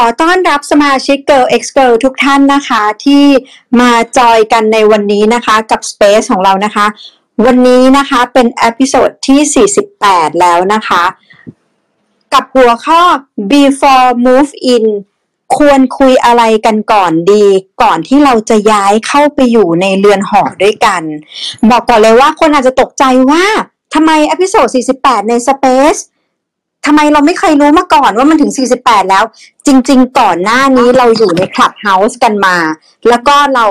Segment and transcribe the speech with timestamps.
[0.00, 3.24] อต้อนรับสมาชิก Girl X Girl ทุกท่านนะคะ ที่
[3.80, 6.86] มาจอยกันในวันนี้นะคะกับ Space ของเรานะคะ
[7.46, 11.02] วันนี้นะคะเป็น episode ที่ 48 แล้วนะคะ
[12.32, 13.02] กับหัวข้อ
[13.50, 14.84] before move in
[15.56, 17.44] ควรคุยอะไรกันก่อนดี
[17.82, 21.02] ก่อนที่เราจะย้ายเข้าไปอยู่ในเรือนหอด้วยกัน
[21.70, 23.44] บอกก่อนเลยว่าคนอาจจะตกใจว่า
[23.94, 24.66] ทำไม episode
[24.98, 26.00] 48 ใน Space
[26.86, 29.24] ทำไมเราไม่เคยรู้มาก่อนว่ามันถึง 48 แล้ว
[29.66, 32.56] จริง ๆ ก่อนหน้านี้เราอยู่ใน Clubhouse กันมา
[33.08, 33.66] แล้วก็เรา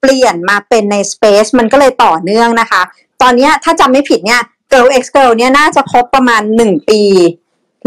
[0.00, 2.82] เปลี่ยนมาเป็นใน Space มันก็เลยต่อเนื่องนะคะ
[3.22, 4.42] ตอนเนี้ยถ้าจำไม่ผิดเนี่ย
[4.72, 7.02] Girl X Girl เนี่ยน่าจะครบประมาณ 1 ปี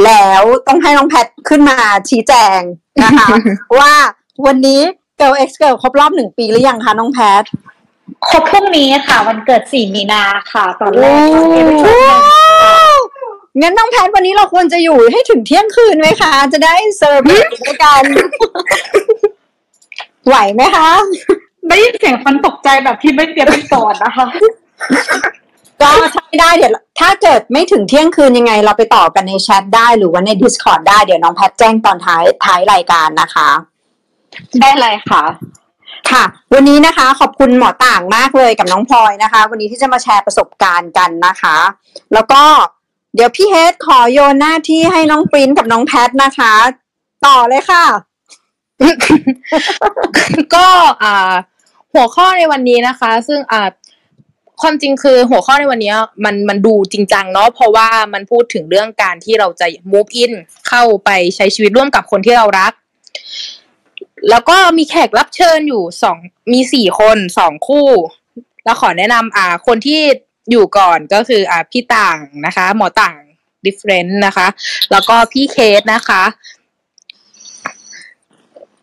[0.06, 1.78] แล้วต้องให้น้องแพทขึ้นมา
[2.10, 2.60] ชี้แจง
[3.04, 3.28] นะคะ
[3.80, 3.94] ว่า
[4.46, 4.82] วันนี้
[5.20, 7.44] Girl X Girl ครบรอบหนึ่งปีหรือยังคะน้องแพท
[8.30, 12.93] ครบพรุ่งนี้ค่ะ วันเกิดสี่มีนาค่ะ ตอนแรกตอนนี้ไปชม
[13.62, 18.04] งั้นน้องแพทวันนี้เราควรจะอยู่ให้ถึงเที่ยงคืนไหมคะ จะได้เซอร์ไพรส์ด้วยกัน
[20.28, 20.90] ไหวไหมคะ
[21.68, 24.28] ได้ยินเสียงฟันตกใจแบบที่ไม่เตรียมไปก่อนนะคะ
[25.82, 33.50] ก็ถ้าไม่ได้เดี๋ยวถ้าเกิดไม่ถึงเที่ยงคืนยังไง เราไปต่อกันในแชทได้หรือว่าใน Discord ได้เดี๋ยวน้องแพทแจ้งตอนท้ายท้ายรายการนะคะ
[34.62, 35.24] ได้เลยค่ะ
[36.12, 41.58] ค่ะ วันนี้นะคะ ขอบคุณหมอต่างมากเลยกับน้องพลอยนะคะ วันนี้ที่จะมาแชร์ประสบการณ์กันนะคะ
[42.14, 42.44] แล้วก็
[43.16, 46.54] เดี๋ยวพี่เฮดขอโยนหน้าที่ให้น้องปริ้นกับน้องแพทนะคะ
[47.26, 47.86] ต่อเลยค่ะ
[50.56, 50.68] ก็
[51.04, 51.34] อ่า
[51.94, 53.70] หัวข้อในวันนี้นะคะ ซึ่งอ่า
[54.62, 55.94] ความจริงคือหัวข้อในวันนี้
[56.26, 60.32] มันมันดูจริงจังเนาะเพราะว่ามันพูดถึงเรื่องการที่เราจะ move in
[60.68, 62.74] เข้าไปใช้ชีวิตร่วมกับคนที่เรารัก
[64.30, 66.18] แล้วก็มีแขกรับเชิญอยู่สอง
[66.52, 67.88] มีสี่คนสองคู่
[68.66, 70.02] แล้วขอแนะนำอ่า คนที่
[70.52, 73.16] อยู่ก่อนก็คืออ่าพี่ต่างนะคะ หมอต่าง
[73.66, 74.48] different นะคะ
[74.92, 76.24] แล้วก็พี่เคสนะคะ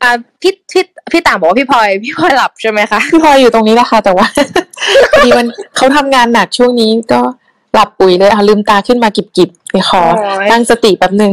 [0.02, 4.26] อ่าพี่พี่พี่ต่างบอกว่าพี่พลอยพี่พลอยหลับใช่ไหมคะพี่พลอยอยู่ตรงนี้แหละค่ะ แต่ว่า
[5.10, 7.20] พอดีมันเขาทำงานหนักช่วงนี้ก็
[7.74, 11.32] หลับปุ๋ยเลยค่ะลืมตาขึ้นมากิบกิบๆไปขอโอ้ยตั้งสติแป๊บหนึ่ง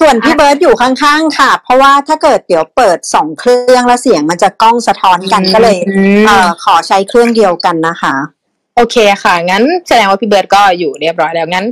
[0.00, 8.14] ส่วนพี่เบิร์ดอยู่ข้างๆค่ะ เพราะว่าถ้าเกิดเดี๋ยวเปิดสองเครื่องแล้วเสียงมันจะกล้องสะท้อนกันก็เลยอืมเอ่อขอใช้เครื่องเดียวกันนะคะ
[8.78, 11.66] โอเคค่ะ งั้นแสดงว่าพี่เบิร์ดก็อยู่เรียบร้อยแล้วงั้น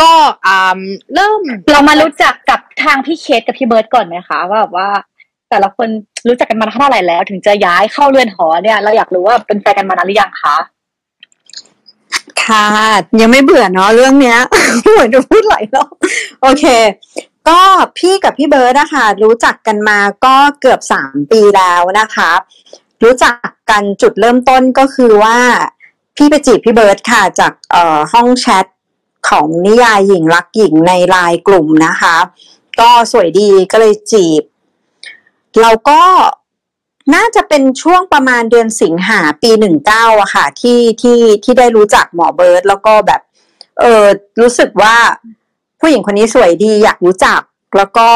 [0.00, 0.12] ก็
[0.46, 0.78] อ่า
[1.14, 1.40] เริ่ม
[1.70, 4.88] เรามารู้จักกับทางพี่เคสกับพี่เบิร์ดก่อนไหมคะว่าแบบว่า
[5.50, 5.88] แต่ละคน
[6.28, 10.56] รู้จักกันมาเท่าไหร่แล้ว ถึงจะย้ายเข้าเรือนหอเนี่ย เราอยากรู้ว่าเป็นแฟนกันมานานหรือยังคะ
[12.44, 12.66] ค่ะ
[13.20, 14.38] ยังไม่เบื่อเนาะเรื่องเนี้ย
[14.92, 15.92] เหมือนจะพูดหลายรอบ
[16.42, 16.64] โอเค
[17.48, 17.60] ก็
[17.98, 22.30] พี่กับพี่เบิร์ดนะคะรู้จักกันมาก็เกือบสามปีแล้วนะคะ
[23.04, 23.34] รู้จัก
[23.70, 25.38] กันจุดเริ่มต้นก็คือว่า
[26.20, 28.66] พี่ไปจีบพี่เบิร์ดค่ะจากเอ่อห้องแชท
[29.28, 32.16] ของนิยายหญิงรักหญิงในไลน์กลุ่มนะคะ
[32.80, 34.42] ก็สวยดีก็เลยจีบ
[35.60, 36.02] เราก็
[37.14, 43.20] น่าจะเป็นช่วงประมาณเดือนสิงหาปีหนึ่งเก้าอะค่ะ ที่ที่ที่ได้รู้จักหมอเบิร์ดแล้วก็แบบ
[43.80, 44.04] เออ
[44.40, 44.96] รู้สึกว่า
[45.80, 47.40] ผู้หญิงคนนี้สวยดีอยากรู้จัก
[47.76, 48.08] แล้วก็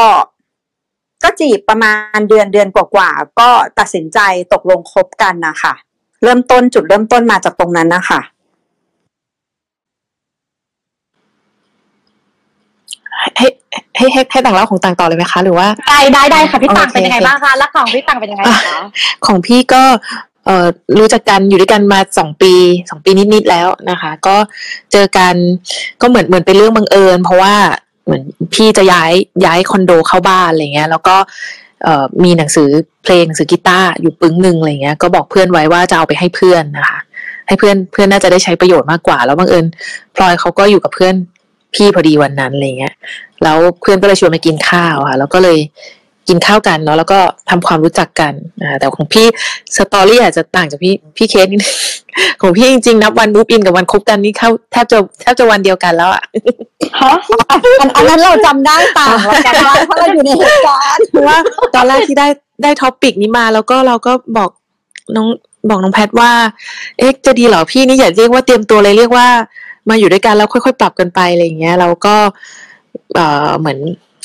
[1.23, 3.49] ก็จีบประมาณเดือนเดือนกว่าๆก็
[3.79, 4.19] ตัดสินใจ
[4.53, 5.73] ตกลงคบกันนะคะ
[6.23, 8.21] เริ่มต้นจุดเริ่มต้นมาจากตรงนั้นนะคะ
[13.37, 13.47] ให้
[13.97, 18.79] ให้ให้ให้ต่างเล่าของต่างต่อเลยไหมคะ หรือว่าได้ได้ได้ค่ะพี่ต่างโอเคเป็นยังไงบ้างคะแล้วของพี่ต่างเป็นยังไงคะ
[19.25, 19.83] ของพี่ก็
[20.45, 20.67] เอ่อ
[20.99, 22.53] รู้จักกันอยู่ด้วยกันมาสองปี
[22.89, 24.35] สองปีนิดๆแล้วนะคะ ก็
[24.91, 25.33] เจอกัน
[26.01, 27.55] ก็เหมือนเหมือนเป็นเรื่องบังเอิญ เพราะว่า
[28.05, 28.23] เหมือน
[28.53, 29.11] พี่จะย้าย
[29.45, 31.31] ย้ายคอนโดเข้าบ้านอะไรเงี้ย แล้วก็เอ่อ
[32.23, 32.69] มีหนังสือ
[33.03, 36.99] เพลงหนังสือกีตาร์อยู่ปึ้งหนึ่งอะไรเงี้ยก็บอกเพื่อนไว้ว่าจะเอาไปให้เพื่อนนะคะ
[37.47, 39.65] ให้เพื่อนเพื่อนน่าจะได้ใช้ประโยชน์มากกว่า แล้วบังเอิญ
[40.15, 41.15] พลอยเขาก็อยู่กับเพื่อน
[41.75, 42.93] พี่พอดีวันนั้นอะไรเงี้ย
[43.43, 45.57] แล้วเพื่อนก็เลยชวนมากินข้าวค่ะ แล้วก็เลย
[46.27, 47.19] กินข้าวกันเนาะแล้วก็
[47.49, 49.25] ทำความรู้จักกันนะคะแต่ของพี่
[49.77, 51.73] story อาจจะต่างจากพี่พี่เคสนิดนึง
[52.41, 56.23] ของพี่จริงๆนับวัน move in กับวันคบกันนี่เข้าแทบจะแทบจะวันเดียวกันแล้วอะ
[57.01, 57.13] ฮะ
[57.79, 61.37] อันอันนั้นเราจำได้ต่างแล้วกันว่าเพราะเราอยู่ในเหตุการณ์เพราะว่า
[61.75, 62.27] ตอนแรกที่ได้
[62.63, 64.49] ได้ topic นี้มาแล้วก็เราก็บอก
[65.15, 65.27] น้อง
[65.69, 66.31] บอกน้องแพทว่า
[66.97, 69.27] เอ๊ะจะดีเหรอพี่นี่อย่าเรียกว่าเตรียมตัวเลยเรียกว่า
[69.89, 72.15] มาอยู่ด้วยกันแล้วค่อยๆ ปรับกันไปอะไรอย่างเงี้ยเราก็
[73.15, 73.77] เอ่อเหมือน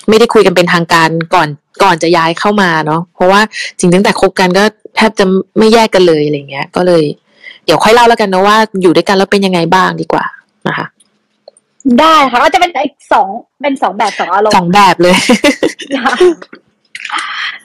[0.08, 1.48] ไม่ได้คุยกันเป็นทางการก่อน
[1.82, 3.40] ก่อนจะย้ายเข้ามาเนาะเพราะว่า
[3.78, 4.64] จริงตั้งแต่คบกันก็
[4.96, 5.24] แทบจะ
[5.58, 7.04] ไม่แยกกันเลยอะไรเงี้ย ก็เลย
[7.64, 10.24] เดี๋ยวค่อยเล่าแล้วกันนะว่าอยู่ด้วยกันแล้วเป็นยังไงบ้างดีกว่า
[10.68, 10.86] นะคะ
[12.00, 13.28] ได้ค่ะก็จะเป็นอีกสอง
[13.62, 15.16] เป็นสองแบบสองอารมสณ์องแบบเลย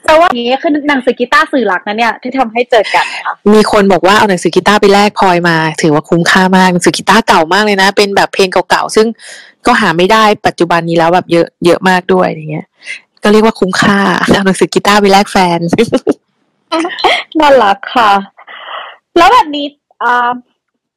[0.04, 9.06] แต่ว่าอย่างนี้คือหนังสือกีตาร์สื่อหลักนะเนี่ยที่ทำให้เจอกันค่ะมีคนบอกว่าเอาหนังสือกีตาร์ไปแลกพลอยมา ถือว่าคุ้มค่ามากหนังสือกีตาร์เก่ามากเลยนะ เป็นแบบเพลงเก่าๆซึ่ง
[9.66, 12.66] ก็หาไม่ได้ปัจจุบันนี้แล้วแบบเยอะเยอะมากด้วยอย่างเงี้ย
[13.24, 13.98] ก็เรียกว่าคุ้มค่า
[14.30, 15.58] เอาหนังสือกีตาร์ไปแลกแฟน
[17.40, 18.12] น่ารักค่ะ
[19.16, 19.66] แล้วแบบนี้
[20.02, 20.30] อ่า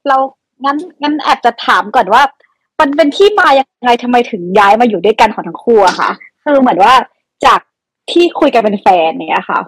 [0.07, 0.17] เรา
[0.65, 2.21] งั้นงั้นอาจจะถามก่อนว่า
[2.79, 6.09] มันเป็นที่มายังไงทำไมถึงย้ายมาอยู่ด้วยกันของทั้งคู่อะคะ
[6.43, 6.93] คือเหมือนว่า
[7.45, 7.59] จาก
[8.11, 9.59] ที่คุยกันเป็นแฟนเนี่ยค่ะ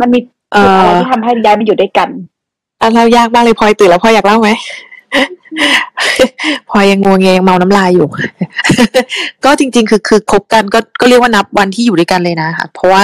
[0.00, 0.18] มันมี
[0.52, 2.08] เอ่จุดอะไรอที่ทำให้ย้ายมาอยู่ด้วยกัน
[2.80, 4.50] อะเรายากมากเลยพลอยตื่นแล้วพลอยอยากเล่าไหม
[6.68, 8.08] พลอยยังงวงเงยังเมาน้ำลายอยู่
[9.44, 13.02] ก็จริง ๆ คือคือคบกันก็ก็เรียกว่านับวันที่อยู่ด้วยกันเลยนะคะเพราะว่า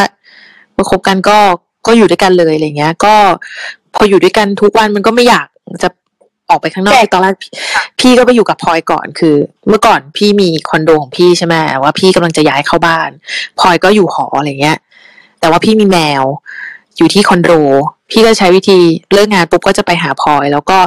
[0.74, 1.38] เมื่อคบกันก็
[1.86, 3.14] ก็อยู่ด้วยกันเลยอะไรเงี้ย ก็
[3.94, 5.46] พออยู่ด้วยกันทุกวันมันก็ไม่อยาก
[5.82, 5.88] จะ
[6.50, 7.50] ออกไปข้างนอกแต่คือตอนแรกพี่
[8.00, 9.34] พี่ก็ไปอยู่กับพลอยก่อนคือ
[9.68, 13.10] เมื่อก่อนพี่มีคอนโดของพี่ใช่ไหมว่าพี่กำลังจะย้ายเข้าบ้าน
[13.58, 14.78] พลอยก็อยู่หออะไรเงี้ย
[15.40, 16.24] แต่ว่าพี่มีแมว
[16.96, 17.50] อยู่ที่คอนโด
[18.10, 18.78] พี่ก็ใช้วิธี
[19.12, 20.78] เลิกงานปุ๊บก็จะไปหาพลอย แล้วก็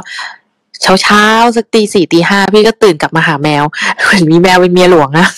[0.82, 1.24] เช้าเช้า
[1.56, 3.64] สักตีสี่ตีห้าพี่ก็ตื่นกลับมาหาแมว
[4.04, 5.28] เหมือนมีแมวเป็นเมียหลวงอะ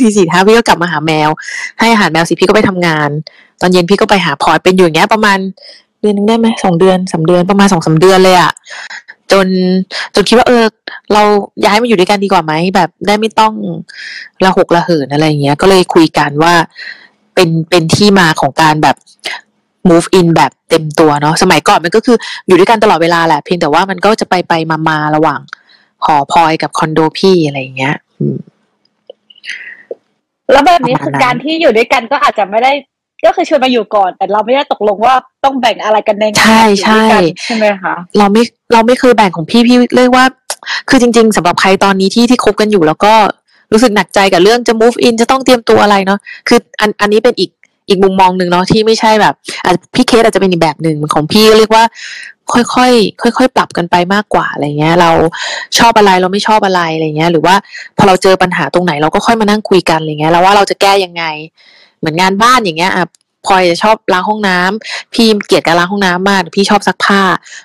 [0.00, 1.28] ตีสี่ห้าพี่ก็กลับมาหาแมว
[1.78, 3.08] ให้อาหารแมวสิพี่ก็ไปทำงาน
[3.60, 5.38] ตอนเย็นพี่ก็ไปหาพลอยเป็นอยู่อย่างเงี้ยประมาณ
[6.00, 8.52] เดือนหนึงได้ไหมสองเดือนสามเดือนประมาณสองสามเดือนเลยอะ
[9.32, 9.46] จน
[10.14, 10.64] จนคิดว่าเออ
[11.12, 11.22] เรา
[11.64, 13.52] ย้ายมาอยู่ด้วยกันดีกว่าไหมแบบได้ไม่ต้อง
[14.44, 16.54] ระหกระเหินอะไรเงี้ย ก็เลยคุยกันว่า
[17.34, 18.96] เป็นเป็นที่มาของการแบบ
[19.90, 25.40] move in แบบเต็มตัวเนาะสมัยก่อนมันก็คืออยู่ด้วยกันตลอดเวลาแหละ เพียงแต่ว่ามันก็จะไปไปมามาระหว่าง
[26.04, 28.38] หอพลอยกับคอนโดพี่อะไรอย่างเงี้ยอืม
[30.52, 32.72] แล้วแบบนี้ประมาณคือนั้นการที่อยู่ด้วยกันก็อาจจะไม่ได้
[33.26, 35.14] ก็คือชวนมาอยู่ก่อน แต่เราไม่ได้ตกลงว่า
[35.44, 38.42] ต้องแบ่งอะไรกันในงานใช่อยู่ด้วยกันใช่ใช่ไหมคะเราไม่
[38.72, 40.24] เราไม่เคยแบ่งของพี่พี่เรียกว่า
[40.88, 43.14] คือจริง ๆสำหรับใครตอนนี้ที่ที่คบกันอยู่แล้วก็
[43.72, 46.18] รู้สึกหนักใจกับเรื่องจะ move in จะต้องเตรียมตัวอะไรเนาะ
[46.48, 47.50] คืออันอันนี้เป็นอีก
[47.88, 49.34] อีกมุมมองหนึ่งเนาะที่ไม่ใช่แบบ
[49.64, 51.84] อาจพี่เคสอาจจะเป็นอีกแบบหนึ่งของพี่เรียกว่า
[52.52, 55.10] ค่อยๆค่อยๆปรับกันไปมากกว่าอะไรเงี้ย เรา
[55.78, 57.54] ชอบอะไรเราไม่ชอบอะไรอะไรเงี้ย หรือว่า
[57.96, 61.24] พอเราเจอปัญหาตรงไหนเราก็ค่อยมานั่งคุยกันอะไรเงี้ยแล้วว่าเราจะแก้ยังไง
[61.98, 63.06] เหมือนงานบ้านอย่างเงี้ยอะ
[63.46, 67.20] พลอยจะชอบล้างห้องน้ำพี่เกลียดการล้างห้องน้ำมาก พี่ชอบซักผ้า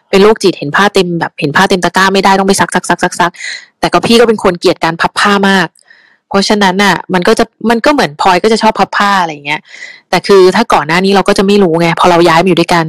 [0.09, 3.31] เป็นโรคจิตเห็นผ้าเต็มแบบเห็นผ้าเต็มตะกร้าไม่ได้ต้องไปซักซักซักซักซัก
[3.79, 5.67] แต่ก็พี่ก็เป็นคนเกลียดการพับผ้ามาก
[6.29, 9.61] เพราะฉะนั้นน่ะมันก็จะมันก็เหมือนพลอยก็จะชอบพับผ้าอะไรเงี้ย
[10.09, 12.85] แต่คือถ้าก่อนหน้านี้เราก็จะไม่รู้ไงพอเราย้ายมาอยู่ด้วยกัน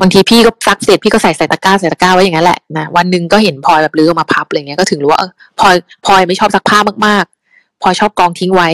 [0.00, 5.74] บางทีพี่ก็ซักเสร็จพี่ก็ใส่ใส่ตะกร้าใส่ตะกร้าไว้อย่างนั้นแหละนะวันหนึ่งก็เห็นพลอยแบบลื้อออกมาพับอะไรเงี้ยก็ถึงรู้ว่าเออพลอย
[6.04, 8.68] พลอยไม่ชอบซักผ้ามากๆพลอยชอบกองทิ้งไว้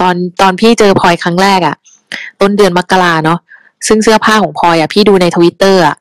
[0.00, 1.76] ตอนตอนพี่เจอพลอยครั้งแรกอะ
[2.40, 3.38] ต้นเดือนมกราเนาะ
[3.88, 5.96] ซึ่งเสื้อผ้าของพลอยอะพี่ดูในทวิตเตอร์อะ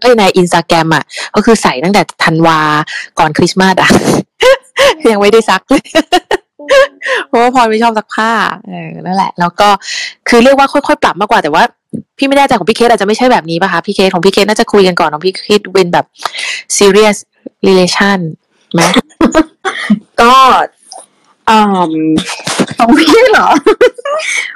[0.00, 1.04] เอ้ยในอินสตาแกรมอะ
[1.34, 2.58] ก็คือใส่ตั้งแต่ธันวา
[3.18, 3.90] ก่อนคริสต์มาสอะ
[5.10, 5.84] ยังไม่ได้ซักเลย
[7.28, 8.30] เพราะว่าพลอยไม่ชอบซักผ้า
[8.66, 9.68] เออนั่นแหละ แล้วก็
[10.28, 11.62] คือเรียกว่าค่อยๆปรับมากกว่าแต่ว่า
[12.18, 16.06] พี่ไม่แน่ใจของพี่เคสอาจจะไม่ใช่แบบนี้ป่ะคะพี่เคสของพี่เคสน่าจะคุยกันก่อนของพี่เคสเป็นแบบ
[16.78, 17.16] serious
[17.66, 18.18] relation
[18.74, 18.82] ไหม
[20.20, 20.34] ก็
[21.50, 21.58] อื
[21.90, 21.92] ม
[22.78, 23.48] ของพี่เหรอ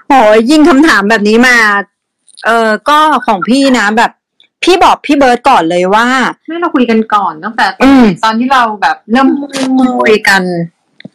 [0.06, 0.12] โห
[0.50, 1.56] ยิ่งคำถามแบบนี้มา
[2.46, 4.10] เออก็ของพี่นะแบบ
[4.62, 6.06] พี่บอกพี่เบิร์ดก่อนเลยว่า
[6.48, 9.28] ไม่เราคุยกันก่อนตั้งแต่อืมตอนที่เราแบบเริ่ม
[10.02, 10.42] คุยกัน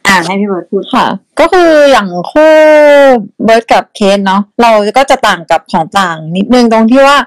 [0.07, 1.05] อ่าให้พี่เบิร์ดพูดค่ะ
[1.39, 2.53] ก็คืออย่างคู่
[3.43, 7.17] เบิร์ดกับเคนเนาะเราก็จะต่างกับของต่างนิดนึงตรงที่ว่า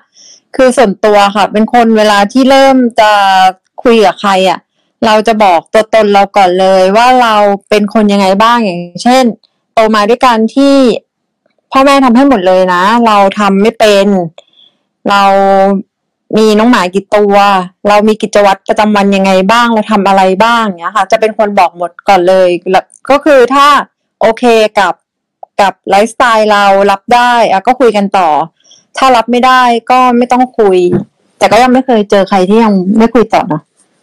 [0.57, 3.13] คือส่วนตัวค่ะ เป็นคนเวลาที่เริ่มจะ
[3.83, 4.59] คุยกับใครอะ่ะ
[5.07, 7.35] เราจะบอกตัวตนเราก่อนเลยว่าเรา
[7.69, 9.25] เป็นคนยังไงบ้างอย่างเช่น
[9.73, 10.77] โตมาด้วยกันที่
[11.71, 14.07] พ่อแม่ทำให้หมดเลยนะ เราทำไม่เป็น
[15.09, 15.23] เรา
[16.37, 17.37] มีน้องหมากี่ตัว
[17.89, 23.67] เรามีกิจวัตรประจำวันยังไงบ้างเราทำอะไรบ้างเนี้ยค่ะ จะเป็นคนบอกหมดก่อนเลยแล้วก็คือถ้า
[24.21, 24.45] โอเค
[24.79, 24.95] กับ
[25.61, 28.29] กับไลฟ์สไตล์เรารับได้อะก็คุยกันต่อ
[28.97, 30.79] ถ้ารับไม่ได้ก็ไม่ต้องคุย
[31.39, 33.61] แต่ก็ยังไม่เคยเจอใครที่ยังไม่คุยต่อนะ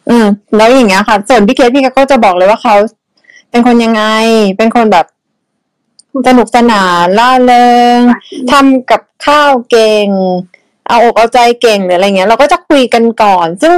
[0.09, 0.25] อืม
[0.57, 2.75] แล้วอย่างเงี้ยค่ะ ส่วนพี่เคสพี่ก็จะบอกเลยว่าเขา
[3.49, 4.03] เป็นคนยังไง
[4.57, 5.05] เป็นคนแบบ
[6.27, 7.99] สนุกสนานล่าเริง
[8.51, 10.07] ทำกับข้าวเก่ง
[10.91, 13.75] เอาอกเอาใจเก่งหรืออะไรเงี้ย เราก็จะคุยกันก่อน ซึ่ง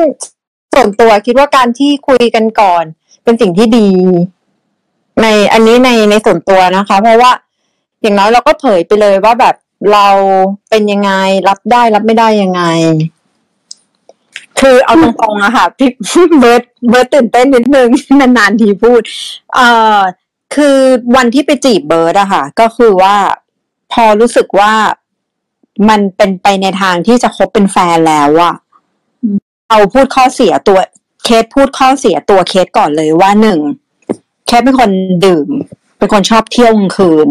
[0.74, 2.84] ส่วนตัวคิดว่าการที่คุยกันก่อน
[3.24, 3.90] เป็นสิ่งที่ดี
[5.22, 7.32] ในอันนี้ในในส่วนตัวนะคะ เพราะว่า
[8.02, 9.56] อย่างน้อยเราก็เผยไปเลยว่าแบบ
[9.94, 10.08] เรา
[10.70, 11.12] เป็นยังไง
[11.48, 12.64] รับได้รับไม่ได้ยังไง
[14.60, 15.90] คือเอาตรงๆอะค่ะพี่
[16.40, 17.90] เบิร์ดเบิร์ดตื่นเต้นนิดนึง
[18.22, 19.02] นานๆทีพูด
[19.56, 19.68] เอ่
[19.98, 20.00] อ
[20.56, 20.78] คือ
[21.16, 23.16] วันที่ไปจีบเบิร์ดอะค่ะ ก็คือว่า
[23.94, 24.74] พอรู้สึกว่า
[25.90, 28.56] มันเป็นไปในทางที่จะคบเป็นแฟนแล้วอะ
[29.70, 30.80] เอาพูดข้อเสียตัว
[31.24, 33.60] เคสพูดข้อเสียตัวเคสก่อนเลยว่าหนึ่ง
[34.48, 34.90] เคสเป็นคน
[35.26, 35.50] ดื่ม
[35.98, 37.28] เป็นคนชอบเที่ยวกลางคืน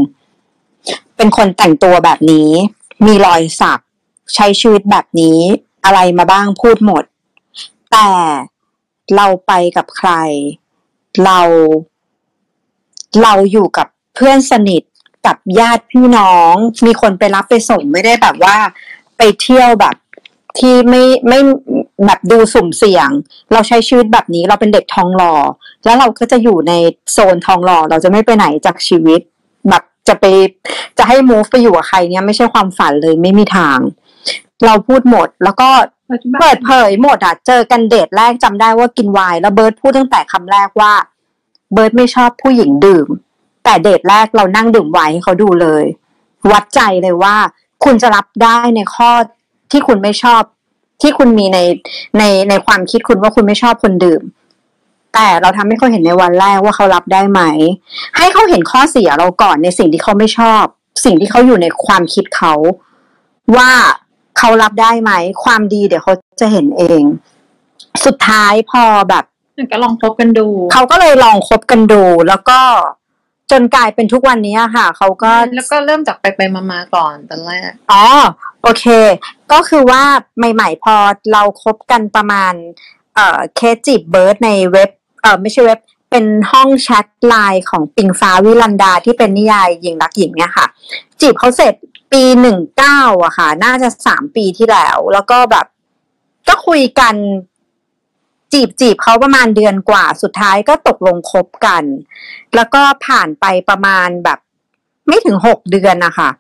[1.17, 2.51] เป็นคนแต่งตัวแบบนี้
[3.07, 3.81] มีรอยสัก
[4.35, 5.39] ใช้ชีวิตแบบนี้
[5.85, 7.05] อะไรมาบ้างพูดหมด
[7.93, 8.09] แต่
[9.17, 10.11] เราไปกับใคร
[11.25, 11.41] เรา
[13.23, 14.83] เราอยู่กับเพื่อนสนิท
[15.27, 16.55] กับญาติพี่น้อง
[16.87, 18.57] มีคนไปรับไปส่งไม่ได้แบบว่า
[19.17, 19.95] ไปเที่ยวแบบ
[20.59, 21.39] ที่ไม่ไม่
[22.07, 23.11] แบบดูสุ่มเสี่ยง
[23.53, 25.35] เราใช้ชีวิตแบบนี้เราเป็นเด็กทองหล่อ
[25.85, 26.73] แล้วเราก็จะอยู่ใน
[27.13, 29.21] โซนทองหล่อเราจะไม่ไปไหนจากชีวิต
[29.69, 30.25] แบบจะไป
[30.99, 33.79] จะให้ move ไปอยู่กับใครเนี่ยไม่ใช่ความฝันเลยไม่มีทาง
[34.67, 35.69] เราพูดหมดแล้วก็
[36.41, 40.93] เปิดเผยหมดอะเจอกันเดทแรกจำได้ว่ากินไวน์แล้วเบิร์ดพูดตั้งแต่คำแรกว่า
[41.73, 43.09] เบิร์ดไม่ชอบผู้หญิงดื่ม
[43.65, 45.85] แต่เดทแรกเรานั่งดื่มไวน์ให้เขาดูเลย
[46.53, 47.37] วัดใจเลยว่า
[47.85, 49.11] คุณจะรับได้ในข้อ
[49.71, 50.43] ที่คุณไม่ชอบ
[51.03, 51.59] ที่คุณมีใน
[52.19, 54.23] ในในความคิดคุณว่าคุณไม่ชอบคนดื่ม
[55.15, 57.41] แต่เราทำให้เขาเห็นในวันแรกว่าเขารับได้ไหม
[58.17, 60.65] ให้เขาเห็นข้อเสียเราก่อนในสิ่งที่เขาไม่ชอบ
[61.05, 62.55] สิ่งที่เขาอยู่ในความคิดเขา
[63.57, 63.71] ว่า
[64.39, 65.13] เขารับได้ไหม
[65.45, 67.03] ความดีเดี๋ยวเขาจะเห็นเอง
[68.05, 69.25] สุดท้ายพอแบบ
[69.73, 72.61] ก็ลองคบกันดู เขาก็เลยลองคบกันดูแล้วก็
[73.53, 78.05] จนกลายเป็นทุกวันนี้ค่ะเขาก็แล้วก็เริ่มจากไปไปมามาๆก่อนตอนแรกอ๋อ
[78.63, 78.85] โอเค
[79.53, 80.03] ก็คือว่า
[80.39, 80.95] ใหม่ ๆ พอ
[81.33, 82.53] เราคบกันประมาณ
[83.15, 84.91] เอ่อเคสจีบเบิร์ดในเว็บ
[85.23, 85.79] เอ่อไม่ใช่เว็บ
[86.11, 90.67] เป็นห้องแชทไลน์ของปิงฟ้าวิลันดาที่เป็นนิยายหญิงรักหญิงเนี่ยค่ะ
[91.21, 91.75] จีบเขาเสร็จ
[92.13, 95.67] ปีหนึ่งเก้าอะค่ะ น่าจะสามปีที่แล้ว แล้วก็แบบ
[96.49, 97.15] ก็คุยกัน
[98.53, 101.85] จีบจีบเขาประมาณเดือนกว่าสุดท้ายก็ตกลงคบกัน
[102.55, 104.39] แล้วก็ผ่านไปประมาณแบบ
[105.09, 106.31] ไม่ถึงหกเดือนนะคะ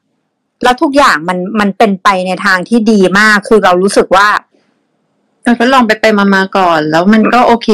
[0.62, 4.28] แล้วทุกอย่างมันมันเป็นไปในทางที่ดีมากคือเรารู้สึกว่า
[5.42, 7.68] เออก็ลองไปไปมามาๆก่อน แล้วมันก็โอเค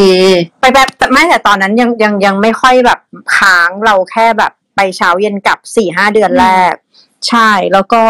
[0.61, 3.01] ไปแบบแต่ไม่แต่ตอนนั้นยังยังยังไม่ค่อยแบบ
[3.37, 6.73] ค้างเราแค่แบบไปเช้าเย็นกลับสี่ห้าเดือนแรก
[7.29, 8.03] ใช่แล้วก็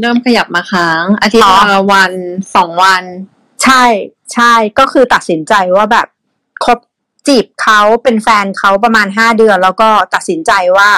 [0.00, 2.12] เริ่มขยับมาค้าง อาทิตย์อ๋อละวัน
[2.54, 3.04] สองวัน
[3.64, 3.84] ใช่
[4.34, 6.06] ใช่ก็คือตัดสินใจว่าแบบ
[6.64, 6.78] คบ
[7.26, 10.90] จีบเขาเป็นแฟนเขาประมาณห้าเดือน แล้วก็ตัดสินใจว่า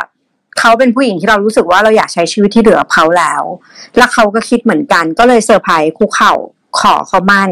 [0.58, 3.42] เขาเป็นผู้หญิงที่เรารู้สึกว่าเราอยากใช้ชีวิตที่เหลือเขาแล้ว
[3.97, 6.32] แล้วเขาก็คิดเหมือนกัน ก็เลยเซอร์ไพรส์คุกเข่า
[6.80, 7.50] ขอเขาหมั้น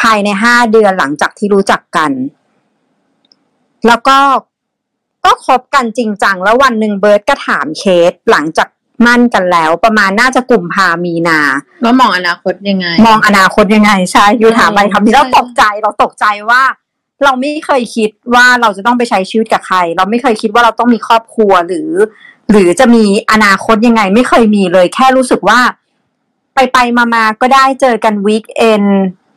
[0.00, 2.12] ภายในห้าเดือนหลังจากที่รู้จักกัน
[3.86, 4.18] แล้วก็
[5.24, 8.68] ก็คบกันจริงจังแล้ววันหนึ่งเบิร์ดก็ถามเคสหลังจาก
[9.06, 11.40] หมั้นกันแล้ว ประมาณน่าจะกุมภามีนา
[11.82, 16.62] แล้วมองอนาคตยังไง มองอนาคตยังไงใช่ you ถามไปอืมคำนี้ใช่เราตกใจเราตกใจว่า
[17.24, 21.90] เราไม่เคยคิดว่าเราจะต้องไปใช้ชีวิตกับใคร เราไม่เคยคิดว่าเราต้องมีครอบครัวหรือ
[22.50, 25.60] หรือจะมีอนาคตยังไง ไม่เคยมีเลย แค่รู้สึกว่า
[26.54, 28.82] ไปไปมามาก็ได้เจอกันวีคเอน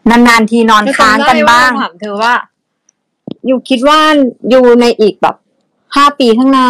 [0.09, 2.33] นานๆทีนอนค้างกันบ้างถามเธอว่า
[3.45, 3.99] อยู่คิดว่า
[4.49, 5.35] อยู่ในอีกแบบ
[5.95, 6.67] ห้าปีข้างหน้า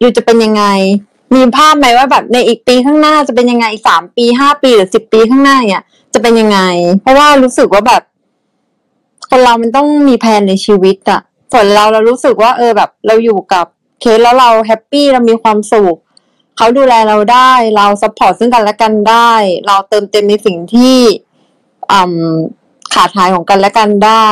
[0.00, 0.64] อยู่จะเป็นยังไง
[1.34, 5.84] มีภาพไหมว่าแบบในอีกปีข้างหน้าจะเป็นยังไงอีกสามปีห้าปีหรือสิบปีข้างหน้าเนี่ย
[6.14, 6.58] จะเป็นยังไง
[7.00, 8.02] เพราะว่ารู้สึกว่าแบบ
[9.30, 11.20] คนเรามันต้องมีแผนในชีวิตอะ
[11.52, 13.66] ส่วนเราเรารู้สึกว่า เออแบบ เราอยู่กับ
[14.00, 15.96] เคสแล้วเรา happy เรามีความสุข
[16.56, 19.32] เขาดูแลเราได้ เรา support ซึ่งกันและกันได้
[19.66, 20.96] เราเติมเต็มในสิ่งที่
[21.90, 22.14] อืม
[22.94, 24.28] ขาดหายของกันและกันได้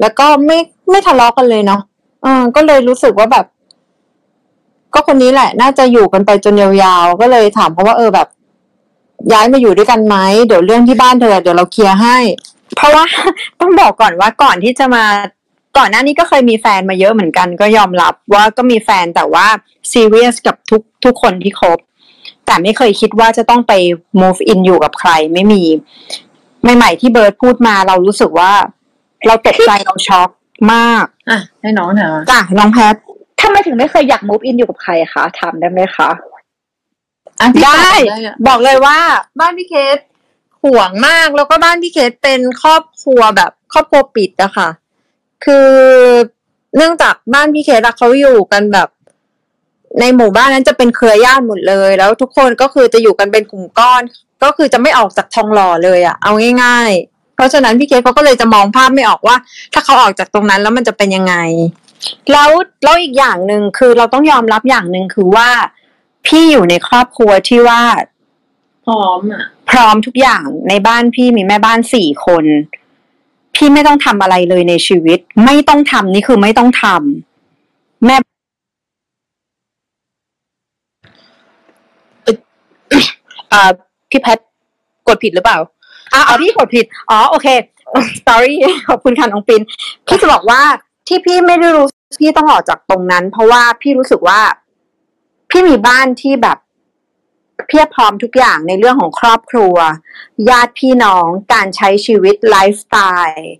[0.00, 0.58] แล้วก็ไม่
[0.90, 1.80] ไม่ทะเลาะกันเลยเนาะ
[2.22, 3.46] เออก็เลยรู้สึกว่าแบบ
[4.94, 8.28] ก็คนนี้แหละ น่าจะอยู่กันไปจนยาวๆ ก็เลยถามเขาว่าเออแบบ
[9.32, 10.16] ย้ายมาอยู่ด้วยกันไหม
[10.46, 12.18] เดี๋ยวเรื่องที่บ้านเธอเดี๋ยวเราเคลียร์ให้
[12.76, 13.04] เพราะว่า
[13.60, 15.04] ต้องบอกก่อนว่าก่อนที่จะมา
[15.78, 19.46] ก่อนหน้านี้ก็เคยมีแฟนมาเยอะเหมือนกัน ก็ยอมรับว่าก็มีแฟนแต่ว่า
[19.92, 21.78] ซีเรียสกับทุกทุกคนที่คบ
[22.46, 23.72] แต่ไม่เคยคิดว่าจะต้องไป
[24.20, 25.62] move in อยู่กับใครไม่มี
[26.76, 28.52] ใหม่ๆที่เบิร์ดพูดมาเรารู้สึกว่า
[29.26, 30.30] เราตกใจเราช็อก
[30.72, 36.10] มาก อะให้น้องเถอะจ้ะน้องแพททำไมถึงไม่เคยอยาก move in อยู่กับใครคะถามได้ไหมคะ
[37.40, 38.98] อะพี่ได้ตอบอะบอกเลยว่า
[39.40, 39.98] บ้านพี่เคส
[40.64, 44.68] ห่วงมากแล้วก็บ้านพี่เคสเป็นครอบครัวแบบครอบครัวปิดอะค่ะ
[45.44, 45.70] คือ
[46.76, 48.88] เนื่องจากบ้านพี่เคสอะเขาอยู่กันแบบ
[50.00, 54.02] ในหมู่บ้านนั้นจะเป็นเครือญาติหมดเลย แล้วทุกคนก็คือจะอยู่กันเป็นกลุ่มก้อน
[54.42, 59.36] ก็คือจะไม่ออกจากทองหล่อเลยอะเอาง่าย ๆ เพราะฉะนั้นพี่เคสเขาก็เลยจะมองภาพไม่ออกว่า
[59.72, 61.34] ถ้าเขาออกจากตรงนั้นแล้วมันจะเป็นยังไง
[62.32, 62.50] แล้ว
[62.84, 65.48] แล้วอีกอย่างหนึ่งคือเราต้องยอมรับอย่างหนึ่งคือว่า
[66.26, 67.82] พี่อยู่ในครอบครัวที่ว่า
[68.86, 72.44] พร้อมอะ พร้อมทุกอย่างในบ้านพี่มีแม่บ้านสี่คน
[73.54, 78.16] พี่ไม่ต้องทำอะไรเลยในชีวิต ไม่ต้องทำนี่คือไม่ต้องทำแม่
[83.52, 83.70] อ่า
[84.10, 84.38] พี่แพท
[85.08, 85.58] กดผิดหรือเปล่า
[86.12, 87.46] อะเอาพี่กดผิด อ๋อ โอเค
[88.26, 88.54] sorry
[88.88, 89.60] ขอบคุณค่ะน้องปิน
[90.06, 90.60] พี่จะบอกว่า
[91.06, 91.86] ที่พี่ไม่ได้รู้
[92.20, 94.40] พี่ต้องออกจากตรงนั้น เพราะว่าพี่รู้สึกว่า
[95.50, 96.58] พี่มีบ้านที่แบบ
[97.66, 99.74] เพียบพร้อมทุกอย่างในเรื่องของครอบครัว
[100.50, 102.96] ญาติพี่น้องการใช้ชีวิตไลฟ์สไต
[103.26, 103.52] ล์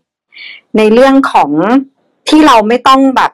[0.76, 1.50] ในเรื่องของ
[2.28, 3.32] ที่เราไม่ต้องแบบ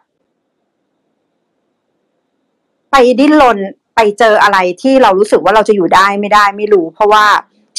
[2.91, 3.59] ไปดิ้นรน
[3.95, 7.25] ไปเจออะไรที่เรารู้สึกว่าเราจะอยู่ได้ไม่ได้ไม่รู้ เพราะว่า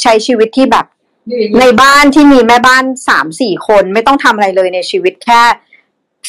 [0.02, 0.86] ใช้ชีวิตที่แบบ
[1.60, 5.42] ในบ้านที่มีแม่บ้านสามสี่คนไม่ต้องทำอะไรเลยในชีวิตแค่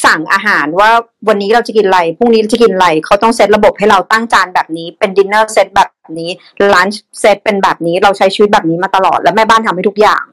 [0.05, 0.89] สั่งอาหารว่า
[1.27, 6.29] วันนี้เราจะกินอะไรพรุ่งนี้จะกินอะไรเขาต้องเซตระบบให้เราตั้งจานแบบนี้ เป็นดินเนอร์เซตแบบนี้
[6.73, 10.23] ลันช์เซตเป็นแบบนี้เราใช้ชีวิตแบบนี้มาตลอด แล้วแม่บ้านทำให้ทุกอย่าง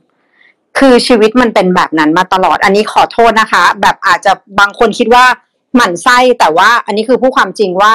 [0.79, 5.25] คือชีวิตมันเป็นแบบนั้นมาตลอด อันนี้ขอโทษนะคะ แบบอาจจะบางคนคิดว่า
[5.77, 7.93] หมั่นไส้แต่ว่าอันนี้คือผู้ความจริงว่า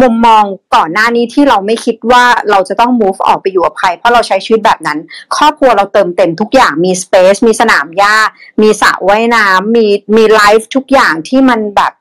[0.00, 4.98] มุมมองก่อนหน้านี้ที่เราไม่คิดว่าเราจะต้อง move ออกไปอยู่กับใครเพราะเราใช้ชีวิตแบบนั้น
[5.36, 8.14] ครอบครัวเราเติมเต็มทุกอย่างมี space มีสนามหญ้า
[8.62, 11.92] มีสระว่ายน้ำมีมีไลฟ์ทุกอย่างที่มันแบบ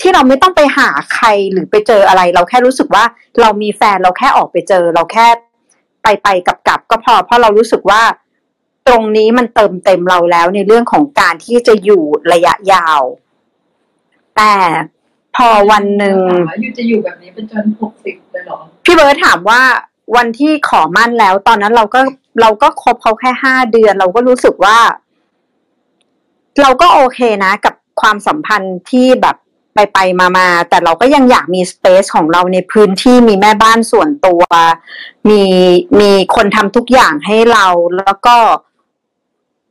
[0.00, 3.04] ที่เราไม่ต้องไปหาใครหรือไปเจออะไร เราแค่รู้สึกว่า
[3.40, 5.26] เรามีแฟนเราแค่ออกไปเจอ เราแค่
[6.02, 8.02] ไปไปกับกับก็พอ เพราะเรารู้สึกว่า
[8.86, 12.02] ตรงนี้มันเติมเต็มเราแล้วในเรื่องของการที่จะอยู่
[12.32, 13.02] ระยะยาว
[14.36, 14.52] แต่
[15.36, 16.18] พอวันหนึ่ง
[16.60, 19.62] อยู่จะอยู่แบบนี้เป็นจนหกสิบเลยเหรอ พี่เบิร์ตถามว่า
[20.16, 22.00] วันที่ขอมั่นแล้ว ตอนนั้นเราก็
[22.40, 24.78] เราก็คบเขาแค่ห้าเดือน เราก็รู้สึกว่า
[26.62, 29.36] เราก็โอเคนะ กับความสัมพันธ์ที่แบบ
[29.74, 34.42] ไปไปมามาแต่เราก็ยังอยากมีสเปซของเราในพื้นที่มีแม่บ้านส่วนตัว
[35.28, 35.42] มี
[36.00, 37.66] มีคนทำทุกอย่างให้เรา
[37.96, 38.36] แล้วก็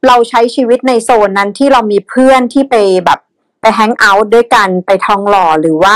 [0.08, 3.20] เราใช้ชีวิตในโซนนั้นที่เรามีเพื่อนที่ไปแบบ
[3.66, 5.96] ไป hang out ด้วยกันไปทองหล่อหรือว่า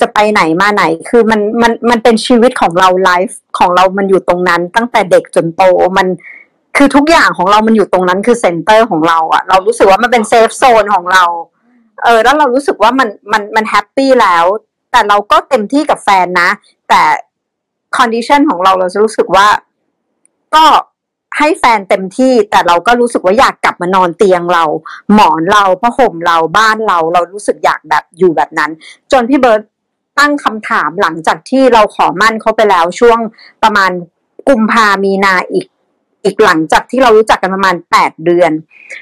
[0.00, 5.62] จะไปไหนมาไหนคือมันมันมันเป็นชีวิตของเรา life ของเรามันอยู่ตรงนั้น ตั้งแต่เด็กจนโต
[5.96, 6.06] มัน
[6.76, 11.24] คือทุกอย่างของเรามันอยู่ตรงนั้นคือ center ของเราอะเรารู้สึกว่ามันเป็น safe zone ของเรา
[12.04, 14.44] เออ แล้วเรารู้สึกว่ามันมันมัน happy แล้ว
[14.90, 16.50] แต่เราก็เต็มที่กับแฟนนะ
[16.88, 17.02] แต่
[17.96, 19.48] condition ของเราเราจะรู้สึกว่า
[20.54, 20.64] ก็
[21.38, 24.64] ให้แฟนเต็มที่แต่เราก็รู้สึกว่าอยากกลับมานอนเตียงเรา
[25.14, 28.70] หมอนเราผ้าห่มเราบ้านเราเรารู้สึกอยากแบบอยู่แบบนั้น
[29.12, 29.62] จนพี่เบิร์ต
[30.18, 33.18] ตั้งคำถามหลังจากที่เราขอมั่นเขาไปแล้วช่วง
[33.62, 33.90] ประมาณ
[34.48, 35.66] กุมภามีนาอีก
[36.24, 38.50] อีกหลังจากที่เรารู้จักกันประมาณแปดเดือน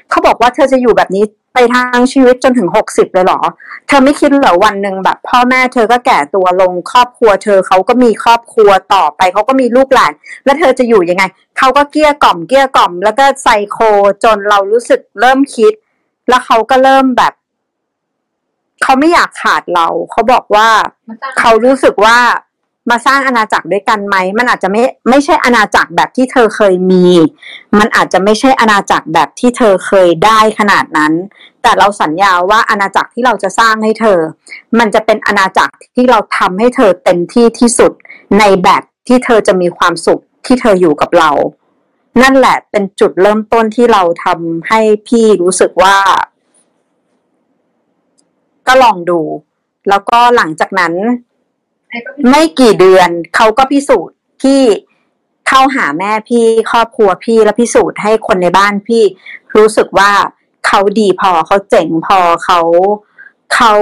[0.09, 3.39] เขาบอกว่าเธอจะอยู่แบบนี้ ไปทางชีวิตจนถึงหกสิบเลยเหรอ
[3.87, 10.11] เธอไม่คิดเหรอวันหนึ่งแบบ พ่อแม่เธอก็แก่ตัวลงครอบครัว เธอเขาก็มีครอบครัวต่อไปเขาก็มีลูกหลาน
[10.45, 11.23] แล้วเธอจะอยู่ยังไง
[11.57, 13.77] เขาก็เกลี้ยกล่อมเกลี้ยกล่อม แล้วก็ไซโค
[14.23, 15.73] จนเรารู้สึกเริ่มคิด
[16.29, 17.33] แล้วเขาก็เริ่มแบบ
[18.83, 20.69] เขาไม่อยากขาดเรา เขาบอกว่า
[21.39, 22.17] เขารู้สึกว่า
[22.89, 27.05] มาสร้างอาณาจักรด้วยกันไหม มันอาจจะไม่ไม่ใช่อาณาจักรแบบที่เธอเคยมี
[27.79, 31.13] มันอาจจะไม่ใช่อาณาจักรแบบที่เธอเคยได้ขนาดนั้น
[31.61, 34.19] แต่เราสัญญาว่าอาณาจักรที่เราจะสร้างให้เธอ
[34.79, 37.91] มันจะเป็นอาณาจักรที่เราทำให้เธอเต็มที่ที่สุด
[38.39, 41.31] ในแบบที่เธอจะมีความสุขที่เธออยู่กับเรา
[42.21, 45.97] นั่นแหละเป็นจุดเริ่มต้นที่เราทำให้พี่รู้สึกว่า
[48.67, 49.19] ก็ลองดู
[49.89, 50.93] แล้วก็หลังจากนั้น
[52.29, 54.61] ไม่กี่เดือนเขาก็พิสูจน์ที่
[55.47, 59.03] เข้าหาแม่พี่ครอบครัวพี่แล้วพิสูจน์ให้คนในบ้านพี่
[59.55, 60.11] รู้สึกว่า
[60.67, 62.59] เขาดีพอเขาเจ๋งพอเขา
[63.53, 63.73] เขา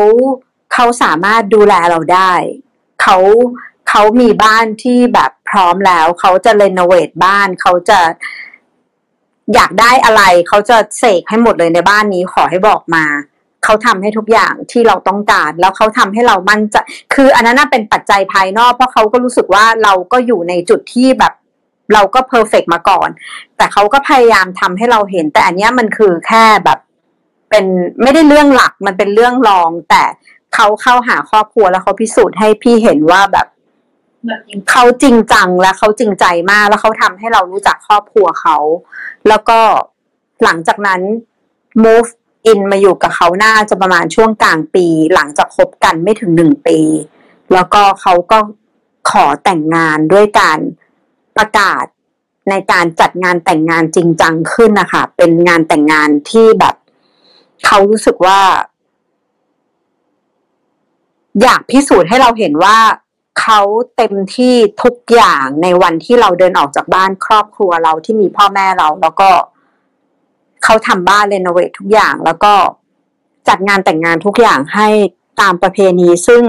[0.73, 2.33] เขาสามารถดูแลเราได้
[3.01, 3.17] เขา
[3.89, 7.99] เขามีบ้านที่แบบพร้อมแล้วเขาจะเรโนเวทบ้านเขาจะ
[9.53, 13.05] อยากได้อะไรเขาจะเสกให้หมดเลยในบ้านนี้ขอให้บอกมา
[13.63, 16.75] เขาทำให้ทุกอย่างที่เราต้องการ แล้วเขาทำให้เรามั่นใจ
[17.13, 21.33] คืออันนั้นน่ะเป็นปัจจัยภายนอกเพราะเขาก็รู้สึกว่าเราก็อยู่ในจุดที่แบบ
[21.93, 23.09] เราก็เพอร์เฟกมาก่อน
[23.57, 26.79] แต่เขาก็พยายามทำให้เราเห็น แต่อันเนี้ยมันคือแค่แบบ
[27.49, 27.65] เป็น
[28.01, 30.03] ไม่ได้เรื่องหลักมันเป็นเรื่องรอง แต่
[30.55, 33.47] เขาเข้าหาครอบครัวแล้วเขาพิสูจน์ให้พี่เห็นว่าแบบ
[34.71, 38.57] เขาจริงจังและเขาจริงใจมาก แล้วเขาทำให้เรารู้จักครอบครัวเขา
[39.27, 39.59] แล้วก็
[40.43, 41.01] หลังจากนั้น
[41.83, 42.09] move
[42.51, 46.79] in มาอยู่กับเขาน่าจะประมาณช่วงกลางปีหลังจากคบกันไม่ถึงหนึ่งปี
[47.53, 48.39] แล้วก็เขาก็
[49.09, 50.59] ขอแต่งงานด้วยการ
[51.37, 51.85] ประกาศ
[52.49, 56.75] ในการจัดงานแต่งงานจริงจังขึ้นนะคะเป็นงานแต่งงานที่แบบ
[57.65, 58.39] เขารู้สึกว่า
[61.41, 62.77] อยากพิสูจน์ให้เราเห็นว่า
[63.41, 63.59] เขา
[63.95, 69.29] เต็มที่ทุกอย่างในวันที่เราเดินออกจากบ้านครอบครัวเราที่มีพ่อแม่เราแล้วก็
[70.63, 72.53] เขาทำบ้านเรโนเวททุกอย่าง แล้วก็
[73.47, 74.87] จัดงานแต่งงานทุกอย่างให้
[75.41, 76.43] ตามประเพณี ซึ่ง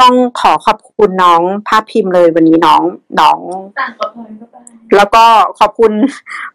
[0.00, 2.82] ต้องขอขอบคุณน้องภาพพิมพ์เลยวันนี้น้อง
[3.20, 3.38] น้อง
[3.80, 4.56] ต่างกับพลอยก็ไป
[4.96, 5.24] แล้วก็
[5.58, 5.92] ขอบคุณ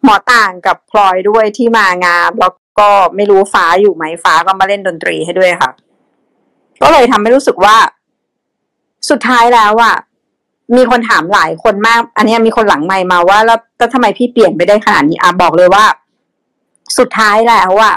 [0.04, 5.72] หมอต่างกับพลอยด้วยที่มางาน แล้วก็ไม่รู้ฟ้าอยู่ไหมฟ้าก็มาเล่นดนตรีให้ด้วยค่ะ
[6.82, 7.76] ก็เลยทำให้รู้สึกว่า
[9.10, 9.96] สุดท้ายแล้วอะ
[10.76, 15.84] มีคนถามหลายคนมาก อันเนี้ยมีคนหลังไมค์มาว่าแล้วแล้วทำไมพี่เปลี่ยนไปได้ขนาดนี้อะบอกเลยว่า
[16.98, 17.96] สุดท้ายแล้วอะ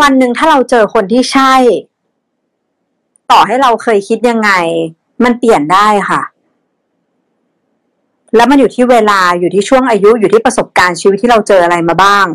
[0.00, 1.54] วันหนึ่งถ้าเราเจอคนที่ใช่
[3.30, 4.50] ต่อให้เราเคยคิดยังไง
[5.24, 6.22] มันเปลี่ยนได้ค่ะ
[8.36, 12.26] แล้วมันอยู่ที่เวลาอยู่ที่ช่วงอายุอยู่ที่ประสบการณ์ชีวิตที่เราเจออะไรมาบ้าง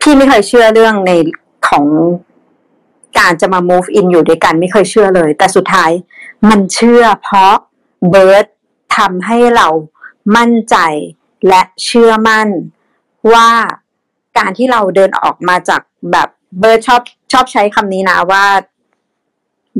[0.00, 1.10] พี่ไม่เคยเชื่อเรื่องใน
[1.68, 1.86] ของ
[3.18, 5.90] การจะมา move in อยู่ด้วยกันไม่เคยเชื่อเลย แต่สุดท้าย
[6.48, 7.54] มันเชื่อเพราะ
[8.10, 8.46] เบิร์ด
[8.96, 9.68] ทำให้เรา
[10.36, 10.76] มั่นใจ
[11.48, 12.48] และเชื่อมั่น
[13.34, 13.48] ว่า
[14.38, 18.44] การที่เราเดินออกมาจากแบบเบิร์ดชอบชอบใช้คำนี้นะว่า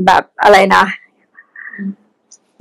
[0.05, 0.83] แบบอะไรนะ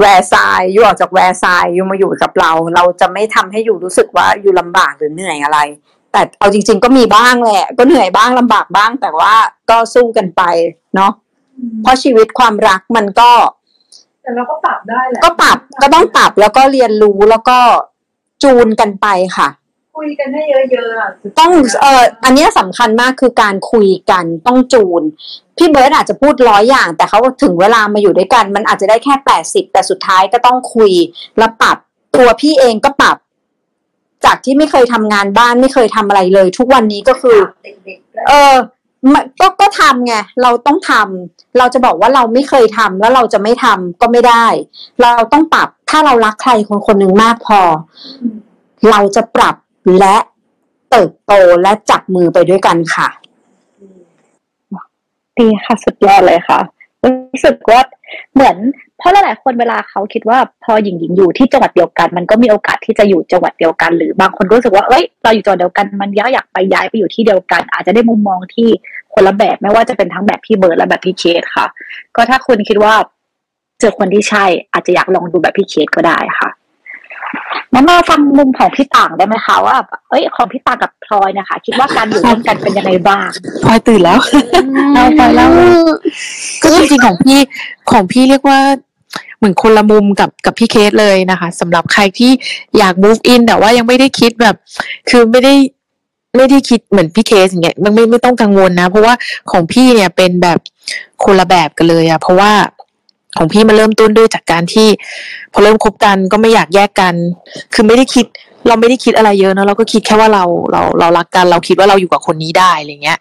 [0.01, 5.59] แวร์ซายอยู่ออกจากแวร์ซายอยู่มาอยู่กับเรา เราจะไม่ทำให้อยู่รู้สึกว่าอยู่ลำบากหรือเหนื่อยอะไร
[6.13, 9.35] แต่เอาจริง ๆ ก็มีบ้างแหละ ก็เหนื่อยบ้างลำบากบ้าง แต่ว่า
[9.71, 10.43] ก็สู้กันไป
[10.95, 11.13] เนาะ
[11.83, 13.31] เพราะชีวิตความรักมันก็
[14.23, 17.59] แต่เราก็ปรับได้แหละก็ปรับก็ต้องปรับแล้วก็เรียนรู้แล้วก็
[18.43, 19.49] จูนกันไปค่ะ
[19.97, 25.03] คุยกันให้เยอะๆอะสุดต้องเอ่ออันเนี้ยสำคัญมากคือการคุยกันต้องจูน
[25.57, 30.93] พี่เบิร์ดอาจจะพูดร้อยอย่าง แต่เขาถึงเวลามาอยู่ด้วยกัน มันอาจจะได้แค่แปดสิบแต่สุดท้ายก็ต้องคุย
[31.39, 31.77] แล้วปรับ
[32.15, 33.17] ตัวพี่เองก็ปรับ
[34.25, 38.55] จากที่ไม่เคยทำงานบ้านไม่เคยทำอะไรเลย ทุกวันนี้ก็คือเด็กๆแล้วเออ
[39.13, 44.47] มันก็ก็ทำไงเราต้องทำเราจะบอกว่าเราไม่เคยทำแล้วเราจะไม่ทำก็ไม่ได้
[45.03, 47.61] เราต้องปรับถ้าเรารักใครคนคนหนึ่งมากพอ
[48.91, 49.55] เราจะปรับ
[49.99, 50.17] และ
[50.91, 53.09] เติบโตและจับมือไปด้วยกันค่ะ
[55.39, 56.61] ดีค่ะสุดยอดเลยค่ะ
[57.05, 57.81] รู้สึกว่า
[58.35, 58.57] เหมือน
[58.99, 68.69] เพราะหลายๆคนเวลาเขาคิดว่าพอหญิงหญิงอยู่ที่จังหวัดเดียวกัน มันก็มีโอกาสที่จะอยู่จังหวัดเดียวกัน หรือบางคนรู้สึกว่าเอ้ยเราอยู่จังหวัดเดียวกันมันอยากอยากไปย้ายไปอยู่ที่เดียวกัน อาจจะได้มุมมองที่
[69.15, 71.67] คนละแบบไม่ว่าจะเป็นทั้งแบบพี่เบิร์ดและแบบพี่เคสค่ะ
[72.17, 72.95] ก็ถ้าคุณคิดว่า
[73.81, 76.49] เจอคนที่ใช่อาจจะอยากลองดูแบบพี่เคสก็ได้ค่ะ
[77.77, 79.77] มามาฟังมุมของพี่ต่างได้ไหมคะว่า
[80.11, 83.27] เอ้ยของพี่ต่างกับพลอยนะคะ คิดว่าการอยู่ร่วมกันเป็นยังไงบ้าง
[83.65, 84.19] พลอยตื่นแล้ว
[84.95, 85.51] เอาไปแล้ว
[86.63, 87.39] ก็จริงๆของพี่
[87.91, 88.61] ของพี่เรียกว่า
[89.39, 92.31] เหมือนคนละมุมกับกับพี่เคสเลยนะคะสำหรับใครที่
[92.79, 94.57] อยาก move in แต่ว่ายังไม่ได้คิดแบบ
[95.11, 95.55] คือไม่ได้
[96.37, 99.15] ไม่ได้คิดเหมือนพี่เคสอย่างเงี้ยมันไม่ไม่ต้องกังวลนะ เพราะว่า
[99.51, 100.59] ของพี่เนี่ยเป็นแบบ
[101.25, 102.53] คนละแบบกันเลยอะเพราะว่า
[103.39, 104.89] ของพี่มาเริ่มต้นด้วยจากการที่
[105.53, 107.15] พอเริ่มคบกันก็ไม่อยากแยกกัน
[107.75, 108.27] คือไม่ได้คิด
[108.69, 113.19] เราไม่ได้คิดอะไรเยอะนะเราก็คิดแค่ว่าเราเราเรารักกัน เราคิดว่าเราอยู่กับคนนี้ได้อะไรเงี้ย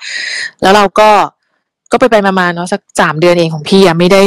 [0.61, 1.09] แล้วเราก็
[1.91, 4.21] ก็ไปไปมาๆเนาะสักสามเดือนเองของพี่อะไม่ได้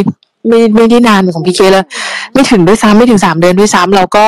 [0.48, 1.84] ไม่ไม่ได้นานเหมือนของพี่เคเลย
[2.32, 4.24] ไม่ถึงด้วยซ้ำไม่ถึงสามเดือนด้วยซ้ำเราก็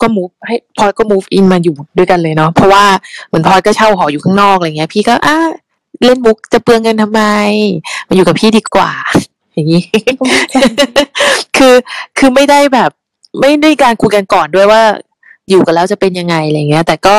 [0.00, 2.84] ก็มูฟให้พลอยก็ move in มาอยู่ด้วยกันเลยเนาะเพราะว่า
[3.26, 5.36] เหมือนพลอยก็เช่าหออยู่ข้างนอกอะไรเงี้ย พี่ก็อะ
[6.04, 7.22] เล่นมุกจะเปลืองเงินทำไม
[8.08, 8.90] มาอยู่กับพี่ดีกว่า
[9.56, 9.84] อย่างนี้
[11.56, 11.74] คือ
[12.18, 12.90] คือไม่ได้แบบ
[13.40, 14.82] ไม่ได้การคุยกันก่อนด้วยว่า
[15.50, 17.14] อยู่กันแล้วจะเป็นยังไงอะไรเงี้ย แต่ก็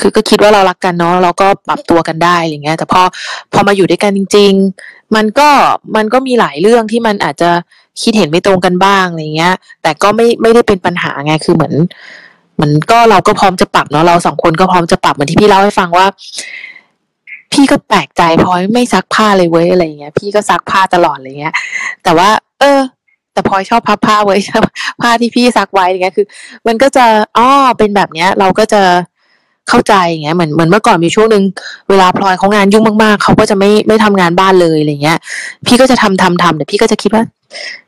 [0.00, 3.02] คือก็คิดว่าเรารักกันเนาะเราก็ปรับตัวกันได้อะไรเงี้ย แต่พอ
[3.52, 4.52] พอมาอยู่ด้วยกันจริง
[4.84, 5.48] ๆ มันก็
[5.96, 7.50] มันก็มีหลายเรื่องที่มันอาจจะ
[8.02, 11.74] คิดเห็นไม่ตรงกันบ้างอะไรเงี้ย แต่ก็ไม่ไม่ได้เป็นปัญหาไงคือเหมือน
[12.54, 16.06] เหมือนก็เราก็พร้อมจะปรับเนาะเราสองคนก็พร้อมจะปรับเหมือนที่พี่เล่าให้ฟังว่า
[17.52, 21.54] พี่ก็แปลกใจพลอยไม่ซักผ้าเลยเว้ยอะไรเงี้ย พี่ก็ซักผ้าตลอดอะไรเงี้ย
[22.04, 22.28] แต่ว่า
[22.60, 22.80] เออ
[23.32, 24.36] แต่พลอยชอบพับผ้าไว้
[25.00, 26.26] ผ้าที่พี่ซักไว้อะไรเงี้ยคือ
[26.66, 27.04] มันก็จะ
[27.38, 28.82] อ้อเป็นแบบเนี้ย เราก็จะ
[29.68, 31.42] เข้าใจอย่างเงี้ยเหมือนเหมือนเมื่อก่อนมีช่วงหนึ่ง
[31.90, 35.18] เวลาพลอยเขางานยุ่งมากๆเขาก็จะไม่ไม่ทำงานบ้านเลยอะไรเงี้ย
[35.66, 37.22] พี่ก็จะทำทำทำแต่พี่ก็จะคิดว่า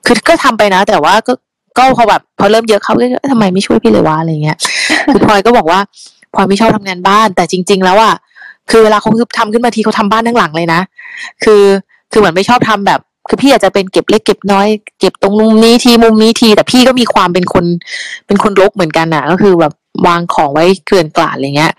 [0.06, 1.32] คือก็ทำไปนะ แต่ว่าก็
[1.78, 4.56] ก็พอแบบพอเริ่มเยอะเขาก็ทำไมไม่ช่วยพี่เลยวะอะไรเงี้ย
[5.12, 5.80] คือพลอยก็บอกว่า
[6.34, 8.14] พลอยไม่ชอบทำงานบ้าน แต่จริง ๆ แล้วอะ
[8.70, 10.80] คือเวลาเขาทำขึ้นมาทีเขาทำบ้านทั้งหลังเลยนะ
[11.44, 11.62] คือ
[12.12, 14.66] คือเหมือนไม่ชอบทำแบบ คือพี่อาจจะเป็นเก็บเล็กเก็บน้อย
[15.00, 17.64] เก็บตรงมุมนี้ทีมุมนี้ที แต่พี่ก็มีความเป็นคน
[18.26, 19.72] เป็นคนรกเหมือนกันอะ ก็คือแบบ
[20.06, 21.72] วางของไว้เกลื่อนกลาดอะไรเงี้ย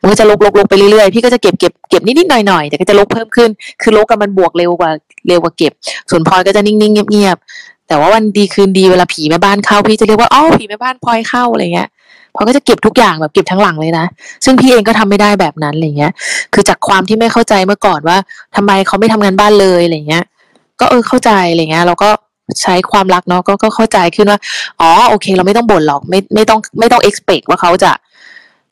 [0.00, 3.50] มันก็จะลกลกลกไปเรื่อยๆ พี่ก็จะเก็บเก็บเก็บนิดๆหน่อยๆ แต่ก็จะลกเพิ่มขึ้น
[3.82, 4.90] คือลกกับมันบวกเร็วกว่า
[5.28, 5.72] เร็วกว่าเก็บ
[6.10, 11.88] ส่วนพลอยก็จะนิ่งๆเงียบๆ แต่ว่าวันดีคืนดีเวลาผีแม่บ้านเข้าพี่จะเรียกว่าอ๋อผีแม่บ้านพลอยเข้าอะไรเงี้ย
[12.36, 14.04] พลอยก็จะเก็บทุกอย่างแบบเก็บทั้งหลังเลยนะ
[14.44, 16.12] ซึ่งพี่เองก็ทำไม่ได้แบบนั้นอะไรเงี้ย
[16.54, 18.16] คือจากความที่ไม่เข้าใจเมื่อก่อนว่า
[18.56, 20.24] ทำไมเขาไม่ทำงานบ้านเลยอะไรเงี้ย
[20.80, 22.10] ก็เออเข้าใจอะไรเงี้ยเราก็
[22.62, 24.38] ใช้ความรักเนาะก็ก็เข้าใจขึ้นว่า
[24.80, 27.92] อ๋อโอเค เราไม่ต้องบ่นหรอกไม่ไม่ต้องไม่ต้อง expect ว่าเขาจะ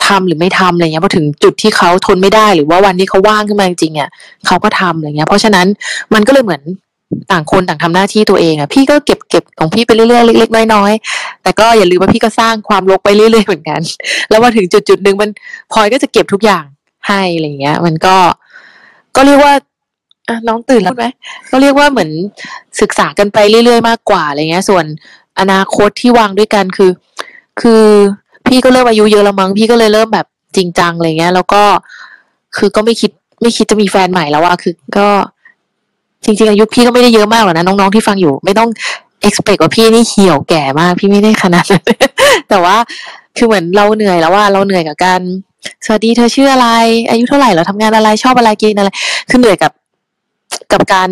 [0.07, 4.09] ทำหรือไม่ทำอะไรเงี้ยพอถึงจุดที่เขาทนไม่ได้หรือว่าวันที่เขาว่างขึ้นมาจริงๆอะ
[4.46, 5.66] เขาก็ทำอะไรเงี้ย เพราะฉะนั้น
[6.14, 6.62] มันก็เลยเหมือน
[7.31, 13.81] ต่างคนต่างทำหน้าที่ตัวเองอะพี่ก็เก็บเก็บของพี่ไปเรื่อยๆเล็กๆน้อยๆแต่ก็อย่าลืมว่าพี่ก็สร้างความรกไปเรื่อยๆเหมือนกัน
[14.31, 15.31] แล้วพอถึงจุดจุดๆหนึ่งมัน
[15.72, 16.64] พลอยก็จะเก็บทุกอย่าง
[17.09, 18.16] ให้อะไรเงี้ย มันก็
[19.16, 19.55] ก็เรียกว่า
[20.48, 21.05] น้องตื่นแล้วไหม
[21.50, 22.11] ก็เรียกว่าเหมือน
[22.81, 24.85] ศึกษากันไปเรื่อยๆมากกว่าอะไรเงี้ย ส่วน
[25.40, 26.90] อนาคตที่วางด้วยกันคือ
[27.61, 27.83] คือ
[28.46, 31.62] พี่ก็เริ่มอายุเยอะแล้วมั้งพี่ก็เลยเริ่มแบบจริงจังอะไรเงี้ย แล้วก็
[32.57, 33.11] คือก็ไม่คิด
[33.42, 35.09] ไม่คิดจะมีแฟนใหม่แล้วอะคือ ก็
[36.24, 38.68] จริงๆอายุพี่ก็ไม่ได้เยอะมากหรอกนะน้องๆที่ฟังอยู่ ไม่ต้อง
[39.26, 41.84] expect ว่าพี่นี่เหี่ยวแก่มาก พี่ไม่ได้ขนาดนั้น
[42.48, 42.76] แต่ว่า
[43.37, 45.20] คือเหมือนเราเหนื่อยแล้วว่าเราเหนื่อยกับการ
[45.84, 46.68] สวัสดีเธอชื่ออะไร
[47.10, 48.88] อายุเท่าไหร่เราทำงานอะไรชอบอะไรกินอะไร
[49.30, 49.72] คือเหนื่อยกับ
[50.72, 51.10] กับการ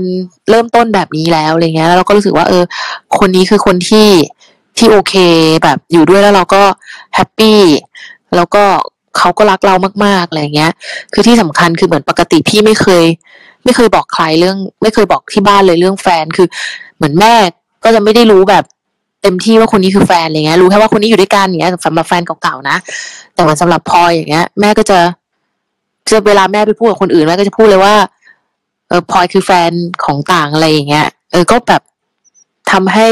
[0.50, 2.64] เริ่มต้นแบบนี้แล้วอะไรเงี้ยแล้วเราก็รู้สึกว่า เออ
[3.18, 4.08] คนนี้คือคนที่
[4.78, 5.14] ที่โอเค
[5.62, 6.62] แบบอยู่ด้วยแล้วเราก็
[7.14, 7.58] happy
[8.36, 8.64] แล้วก็
[9.18, 10.72] เขาก็รักเรามากๆอะไรเงี้ย
[11.12, 13.04] คือที่สำคัญคือเหมือนปกติพี่ไม่เคย
[13.64, 16.46] ไม่เคยบอกใครเรื่อง ไม่เคยบอกที่บ้านเลยเรื่องแฟนคือ
[16.96, 17.34] เหมือนแม่
[17.84, 18.64] ก็จะไม่ได้รู้แบบ
[19.22, 22.76] เต็มที่ว่าคนนี้คือแฟนอะไรเงี้ยรู้แค่ว่าคนนี้อยู่ด้วยกันอย่างเงี้ยสำหรับแฟนเก่าๆนะ
[23.34, 24.98] แต่ว่าสำหรับพลอยอย่างเงี้ย แม่ก็จะ
[26.10, 27.94] จะเวลาแม่ไปพูดกับคนอื่นแม่ก็จะพูดเลยว่า
[28.88, 29.70] เออพลอยคือแฟน
[30.04, 31.82] ของต่างอะไรอย่างเงี้ย เออก็แบบ
[32.72, 33.08] ทำให้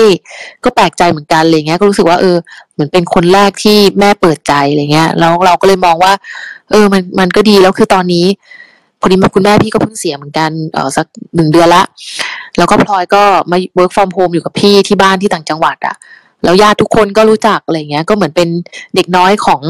[0.65, 2.37] ก็แปลกใจเหมือนกันอะไรเงี้ย ก็รู้สึกว่าเออ
[2.73, 6.13] เหมือนเป็นคนแรกที่แม่เปิดใจอะไรเงี้ยแล้วเราก็เลยมองว่า
[6.71, 8.27] เออ มันมันก็ดีแล้วคือตอนนี้
[9.01, 11.83] พอดีมาคุณแม่พี่ก็เพิ่งเสียเหมือนกันเออสักหนึ่งเดือนละ
[12.59, 15.95] แล้วก็พลอยก็มา work from home อยู่กับพี่ที่บ้านที่ต่างจังหวัดอะ
[16.45, 18.49] แล้วญาติทุกคนก็รู้จักอะไรเงี้ย ก็เหมือนเป็น
[18.95, 19.61] เด็กน้อยของ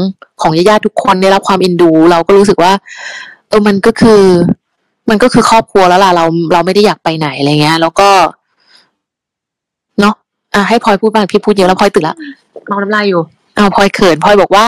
[0.41, 2.71] ของญาติๆทุกคนได้รับความเอ็นดู เราก็รู้สึกว่า
[3.49, 4.21] เออมันก็คือ
[5.09, 8.09] มันก็คือครอบครัวแล้วล่ะเราเราไม่ได้อยากไปไหนอะไรเงี้ย แล้วก็
[9.99, 10.15] เนาะ
[10.53, 12.15] อะให้พลอยพูดบ้างพี่พูดเยอะแล้วพลอยตื่นละ
[12.67, 13.21] เมาน้ำลายอยู่
[13.57, 14.65] อ้าวพลอยเขินพลอยบอกว่า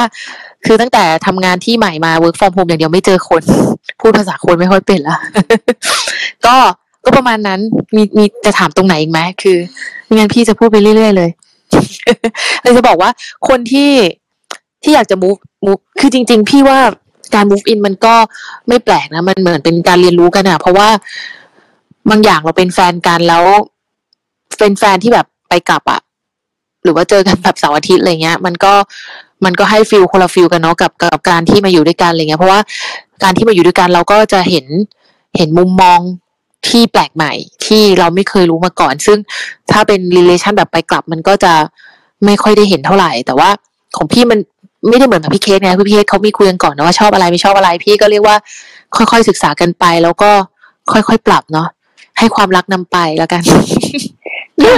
[0.65, 3.41] คือตั้งแต่ทำงานที่ใหม่มา work from home อย่างเดียวไม่เจอคน
[3.99, 5.17] พูดภาษาคนไม่ค่อยเป็นละ
[6.45, 6.55] ก็
[7.05, 7.59] ก็ประมาณนั้น
[7.95, 9.57] มีมีจะถามตรงไหนอีกไหมคือ
[10.05, 11.29] ไม่งั้นพี่จะพูดไปเรื่อยๆเลย
[12.61, 13.09] เลยจะบอกว่า
[13.47, 13.91] คนที่
[14.83, 16.79] ที่อยากจะ move move คือจริง ๆ พี่ว่า
[17.35, 18.15] การ move in มันก็
[18.67, 20.89] ไม่แปลกนะ มันเหมือนเป็นการเรียนรู้กันอะเพราะว่า
[22.09, 23.43] บางอย่างเราเป็นแฟนกันแล้ว
[24.59, 26.01] เป็นแฟนที่แบบไปกลับอะ
[26.83, 28.73] หรือว่าเจอกันแบบเสาร์อาทิตย์อะไรเงี้ย มันก็
[29.45, 32.59] มันก็ให้ฟิลคนละฟิลกันเนาะกับกับการที่มาอยู่ด้วยกันอะไรเงี้ยเพราะว่า
[33.23, 34.65] การที่มาอยู่ด้วยกันเราก็จะเห็น
[35.37, 35.99] เห็นมุมมอง
[36.67, 37.31] ที่แปลกใหม่
[37.65, 39.17] ที่เราไม่เคยรู้มาก่อน ซึ่ง
[39.71, 41.53] ถ้าเป็น relation แบบไปกลับมันก็จะ
[42.25, 43.49] ไม่ค่อยได้เห็นเท่าไหร่ แต่ว่า
[43.97, 44.39] ของพี่มัน
[44.89, 48.35] ไม่ได้เหมือนแบบพี่เคสไงพี่เคสเขามีคุยกันก่อนนะว่าชอบอะไรไม่ชอบอะไรพี่ก็เรียกว่า
[48.95, 50.31] ค่อยๆศึกษากันไป แล้วก็
[50.91, 51.67] ค่อยๆปรับเนาะ
[52.19, 53.41] ให้ความรักนำไปแล้วกัน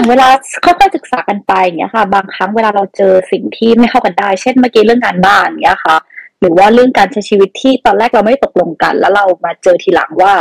[0.06, 0.30] อย่างเวลา
[0.65, 5.96] ค่อยๆศึกษากันไปอย่างเงี้ยค่ะ บางครั้งเวลาเราเจอสิ่งที่ไม่เข้ากันได้ เช่นเมื่อกี้เรื่องงานบ้านอย่างเงี้ยค่ะ
[6.39, 10.34] หรือว่าเรื่องการใช้ชีวิตที่ตอนแรกเราไม่ตกลงกัน แล้วเรามาเจอทีหลังว่า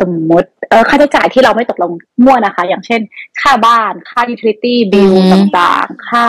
[0.00, 1.92] สมมติเออค่าใช้จ่ายที่เราไม่ตกลง
[2.24, 3.00] มั่วนะคะ อย่างเช่น
[3.40, 6.26] ค่าบ้านค่า utility bill ต่างๆ ค่า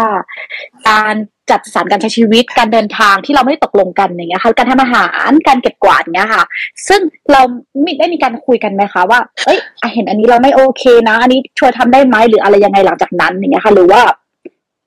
[0.90, 1.16] การ
[1.52, 6.44] จัดสรรการใช้ชีวิตการเดินทางที่เราไม่ตกลงกันอย่างเงี้ยค่ะการทำอาหารการเก็บกวาดเงี้ยค่ะ
[6.88, 7.42] ซึ่งเรา
[7.82, 9.60] ไม่ได้มีการคุยกันไหมคะว่าเอ้ย
[9.94, 14.02] เห็นอันนี้เราไม่โอเคนะ อันนี้ช่วยทำได้ไหมหรืออะไรยังไงหลังจากนั้นอย่างเงี้ยค่ะหรือว่า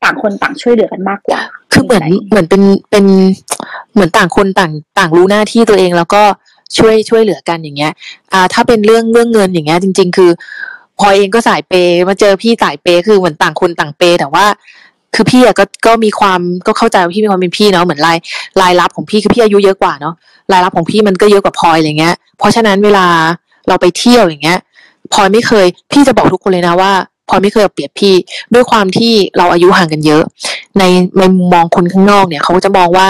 [0.04, 1.40] ต่างคนต่างช่วยเหลือกันมากกว่า
[1.72, 3.04] คือเหมือนเหมือนเป็นเป็น
[3.92, 6.22] เหมือนต่างคนต่างต่างรู้หน้าที่ตัวเองแล้วก็
[6.78, 7.92] ช่วยช่วยเหลือกันอย่างเงี้ย
[8.32, 10.30] อ่า ถ้าเป็นเรื่องเรื่องเงินอย่างเงี้ยจริง ๆ คือ
[10.98, 14.46] พอเองก็สายเปย์มาเจอพี่สายเปย์คือเหมือนต่างคนต่างเปย์แต่ว่า
[15.14, 18.18] คือพี่อะก็ก็มีความก็เข้าใจว่าพี่มีความเป็นพี่เนาะเหมือนราย
[18.62, 20.14] รายรับของพี่คือพี่อายุเยอะกว่าเนาะ
[20.52, 23.06] รายรับของพี่มันก็เยอะกว่าพลอยอะไรเงี้ย เพราะฉะนั้นเวลา
[23.68, 24.58] เราไปเที่ยวอย่างเงี้ย
[25.12, 26.92] พลอยไม่เคย พี่จะบอกทุกคนเลยนะว่า
[27.28, 28.14] พลอยไม่เคยเอาเปรียบพี่
[28.54, 30.22] ด้วยความที่เราอายุห่างกันเยอะ
[30.78, 30.82] ใน
[31.18, 33.08] ในมุมมองคนข้างนอกเนี่ยเขาก็จะมองว่า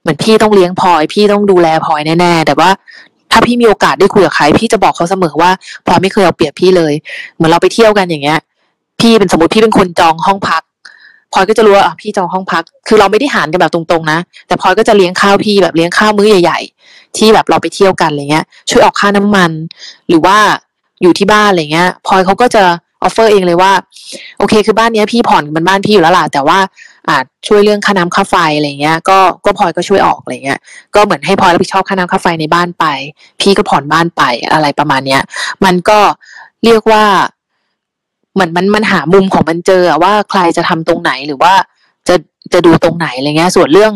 [0.00, 2.70] เหมือนพี่ต้องเลี้ยงพลอย พี่ต้องดูแลพลอยแน่ๆแต่ว่า
[3.32, 5.50] ถ้าพี่มีโอกาสได้คุยกับใครพี่จะบอกเขาเสมอว่า
[5.86, 6.92] พลอยไม่เคยเอาเปรียบพี่เลย
[7.34, 8.38] เหมือนเราไปเที่ยวกันอย่างเงี้ย
[9.00, 10.62] พี่เป็นสมมติพี่เป็นคนจองห้องพัก
[11.32, 19.50] พลอยก็จะรู้ว่าพี่จองห้องพัก คือเราไม่ได้หารกันแบบตรงๆนะ แต่พลอยก็จะเลี้ยงข้าวพี่แบบเลี้ยงข้าวมื้อใหญ่ๆ ที่แบบเราไปเที่ยวกันอะไรเงี้ย ช่วยออกค่าน้ำมัน
[20.08, 20.36] หรือว่า
[21.02, 22.62] อยู่ที่บ้านอะไรเงี้ยพลอยเขาก็จะ
[23.02, 23.72] offer เองเลยว่า
[24.38, 26.58] โอเค คือบ้านเนี้ยพี่ผ่อนมันบ้านพี่อยู่แล้วล่ะแต่ว่า
[27.08, 30.58] อาจช่วยเรื่องค่าน้ำค่าไฟอะไรเงี้ย ก็ก็พลอยก็ช่วยออกอะไรเงี้ย
[30.94, 32.84] ก็เหมือนให้พลอยรับผิดชอบค่าน้ำค่าไฟในบ้านไป
[33.40, 35.22] พี่ก็ผ่อนบ้านไปอะไรประมาณเนี้ย
[35.64, 35.98] มันก็
[36.64, 37.04] เรียกว่า
[38.38, 41.52] เหมือนมันมันหามุมของมันเจอว่าใครจะทำตรงไหนหรือว่า
[42.08, 42.14] จะ
[42.52, 43.92] จะดูตรงไหนอะไรเงี้ย ส่วนเรื่อง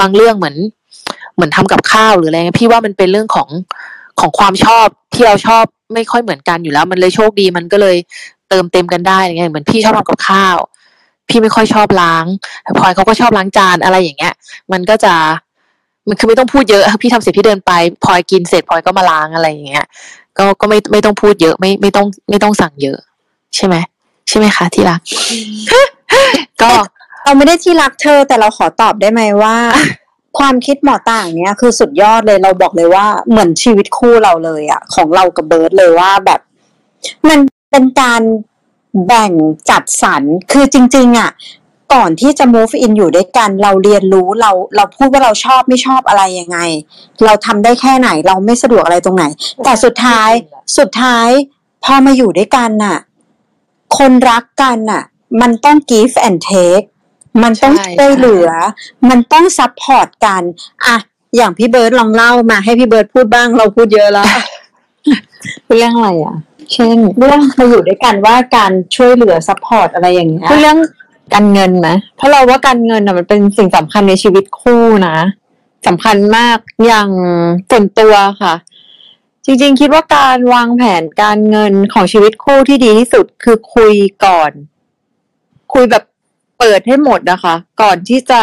[0.00, 0.56] บางเรื่องเหมือน
[1.34, 3.48] เหมือนทำกับข้าวหรืออะไรเงี้ยพี่ว่ามันเป็นเรื่องของ
[4.20, 7.96] ของความชอบที่เราชอบไม่ค่อยเหมือนกันอยู่แล้ว มันเลยโชคดีมันก็เลย
[8.48, 10.56] เติมเต็มกันได้อะไรเงี้ยเหมือนพี่ชอบทำกับข้าว
[11.28, 12.24] พี่ไม่ค่อยชอบล้าง
[12.78, 14.34] พลอยเขาก็ชอบล้างจานอะไรอย่างเงี้ย
[14.72, 15.14] มันก็จะ
[16.08, 17.72] มันคือไม่ต้องพูดเยอะพี่ทำเสร็จพี่เดินไป
[18.04, 19.86] พลอยกินเสร็จพลอยก็มาล้างอะไรอย่างเงี้ย
[20.38, 22.98] ก็ก็ไม่ไม่ต้องพูดเยอะไม่ไม่ต้องไม่ต้องสั่งเยอะ
[23.54, 23.76] ใช่ไหม
[24.28, 25.00] ใช่ไหมคะ ที่รัก
[26.62, 26.70] ก็
[27.24, 29.56] เราไม่ได้ที่รักเธอ แต่เราขอตอบได้ไหมว่า
[30.38, 36.40] ความคิดหมอต่างเนี้ยคือสุดยอดเลยเราบอกเลยว่าเหมือนชีวิตคู่เราเลยอะของเรากับเบิร์ดเลยว่าแบบ
[37.28, 37.38] มัน
[37.70, 38.22] เป็นการ
[39.06, 39.32] แบ่ง
[39.70, 41.30] จัดสรรคือจริง ๆอะ
[41.94, 46.58] ก่อนที่จะ move in อยู่ด้วยกัน เราเรียนรู้เราเราพูดว่าเราชอบไม่ชอบอะไรยังไง
[47.24, 49.24] เราทำได้แค่ไหนเราไม่สะดวกอะไรตรงไหน
[49.64, 50.30] แต่สุดท้าย
[50.78, 51.28] สุดท้าย
[51.84, 52.96] พอมาอยู่ด้วยกันน่ะ
[53.98, 55.04] คนรักกันอะ
[55.40, 56.86] มันต้อง give and take
[57.42, 58.48] มันต้องใช่ช่วยเหลือ
[59.08, 60.42] มันต้อง support กัน
[60.86, 60.96] อะ
[61.36, 64.26] อย่างพี่เบิร์ดลองเล่ามาให้พี่เบิร์ดพูดบ้างเราพูดเยอะแล้ว
[65.68, 66.36] เรื่องอะไรอะ
[66.72, 70.78] เช่น เรื่องมาอยู่ด้วยกันว่าการช่วยเหลือ support อะไรอย่างเงี้ยพูดเรื่อง
[71.34, 75.16] การเงินไหมเพราะเราว่าการเงินอะมันเป็นสิ่งสำคัญในชีวิตคู่นะ
[75.86, 77.08] สำคัญมากอย่าง
[77.70, 78.54] ส่วนตัวค่ะ
[79.44, 84.50] จริงๆ คิดว่าการวางแผนการเงินของชีวิตคู่ที่ดีที่สุดคือคุยก่อน
[85.72, 86.04] คุยแบบ
[86.58, 88.40] เปิดให้หมดนะคะ ก่อนที่จะ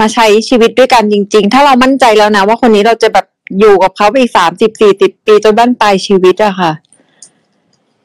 [0.00, 3.26] มาใช้ชีวิตด้วยกันจริง ๆ ถ้าเรามั่นใจแล้วนะ ว่าคนนี้เราจะแบบ
[3.58, 6.72] อยู่กับเขาไปอีกสามสิบสี่สิบปีจนบ้านปลายชีวิตอะค่ะ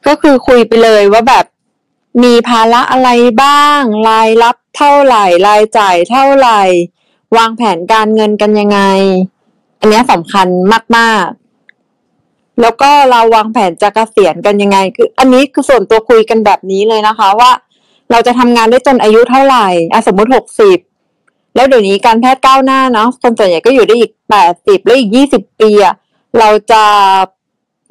[0.06, 1.44] ก็คือคุยไปเลยว่าแบบ
[2.22, 3.10] มีภาระอะไร
[3.42, 6.62] บ้าง รายรับเท่าไหร่ รายจ่ายเท่าไหร่
[7.36, 8.80] วางแผนการเงินกันยังไง
[9.80, 10.46] อันนี้สำคัญ
[10.96, 11.43] มากๆ
[12.60, 17.50] แล้วก็เราวางแผนจะเกษียณกันยังไง คือ อันนี้คือส่วนตัวคุยกันแบบนี้เลยนะคะ ว่า
[18.10, 20.78] เราจะทำงานได้จนอายุเท่าไหร่อะสมมติหกสิบ
[21.54, 25.94] แล้วเดี๋ยวนี้การแพทย์ก้าวหน้าเนาะคนส่วนใหญ่ก็อยู่ได้อีกแปดสิบแล้วอีกยี่สิบปีอะ
[26.38, 26.82] เราจะ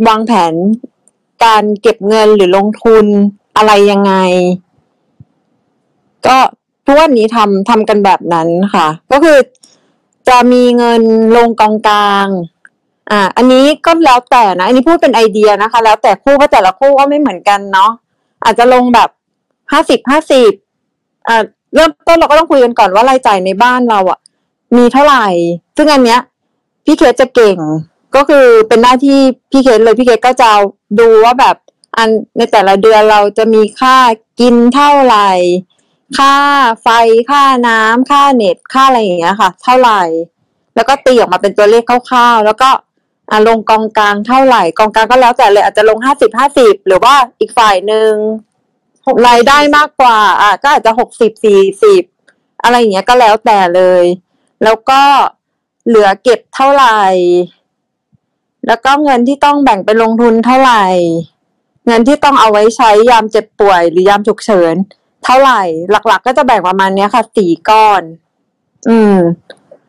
[0.08, 0.54] วางแผน
[1.45, 3.06] การเก็บเงินหรือลงทุน
[3.58, 4.13] อะไรยังไง
[6.28, 6.38] ก็
[6.86, 9.38] ทุกวันนี้ทำทำกันแบบนั้นค่ะ ก็คือ
[10.28, 11.02] จะมีเงิน
[11.36, 12.28] ลงกองกลาง
[13.12, 17.92] อ่า อันนี้ก็แล้วแต่นะ อันนี้พูดเป็นไอเดียนะคะ แล้วแต่คู่เพราะแต่ละคู่ก็ไม่เหมือนกันเนาะ
[18.44, 19.10] อาจจะลงแบบ
[19.72, 20.52] ห้าสิบห้าสิบ
[21.28, 21.44] อ่า
[21.76, 24.20] เริ่มต้นเราก็ต้องคุยกันก่อนว่ารายจ่ายในบ้านเราอะ
[24.78, 25.26] มีเท่าไหร่
[25.78, 26.20] ซึ่งอันเนี้ย
[26.86, 27.58] พี่เคสจะเก่ง
[28.16, 29.20] ก็คือเป็นหน้าที่
[29.52, 30.50] พี่เคสเลยพี่เคสก็จะ
[31.00, 31.56] ดูว่าแบบ
[31.98, 33.98] อันในแต่ละเดือนเราจะมีค่า
[34.39, 35.30] กินเท่าไหร่
[36.18, 36.36] ค่า
[36.82, 36.88] ไฟ
[37.30, 40.02] ค่าน้ำค่าเน็ตค่าอะไรอย่างเงี้ยค่ะ เท่าไหร่
[40.76, 42.70] แล้วก็ตีออกมาเป็นตัวเลขคร่าวๆแล้วก็
[43.31, 48.13] อะลงกองกลางเท่าไหร่กองกลางก็แล้วแต่เลยอาจจะลงห้าสิบห้าสิบหรือว่าอีกฝ่ายหนึ่ง
[49.27, 52.03] รายได้มากกว่า อะก็อาจจะหกสิบสี่สิบ
[52.63, 54.03] อะไรอย่างเงี้ยก็แล้วแต่เลย
[54.63, 55.01] แล้วก็
[55.88, 57.01] เหลือเก็บเท่าไหร่
[58.67, 60.86] แล้วก็เงินที่ต้องแบ่งไปลงทุนเท่าไหร่
[61.88, 64.75] เงินที่ต้องเอาไว้ใช้ยามเจ็บป่วยหรือยามฉุกเฉิน
[65.23, 65.62] เท่าไหร่
[66.07, 68.01] หลัก ๆ ก็จะแบ่งประมาณเนี้ยค่ะสี่ก้อน
[68.89, 69.15] อืม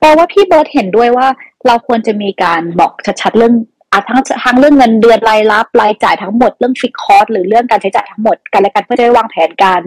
[0.05, 1.29] แปลว่าพี่เบิร์ตเห็นด้วยว่า
[1.67, 3.55] เราควรจะมีการบอกชัดๆเรื่อง
[3.93, 9.81] อทั้งทั้งเรื่องเงินเดือนรายรับรายจ่ายทั้งหมดเรื่องฟิกคอร์สหรือเรื่องการใช้จ่ายทั้งหมดกันและกันเพื่อจะได้วางแผนการ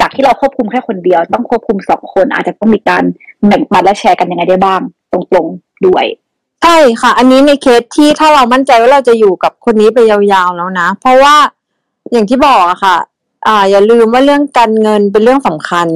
[0.00, 3.02] จากที่เราควบคุมแค่คนเดียว ต้องควบคุมสองคนอาจจะต้องมีการ
[3.46, 4.80] แบ่งปันและแชร์กันยังไงได้บ้าง
[5.12, 6.04] ตรงๆด้วย
[6.62, 11.34] ใช่ค่ะ อันนี้ในเคสที่ถ้าเรามั่นใจว่าเราจะอยู่กับคนนี้ไปยาวๆแล้วนะ เพราะว่า
[12.12, 12.96] อย่างที่บอกอะค่ะ
[13.46, 15.88] อ่าอย่าลืมว่าเรื่องการเงินเป็นเรื่องสำคัญ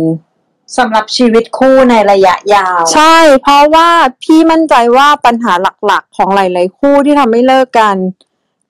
[0.79, 3.89] สำหรับชีวิตคู่ในระยะยาว ใช่ เพราะว่า
[4.23, 5.53] พี่มั่นใจว่าปัญหา
[5.87, 7.97] หลักๆ ของหลาย ๆ คู่ที่ทำให้เลิกกัน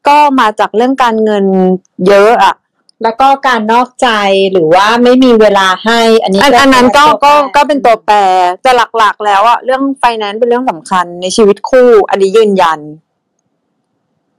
[0.08, 1.44] ก็มาจากเรื่องการเงิน
[2.08, 2.54] เยอะอะ
[3.02, 4.08] แล้วก็การนอกใจ
[4.52, 8.16] หรือว่าไม่มีเวลาให้ อันนี้อันอันนั้นก็ตัวแปรก็ก็เป็นตัวแปร
[8.62, 12.80] แต่หลักๆ แล้วอะเรื่องไฟแนนซ์เป็นเรื่องสำคัญในชีวิตคู่ อันนี้ยืนยัน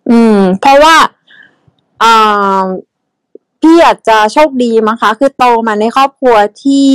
[0.10, 0.96] อืม เพราะว่า
[2.04, 2.64] อ่า
[3.64, 6.90] พี่อาจจะโชคดีมั้งคะ คือโตมาในครอบครัวที่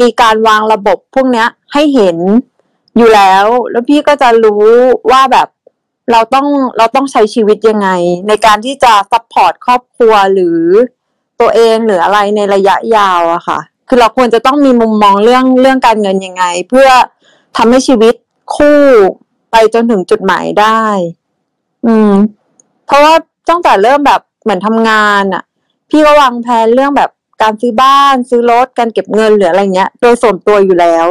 [0.00, 2.16] มีการวางระบบพวกเนี้ยให้เห็น
[2.96, 4.64] อยู่แล้ว แล้วพี่ก็จะรู้
[5.10, 5.48] ว่าแบบ
[6.12, 6.46] เราต้อง
[6.78, 7.88] เราต้องใช้ชีวิตยังไง
[8.28, 10.60] ในการที่จะ support ครอบครัวหรือ
[11.40, 16.88] ตัวเองหรืออะไรในระยะยาวอะค่ะ คือเราควรจะต้องมีมุมมองเรื่องเรื่องการเงินยังไง เพื่อ
[17.56, 18.14] ทำให้ชีวิต
[18.56, 18.80] คู่
[19.50, 20.82] ไปจนถึงจุดหมายได้
[21.86, 22.12] อืม
[22.86, 23.14] เพราะว่า
[23.48, 25.42] ตั้งแต่เริ่มแบบ เหมือนทำงานอะ
[25.90, 27.10] พี่ก็วางแผนเรื่องแบบ
[27.42, 31.06] การซื้อบ้าน ซื้อรถการเก็บเงินหรืออะไรเงี้ย โดยส่วนตัวอยู่แล้ว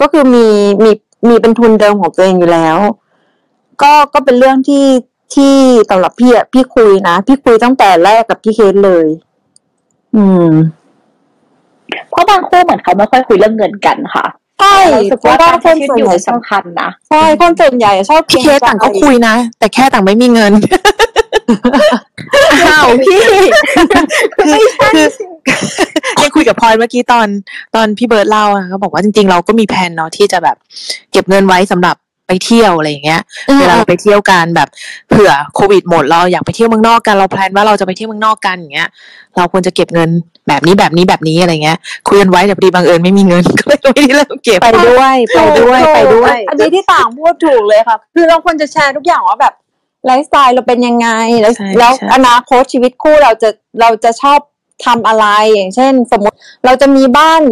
[0.00, 0.46] ก็คือมี
[0.84, 0.90] มี
[1.28, 2.78] มีเป็นทุนเดิมของตัวเองอยู่แล้ว
[3.82, 4.86] ก็ก็เป็นเรื่องที่
[5.34, 5.56] ที่
[5.90, 9.06] สำหรับพี่อะพี่คุยนะพี่คุยตั้งแต่แรกกับพี่เคสเลย
[10.16, 10.50] อืม
[12.10, 14.26] เพราะบางคู่เหมือนเขาไม่ค่อยคุยเรื่องเงินกันค่ะ
[14.60, 20.52] ใช่เรารู้สึกเพราะว่าว่าการคนที่ส่วนอยู่ใหญ่สำคัญนะใช่คนส่วนใหญ่ชอบพี่เคสต่างก็คุยนะแต่แค่ต่างไม่มีเงิน
[22.74, 24.62] อ้าวพี่คือ
[24.96, 25.06] คือ
[26.22, 27.26] ยังคุยกับพลอยเมื่อกี้ตอน
[27.74, 30.56] ตอนพี่เบิร์ดเล่าอะเขาบอกว่าจริงๆ เราก็มีแผนเนาะที่จะแบบ
[31.12, 31.96] เก็บเงินไว้สำหรับ
[32.28, 33.20] ไปเที่ยวอะไรอย่างเงี้ย
[33.58, 34.68] เวลาเราไปเที่ยวกันแบบ
[35.10, 38.88] เผื่อโควิดหมดเราอยากไปเที่ยวเมืองนอกกันเราแพลนว่าเราจะไปเที่ยวเมืองนอกกันอย่างเงี้ย
[39.36, 40.08] เราควรจะเก็บเงิน
[40.48, 49.52] แบบนี้แบบนี้แบบนี้อะไรเงี้ยคุยกันไว้แต่พอดีบังเอิญไม่มีเงินก็เลยไม่ได้เริ่มเก็บไปด้วยไปด้วยถูกไปด้วยถูกอันนี้ที่ต่างพูดถูกเลยค่ะ คือเราควรจะแชร์ทุกอย่างว่าแบบ
[50.06, 51.08] ไลฟ์สไตล์เราเป็นยังไง
[51.40, 53.48] แล้วใช่แล้วใช่ อนาคตชีวิตคู่เราจะ
[53.80, 54.38] เราจะชอบ
[54.86, 57.42] ทำอะไรอย่างเช่น สมมติเราจะมีบ้าน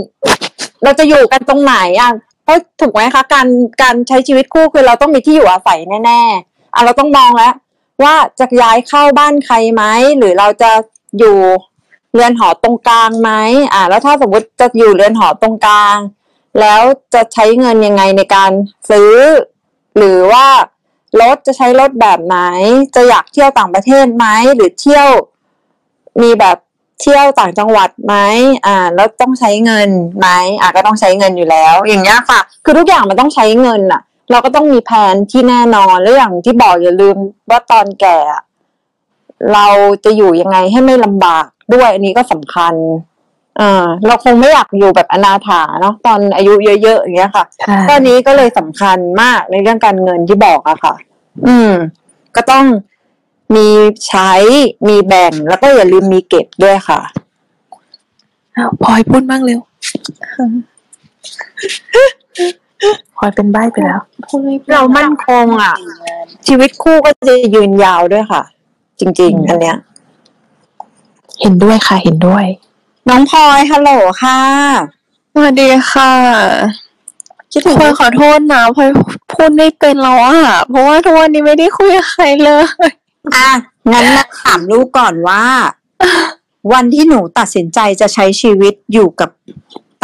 [0.84, 2.12] เราจะอยู่กันตรงไหนอะ
[2.44, 3.46] เพราะถูกไหมคะการ
[3.82, 7.54] การใช้ชีวิตคู่คือเราต้องมีที่อยู่อาศัยแน่ๆอะเราต้องมองแล้ว
[8.02, 9.82] ว่าจะย้ายเข้าบ้านใครไหม
[10.18, 10.70] หรือเราจะ
[11.18, 11.38] อยู่
[12.14, 13.30] เรือนหอตรงกลางไหม
[13.72, 15.96] อ่า แล้วถ้าสมมติจะอยู่เรือนหอตรงกลาง
[16.60, 16.82] แล้ว
[17.14, 18.52] จะใช้เงินยังไงในการ
[18.90, 19.14] ซื้อ
[19.96, 20.46] หรือว่า
[21.20, 22.38] รถจะใช้รถแบบไหน
[22.94, 25.08] จะอยากเที่ยวต่างประเทศไหมหรือเที่ยว
[26.22, 26.56] มีแบบ
[27.00, 28.14] เที่ยวต่างจังหวัดไหม
[28.66, 30.28] อ่า แล้วต้องใช้เงินไหม
[30.60, 37.16] อ่าก็ต้องใช้เงินอยู่แล้ว อย่างเงี้ยค่ะ คือทุกอย่างมันต้องใช้เงินอะเราก็ต้องมีแผนที่แน่นอนแล้วอย่างที่บอกอย่าลืม
[37.50, 38.18] ว่าตอนแก่
[39.52, 39.66] เรา
[40.04, 42.74] จะอยู่ยังไงให้ไม่ลำบากด้วยอันนี้ก็สำคัญ
[43.60, 50.94] อ่าเราคงไม่อยากอยู่แบบอนาถาเนาะตอนอายุเยอะๆอย่างเงี้ยค่ะใช่ข้อนี้ก็เลยสำคัญมากในเรื่องการเงินที่บอกอะค่ะ
[51.46, 51.70] อืม
[52.36, 52.64] ก็ต้อง
[53.54, 53.68] มี
[54.08, 54.30] ใช้
[54.88, 57.00] มีแบ่งแล้วก็อย่าลืมมีเก็บด้วยค่ะ
[58.56, 59.60] อ้าวพลอยพูดบ้างเร็ว
[63.16, 64.00] พลอยเป็นใบ้ไปแล้ว
[64.72, 65.74] เรามั่นคงอะ
[66.46, 68.42] ชีวิตคู่ก็จะยืนยาวด้วยค่ะ
[69.00, 69.76] จริง ๆ อันเนี้ย
[71.40, 72.44] เห็นด้วยค่ะ เห็นด้วย
[73.08, 73.90] น้องพลอยฮัลโหล
[74.22, 74.40] ค่ะ
[75.32, 76.12] สวัสดีค่ะ
[77.52, 78.88] คิดถึงพลอยขอโทษนะพลอย
[79.32, 82.64] พูดไม่เป็นแล้วอะ เพราะว่าทุกวันนี้ไม่ได้คุยกับใครเลย
[83.34, 83.50] อะ
[83.92, 85.44] งั้นนะถามลูกก่อนว่า
[86.72, 89.30] วันที่หนูตัดสินใจจะใช้ชีวิตอยู่กับ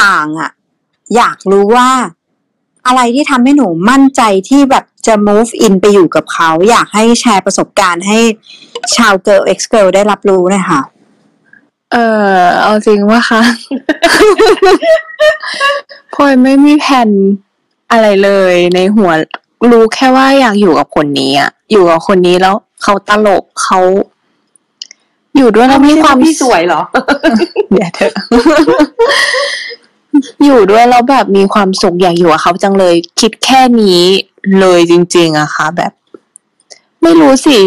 [0.02, 0.50] ต่างอะ
[1.16, 1.90] อยากรู้ว่า
[2.86, 8.18] อะไรที่ทำให้หนูมั่นใจที่แบบจะ move in ไปอยู่กับเขา อยากให้แชร์ประสบการณ์ให้
[8.96, 10.80] ชาว girl x girl ได้รับรู้หน่อยค่ะ
[11.92, 11.96] เอ
[12.36, 13.42] อเอาจริงว่าคะ
[16.14, 17.10] พลอยไม่มีแผน
[17.90, 19.10] อะไรเลยในหัว
[19.70, 23.80] รู้แค่ว่าอยากอยู่กับคนนี้อะอยู่กับคนนี้แล้วเขาตลกเขา
[25.36, 26.82] อยู่ด้วยแล้วมีความพี่สวยเหรอ
[27.70, 28.12] เดี๋ยวเถอะ
[30.44, 34.00] อยู่ด้วยแล้วแบบมีความสุขอยากอยู่กับเขาจังเลย คิดแค่นี้
[34.60, 35.92] เลยจริง ๆอะค่ะ แบบ
[37.02, 37.58] ไม่รู้สิ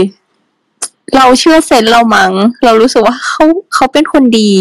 [1.16, 2.32] เราเชื่อเซนส์เรามัง้ง
[2.66, 4.52] เรารู้สึกว่าเขาเขาเป็นคนดี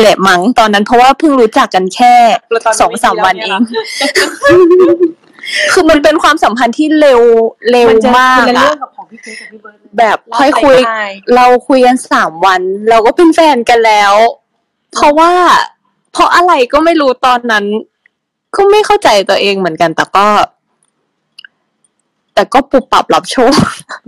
[0.00, 2.14] แหละมั้งตอนนั้นเพราะว่าเพิ่งรู้จักกันแค่
[2.50, 3.60] แล้วตอนนี้สองสามไม่ดีแล้ววันเนี่เอยงเหรอ
[5.72, 7.20] คือมันเป็นความสัมพันธ์ที่เร็ว
[7.70, 10.76] เร็วมันจะมากคนละเรื่อะองกับของพี่เจกับพี่เบิร์ดเลยแบบค่อยคุย
[11.34, 14.14] เราคุยกันสามวัน เราก็เป็นแฟนกันแล้ว
[14.94, 15.32] เพราะว่า
[16.12, 17.64] เพราะอะไรก็ไม่รู้ตอนนั้น
[18.56, 20.26] ก็ไม่เข้าใจตัวเองเหมือนกันแต่ก็
[22.36, 23.54] แต่ก็ปุบปรับรับโชค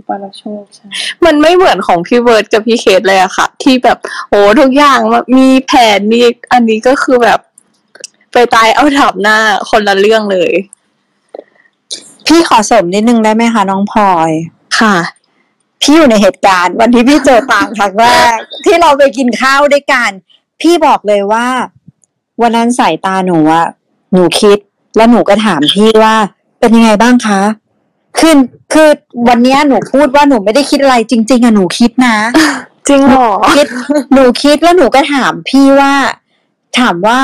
[0.07, 0.85] ปาราโชคใช่
[1.25, 3.97] มันไม่เหมือนของพี่เบิร์ดกับพี่เคสเลยอะค่ะ ที่แบบ
[4.29, 4.99] โอ้ทุกอย่าง
[5.37, 6.21] มีแผนมี
[6.51, 7.39] อันนี้ก็คือแบบ
[8.33, 9.37] ไปตายเอาดับหน้า
[9.69, 10.51] คนละเรื่องเลย
[12.27, 14.31] พี่ขอเสริมนิดนึงได้ไหมคะน้องพลอย
[14.79, 14.95] ค่ะ
[15.81, 20.09] พี่อยู่ในเหตุการณ์ วันที่พี่เจอต่างครั้งแรกที่เราไปกินข้าวด้วยกัน
[20.61, 21.47] พี่บอกเลยว่า
[22.41, 23.67] วันนั้นสายตาหนูอะ
[24.13, 24.57] หนูคิด
[24.95, 26.15] แล้วหนูก็ถามพี่ว่า
[26.59, 27.41] เป็นยังไงบ้างคะ
[28.17, 28.35] คือ
[28.73, 28.89] คือ
[29.27, 32.17] วันเนี้ยหนูพูดว่าหนูไม่ได้คิดอะไรจริง ๆอะหนูคิดนะ
[32.87, 33.67] จริงเหรอคิด
[34.13, 35.93] หนูคิดแล้วหนูก็ถามพี่ว่า
[36.79, 37.17] ถามว่า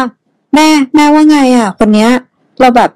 [0.53, 2.11] แม่แม่ว่าไงอะคนเนี้ย
[2.59, 2.91] เราแบบ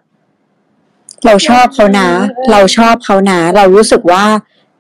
[1.26, 2.08] เราชอบเขานะ
[2.52, 4.26] เราชอบเขานะ เรารู้สึกว่า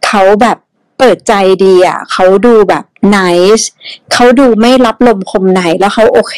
[0.05, 0.57] เขาแบบ
[0.97, 1.33] เปิดใจ
[1.65, 2.83] ดีอะเขาดูแบบ
[3.15, 3.65] nice
[4.13, 6.37] เขาดูไม่รับลมคมไหนแล้วเขาโอเค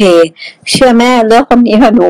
[0.72, 2.10] เชื่อแม่เลือกคนนี้ค่ะหนู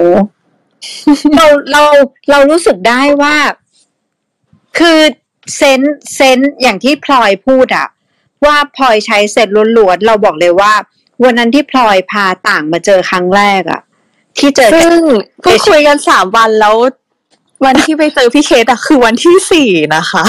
[1.36, 1.82] เราเรา
[2.30, 3.36] เรารู้สึกได้ว่า
[4.78, 5.00] คือ
[5.56, 5.82] เซน
[6.16, 7.88] เซนอย่างที่พลอยพูดอะ
[8.46, 10.74] ว่าพลอยใช้เซนล้วนๆเราบอกเลยว่า
[11.24, 13.82] วันนั้นที่พลอยพาต่างมาเจอครั้งแรกอะ
[14.38, 15.02] ที่เจอกันซึ่ง
[15.42, 16.76] เพิ่งคุยกันสามวันแล้ว
[17.66, 20.24] วันที่ไปเจอพี่เคสอะคือวันที่สี่นะคะ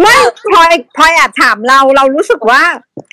[0.00, 0.14] ไม่
[0.48, 2.62] พลอยพลอยแอบถามเราเรารู้สึกว่า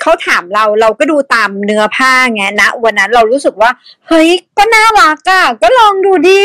[0.02, 3.70] เขาถามเราเราก็ดูตามเนื้อผ้าไงนะวันนั้นเรารู้สึกว่า
[4.08, 6.44] เฮ้ยก็น่ารักอะก็ลองดูดิ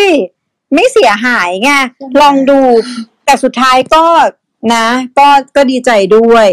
[0.75, 1.71] ไม่เสียหายไง
[2.21, 2.61] ลองดู
[3.25, 4.05] แต่สุดท้ายก็
[4.75, 4.87] นะ
[5.19, 6.49] ก็ก็ดีใจด้วย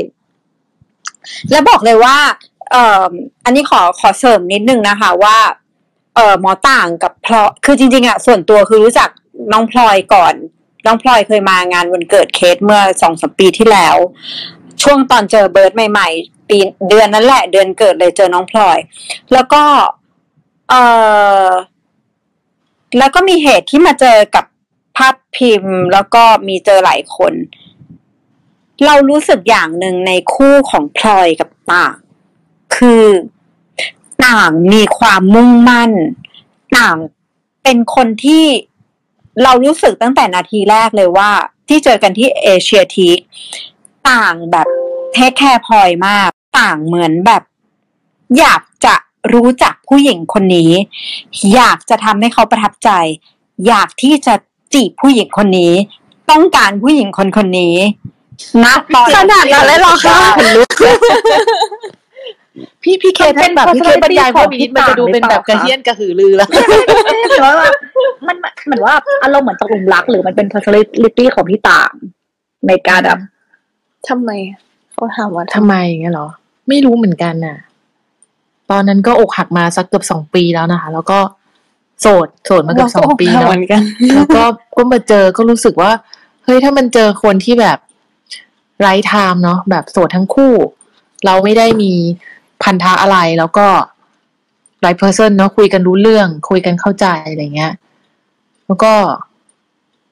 [1.52, 2.18] แล้วบอกเลยว่า
[2.72, 3.10] เอ่อ
[3.46, 5.38] อันนี้ขอขอเสริมนิดนึงนะคะว่า
[6.16, 9.10] เอ่อหมอต่างกับพลอยคือจริงๆอะส่วนตัวคือรู้จัก
[9.52, 10.34] น้องพลอยก่อน
[10.86, 13.96] น้องพลอยเคยมางานวันเกิดเคสเมื่อสองสมปีที่แล้ว
[14.84, 16.58] ช่วงตอนเจอเบิร์ดใหม่ๆ ปี
[16.90, 18.78] เดือนนั้นแหละ เดือนเกิดเลยเจอน้องพลอย
[19.34, 19.64] แล้วก็
[20.70, 20.82] เอ่
[21.46, 21.48] อ
[22.98, 24.46] แล้วก็มีเหตุที่มาเจอกับ
[24.98, 27.34] ภาพพิมพ์ แล้วก็มีเจอหลายคน
[28.86, 31.96] เรารู้สึกอย่างหนึ่งในคู่ของพลอยกับต่าง
[32.76, 33.06] คือ
[34.26, 35.92] ต่างมีความมุ่งมั่น
[36.78, 36.98] ต่าง
[37.64, 38.46] เป็นคนที่
[39.44, 41.32] เรารู้สึกตั้งแต่นาทีแรกเลยว่า
[41.68, 43.18] ที่เจอกันที่เอเชียทีค
[44.10, 44.68] ต่างแบบ
[45.14, 46.30] เทคแคร์พลอยมาก
[46.60, 47.44] ต่างเหมือนแบบ
[48.40, 48.96] อยากจะ
[49.34, 50.72] รู้จักผู้หญิงคนนี้
[51.54, 52.90] อยากจะทำให้เขาประทับใจ
[53.68, 54.34] อยากที่จะ
[54.74, 55.74] จีบผู้หญิงคนนี้
[56.32, 57.76] ต้องการผู้หญิงคนคนนี้
[58.64, 58.66] ณ
[58.96, 60.70] ตอนขนาดนั้นเลยเหรอคะขนลุก
[62.84, 66.50] พี่พี่เคสมันเป็นแบบพี่เคส personality บรรยายขพอวงกพี่นี้มันจะดูเป็นแบบกระต่างหรือเปล่าเฮี้ยนกระหือรือแล้ว
[67.30, 67.54] หรือว่า
[68.28, 71.92] มันเหมือนว่าอารมณ์เหมือนตกหลุมรัก หรือมันเป็น personality ของพี่ต่าง
[72.68, 73.20] ในการแบบ
[74.10, 74.30] ทำไม
[74.94, 76.28] เขาถามว่าทำไมอย่างเงี้ยเหรอ
[76.70, 77.58] ไม่รู้เหมือนกันน่ะ
[78.72, 81.20] ตอนนั้นก็อกหักมาสักเกือบสองปีแล้วนะคะ แล้วก็
[82.02, 83.82] โสดโสดมาเกือบสองปีเราก็อกหักแล้วเหมือนกัน
[84.16, 84.44] แล้วก็
[84.78, 85.92] ก็มาเจอก็รู้สึกว่า
[86.44, 87.78] เฮ้ยถ้ามันเจอคนที่แบบ
[88.82, 90.54] ไร้ไทม์เนาะแบบโสดทั้งคู่
[91.26, 91.92] เราไม่ได้มี
[92.64, 93.68] พันธะอะไรแล้วก็
[94.82, 97.74] ไ right person เนาะคุยกันรู้เรื่อง คุยกันเข้าใจอะไรเงี้ย
[98.66, 98.94] แล้วก็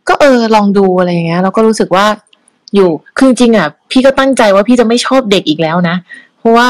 [0.10, 2.06] ก็เออลองดูอะไรเงี้ย แล้วก็รู้สึกว่า
[2.76, 5.96] อยู่คือจริงๆอะ พี่ก็ตั้งใจว่าพี่จะไม่ชอบเด็กอีกแล้วนะ
[6.38, 6.70] เพราะว่า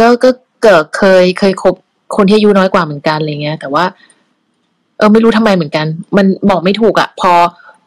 [0.00, 0.30] ก็ก็
[0.62, 1.74] เกิดเคยเคยคบ
[2.16, 3.84] คนที่อายุน้อยกว่าเหมือนกันอะไรเงี้ย แต่ว่า
[4.98, 5.86] เออไม่รู้ทำไมเหมือนกัน
[6.16, 7.32] มันบอกไม่ถูกอะ่ะ พอ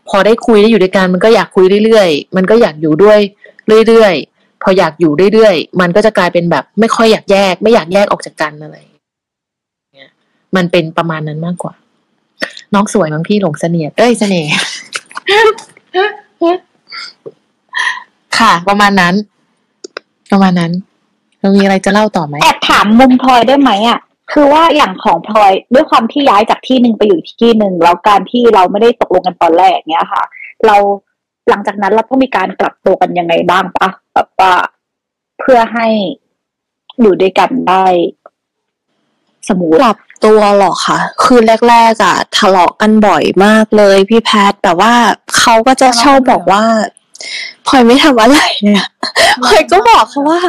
[0.10, 3.20] พอได้คุยได้อยู่ด้วยกัน มันก็อยากคุยเรื่อยๆ มันก็อยากอยู่ด้วย
[3.88, 8.76] เรื่อยๆ พออยากอยู่เรื่อยๆ มันก็จะกลายเป็นแบบ ไม่ค่อยอยากแยก ไม่อยากแยกออกจากกันอะไร
[9.96, 10.12] เงี้ย
[10.56, 11.74] มันเป็นประมาณนั้นมากกว่า
[12.74, 14.52] น้องสวยมั้งพี่หลงเสน่ห์เอ้ยเสน่ห์
[18.38, 19.16] ค่ะ ประมาณนั้น
[20.32, 20.72] ประมาณนั้น
[21.42, 24.00] เรามีอะไรจะเล่าต่อไหมแอบถามมุมพลอยได้ไหมอะ
[24.32, 30.24] คือว่าอย่างของพลอยด้วยความที่ย้ายจากที่หนึ่งไปอยู่ที่หนึ่งแล้วการที่เราไม่ได้ตกลงกันตอนแรกเนี้ยค่ะ
[30.66, 30.76] เรา
[31.50, 34.54] หลังจากนั้นเราต้องมีการกลับตัวกันยังไงบ้างปะแบบว่า
[35.40, 35.88] เพื่อให้
[37.00, 37.86] อยู่ด้วยกันได้
[39.48, 41.40] สมูทปรับตัวหรอคะคือ
[41.70, 44.94] แรกๆอะทะเลาะกันบ่อยมากเลย พี่แพทแต่ว่า
[45.38, 46.64] เขาก็จะชอบบอกว่า
[47.68, 48.86] พลอยไม่ทำอะไรเนี่ย
[49.46, 50.40] พลอยก็บอกเขาว่า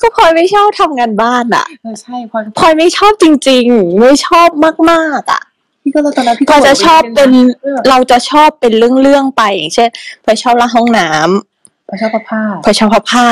[0.00, 4.48] ก็พลอยไม่ชอบทำงานบ้านอะเออใช่พอพลอยไม่ชอบจริง ๆ ไม่ชอบ
[4.90, 5.42] มากๆอะ
[5.82, 7.30] พี่ก็ตอนนั้นพี่พลอยจะชอบเป็น
[7.62, 9.88] เออเราจะชอบเป็นเรื่องๆไปอย่างเช่น
[10.24, 13.26] พลอยชอบล้างห้องน้ำพอชอบผ้าผ้าพลอยชอบพับผ้า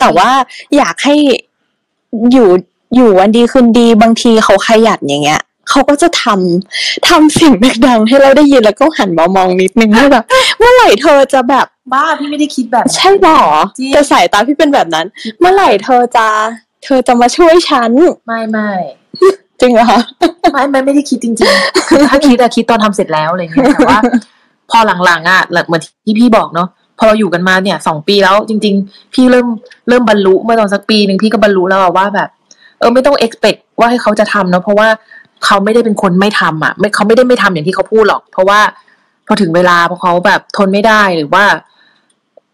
[0.00, 0.30] แต่ว่า
[0.76, 1.14] อยากให้
[2.32, 2.48] อยู่
[2.96, 7.52] อยู่วันดีคืนดีบางทีเขาขยันอย่างเงี้ย เขาก็จะทำทำเสิ่ง
[7.86, 10.24] ดังๆให้เราได้ยินแล้วก็หันมามองนิดนึงว่าแบบ
[10.58, 13.40] เมื่อไหร่เธอจะแบบบ้าพี่ไม่ได้คิดแบบนั้นใช่หรอ
[13.78, 15.06] จริงแต่สายตาพี่เป็นแบบนั้น
[15.40, 16.26] เมื่อไหร่เธอจะ
[16.84, 17.90] เธอจะมาช่วยฉัน
[18.26, 18.70] ไม่ไม่
[19.60, 20.00] จริงเหรอคะ
[20.52, 24.00] ไม่ไม่ไม่ได้คิดจริงๆคือถ้าคิดอะคิดตอนทำเสร็จแล้วอะไรเงี้ยแต่ว่า
[24.70, 29.46] พอหลังๆอะหลังเหมือนที่พี่บอกเนาะพอเราอยู่กันมาเนี่ยสองปีแล้วจริง ๆ พี่เริ่ม
[29.88, 32.28] เริ่มบรรลุเมื่อตอนสักปีหนึ่งพี่ก็บรรลุแล้วอะว่าแบบ
[32.78, 34.88] เออไม่ต้อง expect ว่าให้เขาจะทำเนาะเพราะว่า
[35.44, 38.60] เขาไม่ได้เป็นคนไม่ทำอะไม่เขาไม่ได้ไม่ทำอย่างที่เขาพูดหรอก เพราะว่า
[39.26, 41.44] พอถึงเวลาพอเขาแบบทนไม่ได้หรือว่า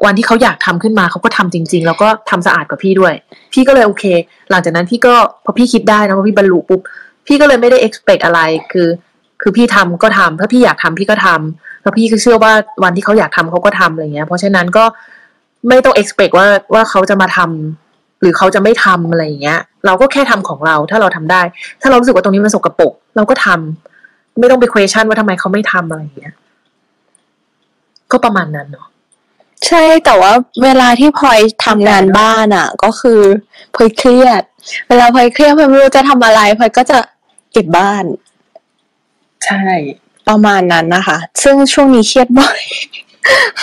[0.05, 3.14] วันที่เขาอยากทำขึ้นมาเขาก็ทำจริง ๆ แล้วก็ทำสะอาดกว่าพี่ด้วย
[3.53, 4.05] พี่ก็เลยโอเค
[4.51, 5.14] หลังจากนั้นพี่ก็
[5.45, 6.80] พอพี่คิดได้นะพอพี่บรรลุปุ๊บ
[7.26, 8.41] พี่ก็เลยไม่ได้ expect อะไร
[8.72, 8.89] คือ
[9.43, 12.53] คือพี่ทำก็ทำถ้าพี่อยากทำพี่ก็ทำแล้วพี่ก็เชื่อว่า
[12.85, 14.85] วันที่เขาอยากทำเขาก็ทำอะไรเงี้ย เพราะฉะนั้นก็
[15.68, 21.43] ไม่ต้อง expect ว่าว่าเขาจะมาทำหรือเขาจะไม่ทำอะไรอย่างเงี้ย เราก็แค่ทำของเราถ้าเราทำได้
[21.80, 26.35] ถ้าเรารู้สึกว่าตรงนี้มันสกปรกเราก็ทำไม่ต้องไป question ว่าทำไมเขาไม่ทำอะไรอย่างเงี้ย
[28.11, 28.89] ก็ประมาณนั้นเนาะ
[29.66, 30.32] ใช่แต่ว่า
[30.62, 33.20] เวลาที่พลอยทำงานบ้านอะ ก็คือ
[33.74, 34.43] พลอยเครียด
[34.89, 36.99] เวลาพลอยเครียดพลอยไม่รู้จะทำอะไรพลอยก็จะ
[37.53, 38.05] เก็บบ้าน
[39.45, 39.64] ใช่
[40.28, 42.61] ประมาณนั้นนะคะ ซึ่งช่วงนี้เครียดบ่อย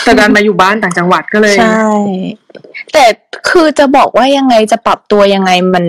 [0.03, 1.85] แต่ดันมาอยู่บ้านต่างจังหวัดก็เลยใช่
[2.93, 3.05] แต่
[3.49, 5.85] คือจะบอกว่ายังไงจะปรับตัวยังไงมัน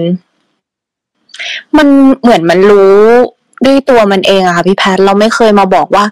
[1.77, 1.89] มัน
[2.23, 2.99] เหมือนมันรู้
[3.67, 6.05] ด้วยตัวมันเองอะค่ะพี่แพทเราไม่เคยมาบอกว่า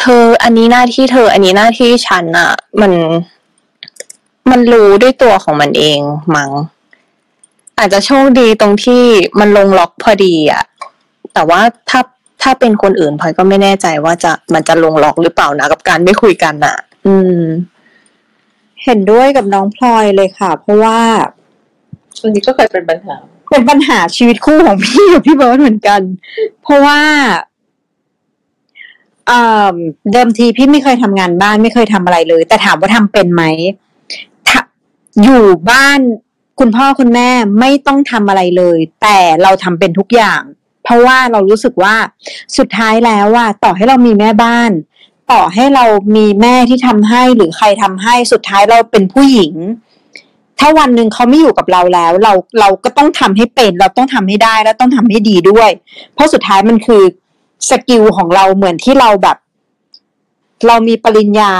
[0.00, 2.50] เธออันนี้หน้าที่เธอ อันนี้หน้าที่ฉันอะ
[2.80, 2.92] มัน
[4.50, 6.00] มันรู้ด้วยตัวของมันเอง
[6.34, 6.50] มัง้ง
[7.78, 9.02] อาจจะโชคดีตรงที่
[9.38, 10.64] มันลงล็อกพอดีอะ
[11.34, 12.00] แต่ว่าถ้า
[12.42, 16.76] ถ้าเป็นคนอื่นพลอยก็ไม่แน่ใจว่าจะมันจะลงล็อกหรือเปล่านะกับการไม่คุยกันอะ
[17.06, 17.40] อืม
[18.84, 20.98] เห็นด้วยกับน้องพลอยเลยค่ะ เพราะว่า
[22.22, 23.16] อันนี้ก็เคยเป็นปัญหา
[23.50, 26.00] เป็นปัญหาชีวิตคู่ของพี่กับพี่เบิร์ดเหมือนกัน
[26.62, 27.00] เพราะว่า
[29.30, 29.74] อ่า
[30.12, 33.42] เดิมทีพี่ไม่เคยทำงานบ้านไม่เคยทำอะไรเลย แต่ถามว่าทำเป็นไหม
[35.22, 36.00] อยู่บ้าน
[36.60, 37.28] คุณพ่อคุณแม่
[37.60, 40.42] ไม่ต้องทำอะไรเลย แต่เราทำเป็นทุกอย่าง
[40.84, 41.96] เพราะว่าเรารู้สึกว่า
[42.58, 44.70] สุดท้ายแล้วว่าต่อให้เรามีแม่บ้าน
[45.32, 45.84] ต่อให้เรา
[46.16, 49.52] มีแม่ที่ทำให้หรือใครทำให้สุดท้ายเราเป็นผู้หญิง
[50.58, 55.70] ถ้าวันหนึ่งเขาไม่อยู่กับเราแล้ว เราเราก็ต้องทำให้เป็น เราต้องทำให้ได้แล้วต้องทำให้ดีด้วย
[56.14, 57.02] เพราะสุดท้ายมันคือ
[57.70, 59.36] สกิลของเราเหมือนที่เราแบบ
[60.66, 61.54] เรามีปริญญา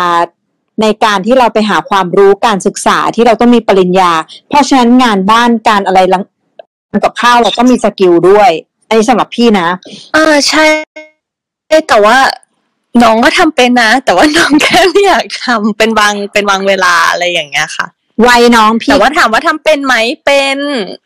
[0.83, 4.13] ในการที่เราไปหาความรู้การศึกษาที่เราต้องมีปริญญา
[4.49, 6.01] เพราะฉะนั้นงานบ้านการอะไร
[7.05, 8.51] กับข้าวเราก็มีสกิลด้วย
[8.95, 9.69] นนี้สำหรับพี่นะ
[10.17, 10.65] อ่าใช่
[11.89, 12.17] แต่ว่า
[13.03, 17.87] น้องก็ทำเป็นนะ แต่ว่าน้องแค่ไม่อยากทำเป็นบางเป็นบางเวลาอะไรอย่างเงี้ยค่ะ
[18.29, 20.57] วัยน้องพี่แต่ว่าถามว่าทำเป็นไหมเป็น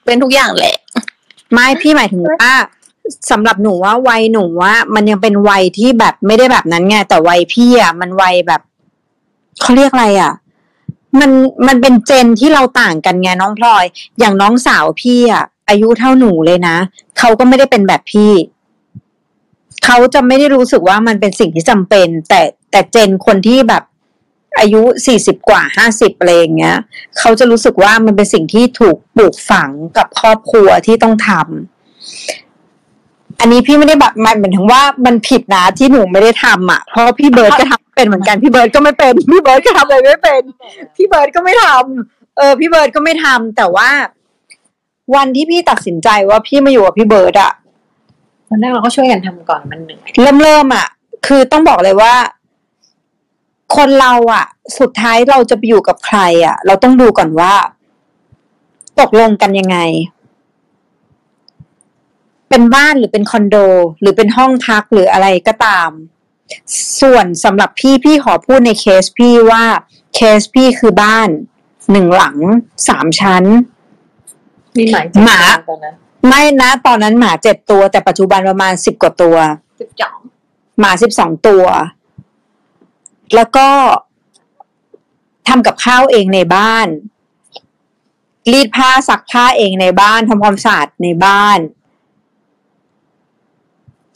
[0.05, 0.77] เป็นทุกอย่างแหละ
[1.53, 2.51] ไม่พี่หมายถึงว่า
[3.31, 8.61] สำหรับหนูว่าวัยหนูว่า มันยังเป็นวัยที่แบบไม่ได้แบบนั้นไงแต่วัยพี่อะมันวัยแบบ
[9.61, 10.33] เขาเรียกอะไรอะ
[11.21, 11.31] มัน
[11.67, 13.85] มันเป็นเจนที่เราต่างกันไงน้องพลอย
[14.19, 16.77] อย่างน้องสาวพี่อะ อายุเท่าหนูเลยนะ
[17.19, 18.33] เขาก็ไม่ได้เป็นแบบพี่
[19.85, 23.83] เขาจะไม่ได้รู้สึกว่ามันเป็นสิ่งที่จำเป็น แต่แต่เจนคนที่แบบ
[24.59, 26.77] อายุสี่สิบกว่าห้าสิบอะไรอย่างเงี้ย
[27.19, 40.43] เขาจะรู้สึกว่ามันเป็นสิ่งที่ถูกปลูกฝังกับครอบครัวที่ต้องทำอันนี้พี่ไม่ได้แบบหมายถึงว่ามันผิดนะที่หนูไม่ได้ทำอะเพราะพี่เบิร์ดก็ทำเป็นเหมือนกันพี่เบิร์ดก็ไม่เป็นพี่เบิร์ดก็ทำอะไรไม่เป็น
[40.97, 43.89] พี่เบิร์ดก็ไม่ทำเออ พี่เบิร์ดก็ไม่ทำแต่ว่า
[45.15, 47.53] วันที่พี่ตัดสินใจว่าพี่มาอยู่กับพี่เบิร์ดอะ
[48.49, 50.87] ตอนแรกเราก็ช่วยกันทำก่อนมันเหนื่อยเริ่มเริ่มอะ
[51.27, 52.15] คือต้องบอกเลยว่า
[53.77, 54.45] คนเราอะ
[54.79, 57.55] สุดท้ายเราจะไปอยู่กับใครอะเราต้องดูก่อนว่า
[59.01, 59.79] ตกลงกันยังไง
[62.49, 63.57] เป็นบ้านหรือเป็นคอนโด
[64.01, 65.91] หรือเป็นห้องพักหรืออะไรก็ตาม
[67.01, 69.65] ส่วนสำหรับพี่พี่ขอพูดในเคสพี่ว่า
[70.15, 71.29] เคสพี่คือบ้าน
[71.93, 72.37] หนึ่งหลัง
[72.89, 73.45] สามชั้น
[74.77, 75.39] มีหมายหมา
[75.69, 75.95] ตอนนั้น
[76.29, 79.37] ไม่นะตอนนั้นหมาเจ็ดตัวแต่ปัจจุบันประมาณสิบกว่าตัว
[79.81, 80.19] สิบสอง
[80.81, 81.65] หมาสิบสองตัว
[83.35, 83.69] แล้วก็
[85.49, 86.87] ทำกับข้าวเองในบ้าน
[88.53, 91.59] รีดผ้าซักผ้าเองในบ้านทำความสะอาดในบ้าน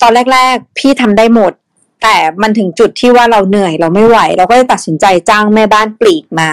[0.02, 1.52] ตอนแรก ๆ พี่ทำได้หมด
[2.02, 6.50] แต่มันถึงจุดที่ว่าเราเหนื่อยเราไม่ไหว เราก็เลยตัดสินใจจ้างแม่บ้านปลีกมา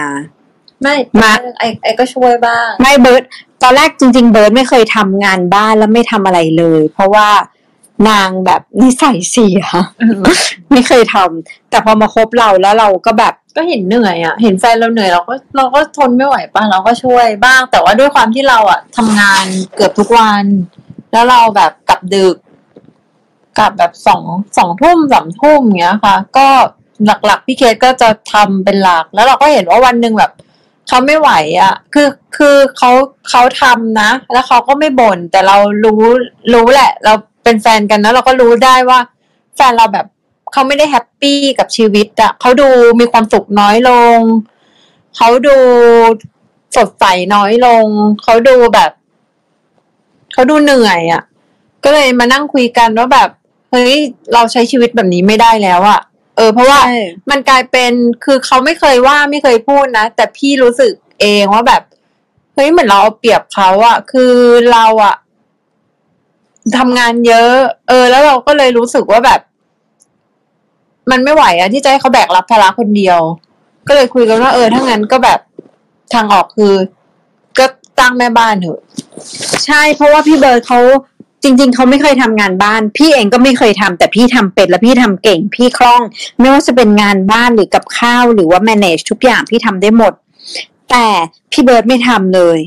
[0.82, 3.22] ไม่มาไอไอก็ช่วยบ้าง ไม่เบิร์ด
[3.62, 7.28] ตอนแรกจริง ๆ เบิร์ดไม่เคยทำงานบ้านแล้วไม่ทำอะไรเลย เพราะว่า
[8.08, 9.62] นางแบบนิสัยเสีย
[10.72, 19.44] ไม่เคยทำแต่พอมาคบเราแล้วเราก็แบบก็เห็นเหนื่อยอะ เห็นแฟนเราเหนื่อยเราก็เราก็ทนไม่ไหวป่ะเราก็ช่วยบ้าง แต่ว่าด้วยความที่เราอะทำงาน
[19.76, 20.44] เกือบทุกวัน
[21.12, 22.36] แล้วเราแบบกลับดึก
[23.58, 24.22] กลับแบบสอง
[24.58, 26.46] สองทุ่มสามทุ่มอย่างเงี้ยค่ะ ก็
[27.06, 30.30] หลักๆพี่เคสก็จะทำเป็นหลัก แล้วเราก็เห็นว่าวันหนึ่งแบบ
[30.88, 32.90] เขาไม่ไหวอะ คือคือเขา
[33.30, 36.02] เขาทำนะ แล้วเขาก็ไม่บ่นแต่เรารู้
[36.54, 37.12] รู้แหละ เรา
[37.44, 38.98] เป็นแฟนกันนะเราก็รู้ได้ว่า
[39.56, 40.06] แฟนเราแบบ
[40.52, 42.68] เขาไม่ได้แฮปปี้กับชีวิตอะเขาดู
[43.00, 44.18] มีความสุขน้อยลง
[45.16, 45.56] เขาดู
[46.76, 47.04] สดใส
[47.34, 47.86] น้อยลง
[48.22, 48.90] เขาดูแบบ
[50.32, 51.22] เขาดูเหนื่อยอะ
[51.84, 53.28] ก็เลยมานั่งคุยกันว่าแบบ
[53.70, 53.94] เฮ้ย
[54.32, 56.00] เราใช้ชีวิตแบบนี้ไม่ได้แล้วอะ
[56.36, 56.80] เออ เพราะว่า
[57.30, 57.92] มันกลายเป็น
[58.24, 61.82] คือเขาไม่เคยว่าไม่เคยพูดนะ แต่พี่รู้สึกเองว่าแบบ
[62.54, 64.34] เฮ้ยเหมือนเราเอาเปรียบเขาอะคือ
[64.72, 65.14] เราอะ
[66.76, 67.54] ทำงานเยอะ
[67.88, 69.40] เออ แล้วเราก็เลยรู้สึกว่าแบบ
[71.10, 73.18] มันไม่ไหวอะที่จะให้เขาแบกรับภาระคนเดียว
[73.88, 75.40] ก็เลยคุยกันว่า เออถ้างั้นก็แบบ
[76.14, 76.74] ทางออกคือ
[77.58, 77.66] ก็
[78.00, 78.80] ตั้งแม่บ้านเถอะ
[79.66, 80.80] ใช่เพราะว่าพี่เบิร์ดเขา
[81.42, 86.02] จริง ๆ เขาไม่เคยทำงานบ้าน พี่เองก็ไม่เคยทำแต่พี่ทำเป็นและพี่ทำเก่ง พี่คล่อง
[86.38, 90.12] ไม่ว่าจะเป็นงานบ้านหรือกับข้าวหรือว่า manage ทุกอย่างพี่ทำได้หมด
[90.90, 91.06] แต่
[91.52, 92.58] พี่เบิร์ดไม่ทำเลย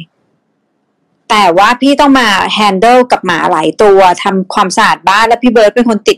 [1.30, 6.18] แต่ว่าพี่ต้องมา handle กับหมาหลายตัวทำความสะอาดบ้านแล้วพี่เบิร์ดเป็นคนติด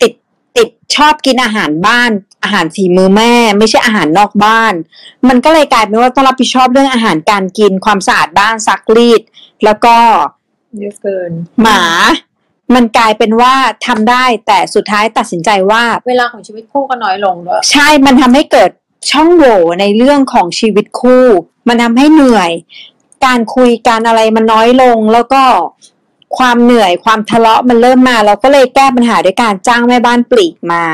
[0.00, 0.12] ติด
[0.56, 2.10] ติดชอบกินอาหารบ้าน
[2.42, 4.74] อาหารฝีมือแม่ ไม่ใช่อาหารนอกบ้าน
[5.28, 9.22] มันก็เลยกลายเป็นว่าต้องรับผิดชอบเรื่องอาหารการกินความสะอาดบ้านซักรีด
[9.64, 9.96] แล้วก็
[10.78, 11.30] เยอะเกิน
[11.62, 11.82] หมา
[12.74, 13.54] มันกลายเป็นว่า
[13.86, 18.70] ทำได้แต่สุดท้ายตัดสินใจว่า เวลาของชีวิตคู่ก็น้อยลงด้วยใช่มันทำให้เกิด
[19.10, 21.24] ช่องโหว่ในเรื่องของชีวิตคู่
[21.68, 22.50] มันทำให้เหนื่อย
[23.26, 25.42] การคุยการอะไรมันน้อยลงแล้วก็
[26.38, 30.84] ความเหนื่อยความทะเลาะมันเริ่มมา เราก็เลยแก้ปัญหาด้วยการจ้างแม่บ้านปลีกมา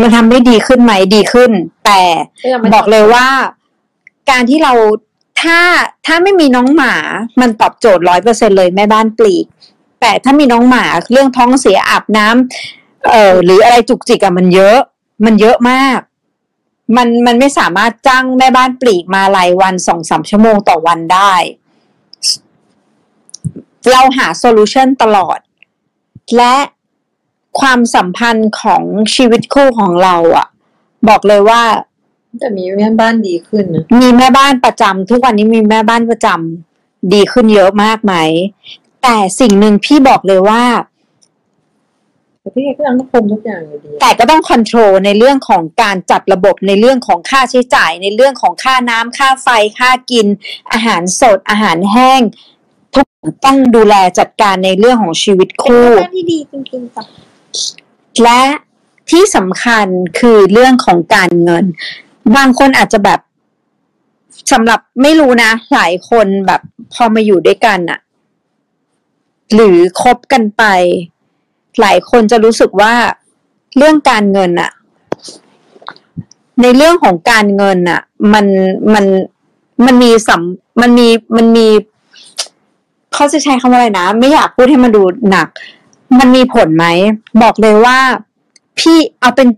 [0.00, 1.50] มันทำให้ดีขึ้นไหมดีขึ้น
[1.84, 2.00] แต่
[2.42, 3.26] ก็ยังไม่บอกเลยว่า
[4.30, 4.72] การที่เรา
[5.40, 5.58] ถ้า
[6.06, 6.94] ถ้าไม่มีน้องหมา
[7.40, 9.46] มันตอบโจทย์ร้อยเปอร์เซ็นเลยแม่บ้านปลีก
[10.00, 14.78] แต่ถ้ามีน้องหมาเรื่องท้องเสียอาบน้ำเอ่อหรืออะไรจุกจิกอะมันเยอะ
[15.24, 15.98] มันเยอะมาก
[16.96, 21.34] มันมันไม่สามารถจ้างแม่บ้านปลีกมารายวันสองสามชั่วโมงต่อวันได้
[23.90, 25.38] เราหา solution ตลอด
[26.36, 26.56] และ
[27.60, 28.82] ความสัมพันธ์ของ
[29.14, 30.46] ชีวิตคู่ของเราอะ
[31.08, 31.62] บอกเลยว่า
[32.40, 38.14] แต่มีแม่บ้านดีขึ้นนะมีแม่บ้านประจำทุกวันนี้มีแม่บ้านประจำดีขึ้นเยอะมากไหม
[39.02, 40.62] แต่สิ่งหนึ่งพี่บอกเลยว่า
[42.40, 50.26] แต่พี่ก็ยังต้องคุมทุกอย่างอยู่ดี แต่ก็ต้อง control ในเรื่องของการจัดระบบในเรื่องของค่าใช้จ่าย ในเรื่องของค่าน้ำค่าไฟค่ากิน
[50.72, 52.20] อาหารสดอาหารแห้ง
[52.94, 57.04] ทุกอย่างต้องดูแลจัดการในเรื่องของชีวิตคู่บ้านที่ดีจริงๆจ้ะ
[58.22, 58.42] และ
[59.10, 59.86] ที่สำคัญ
[60.18, 61.64] คือเรื่องของการเงิน
[62.36, 63.20] บางคนอาจจะแบบ
[64.52, 66.60] สำหรับไม่รู้นะ หลายคนแบบ
[66.92, 67.98] พอมาอยู่ด้วยกันอะ
[69.54, 70.62] หรือคบกันไป
[71.80, 72.94] หลายคนจะรู้สึกว่า
[73.76, 74.70] เรื่องการเงินอะ
[76.62, 78.00] ในเรื่องของการเงินอะ
[78.32, 78.46] มัน
[78.94, 79.04] มัน
[79.84, 80.42] มันมีสัม
[80.80, 81.66] มันมีมันมี
[83.14, 85.48] เขาจะใช้คำว่าอะไรนะ ไม่อยากพูดให้มันดูหนัก
[86.18, 86.86] มันมีผลไหม
[87.42, 87.98] บอกเลยว่า
[88.78, 89.48] พี่เอาเป็น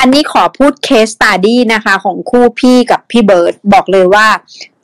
[0.00, 4.26] อันนี้ขอพูดเคสต u d ดี้นะคะ ของคู่พี่กับพี่เบิร์ดบอกเลยว่า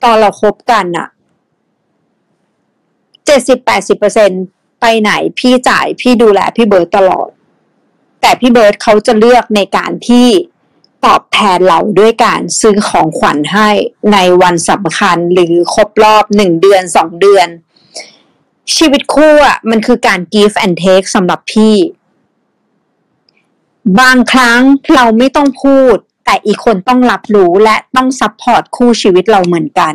[0.02, 1.08] ตอนเราคบกันอะ
[3.26, 4.30] เจ็ดสิบแปดสิบเปอร์เซ็นต์
[4.80, 7.28] ไปไหนพี่จ่ายพี่ดูแลพี่เบิร์ดตลอด
[8.20, 10.28] แต่พี่เบิร์ดเขาจะเลือกในการที่
[11.04, 13.70] ตอบแทนเราด้วยการซื้อของขวัญให้
[14.12, 17.48] ในวันสำคัญหรือครบรอบหนึ่งเดือนสองเดือน
[18.76, 21.74] ชีวิตคู่อะมันคือการ give and take สำหรับพี่
[24.00, 24.60] บางครั้ง
[24.94, 29.94] เราไม่ต้องพูด แต่อีกคนต้องรับรู้และต้อง support คู่ชีวิตเราเหมือนกัน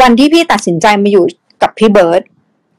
[0.00, 1.24] วันที่พี่ตัดสินใจมาอยู่
[1.62, 2.22] กับพี่เบิร์ต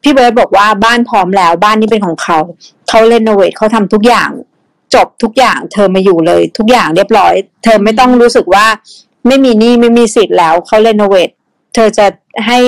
[0.04, 2.40] พี่เบิร์ตบอกว่าบ้านพร้อมแล้ว บ้านนี้เป็นของเขา
[2.88, 4.30] เขาเรโนเวทเขาทำทุกอย่าง
[4.96, 8.66] จบทุกอย่าง เธอมาอยู่เลย ทุกอย่างเรียบร้อย เธอไม่ต้องรู้สึกว่า
[9.28, 11.30] ไม่มีหนี้ไม่มีสิทธิ์แล้วเขาเรโนเวท
[11.74, 12.06] เธอจะ
[12.48, 12.60] ให้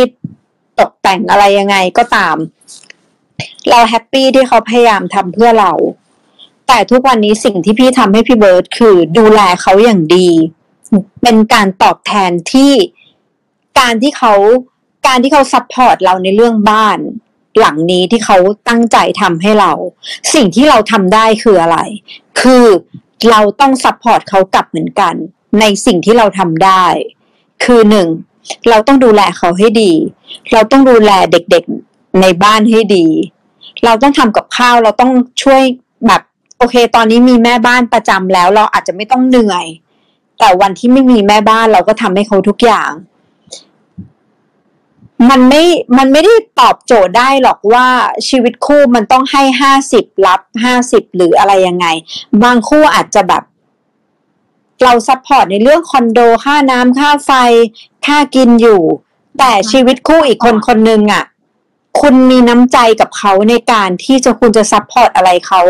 [0.80, 2.36] ตกแต่งอะไรยังไงก็ตาม
[3.70, 5.72] เราแฮปปี้ที่เขาพยายามทำเพื่อเรา
[6.70, 10.30] แต่ทุกวันนี้สิ่งที่พี่ทำให้พี่เบิร์ตคือดูแลเขาอย่างดี
[11.22, 12.74] เป็นการตอบแทนที่
[13.80, 14.34] การที่เขา
[15.08, 17.00] การที่เขา support เราในเรื่องบ้าน
[17.60, 19.72] หลังนี้ที่เขาตั้งใจทำให้เรา
[20.34, 21.78] สิ่งที่เราทำได้คืออะไร
[22.42, 22.66] คือ
[23.30, 25.14] เราต้อง support เขากลับเหมือนกัน
[25.60, 26.86] ในสิ่งที่เราทำได้
[27.64, 28.08] คือหนึ่ง
[28.70, 29.92] เราต้องดูแลเขาให้ดี
[30.52, 33.06] เราต้องดูแลเด็กๆในบ้านให้ดี
[33.86, 35.12] เราต้องทำกับข้าว เราต้อง
[35.44, 35.62] ช่วย
[36.60, 39.66] โอเค ตอนนี้มีแม่บ้านประจำแล้ว เราอาจจะไม่ต้องเหนื่อย
[40.40, 42.92] แต่วันที่ไม่มีแม่บ้านเราก็ทำให้เขาทุกอย่าง
[45.30, 45.64] มันไม่
[45.98, 47.88] มันไม่ได้ตอบโจทย์ได้หรอกว่า
[48.30, 51.88] ชีวิตคู่มันต้องให้ห้าสิบรับห้าสิบหรืออะไรยังไง
[52.44, 53.44] บางคู่อาจจะแบบ
[54.84, 57.32] เรา support ในเรื่องคอนโดค่าน้ำค่าไฟ
[58.06, 58.82] ค่ากินอยู่
[59.40, 61.24] แต่ชีวิตคู่อีกคนคนหนึ่งอะ
[62.00, 65.62] คุณมีน้ำใจกับเขาในการที่จะคุณจะ support อะไรเขา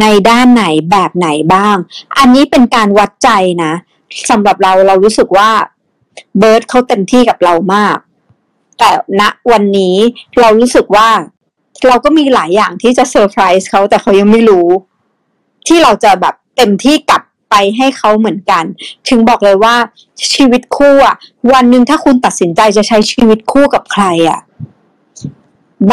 [0.00, 1.76] ในด้านไหนแบบไหนบ้าง
[2.18, 3.30] อันนี้เป็นการวัดใจ
[3.64, 3.72] นะ
[4.30, 5.50] สำหรับเราเรารู้สึกว่า
[6.38, 7.96] เบิร์ดเขาเต็มที่กับเรามาก
[8.78, 8.90] แต่
[9.20, 9.96] ณวันนี้
[10.40, 11.08] เรารู้สึกว่า
[11.86, 14.68] เราก็มีหลายอย่างที่จะเซอร์ไพรส์เขาแต่เขายังไม่รู้
[15.66, 18.64] ที่เราจะแบบเต็มที่กลับไปให้เขาเหมือนกัน
[19.08, 19.74] ถึงบอกเลยว่า
[20.34, 21.16] ชีวิตคู่อะ
[21.52, 24.40] วันหนึ่งถ้าคุณตัดสินใจจะใช้ชีวิตคู่กับใครอะ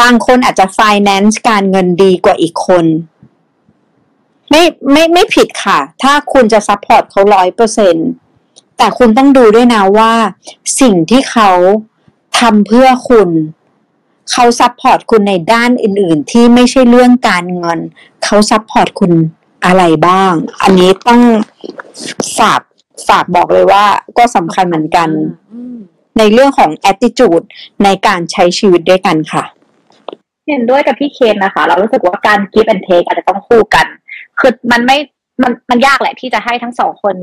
[0.00, 2.84] บางคนอาจจะ finance การเงินดีกว่าอีกคน
[4.50, 4.62] ไม่
[4.92, 7.96] ไม่ไม่ผิดค่ะ ถ้าคุณจะ support เขาร้อยเปอร์เซ็น
[8.78, 10.12] แต่คุณต้องดูด้วยนะว่า
[10.80, 11.50] สิ่งที่เขา
[12.38, 13.30] ทำเพื่อคุณ
[14.30, 17.80] เขา support คุณในด้านอื่น ๆ ที่ไม่ใช่เรื่องการเงิน
[18.24, 19.12] เขา support คุณ
[19.64, 20.32] อะไรบ้าง
[20.62, 21.20] อันนี้ต้อง
[22.38, 22.60] ฝาก
[23.08, 23.84] ฝากบอกเลยว่า
[24.18, 25.08] ก็สำคัญเหมือนกัน
[26.18, 27.44] ในเรื่องของ attitude
[27.84, 29.44] ในการใช้ชีวิตด้วยกันค่ะ
[30.48, 33.86] เห็นด้วยกับพี่เคนนะคะ เรารู้สึกว่าการ give and take อาจจะต้องคู่กัน
[34.40, 34.96] คือมันไม่
[35.42, 37.16] มันมันยากแหละที่จะให้ทั้งสองคน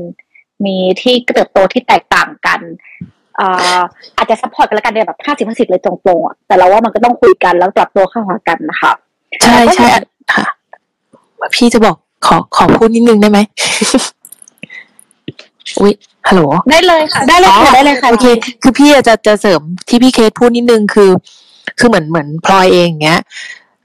[0.66, 2.60] มีที่เติบโตที่แตกต่างกัน
[3.38, 3.82] อ่า
[4.16, 8.92] อาจจะ support กันแล้วกันในแบบห้าสิบห้าสิบเลยตรงๆอะแต่เราว่ามันก็ต้องคุยกันแล้วปรับตัวเข้าหากันนะคะ
[9.42, 9.86] ใช่ใช่
[10.32, 10.44] ค่ะ
[11.54, 11.96] พี่จะบอก
[12.26, 13.38] ขอขอพูดนิดนึงได้ไหม
[15.80, 15.92] อุ๊ย
[16.28, 18.26] ฮัลโหลได้เลยค่ะ ได้เลยค่ะอ๋อได้เลยค่ะโอเค
[18.62, 21.10] คือพี่อะจะจะเสริมที่พี่เคสพูดนิดนึงคือ
[21.78, 23.20] คือเหมือนเหมือนพลอยเองเงี้ย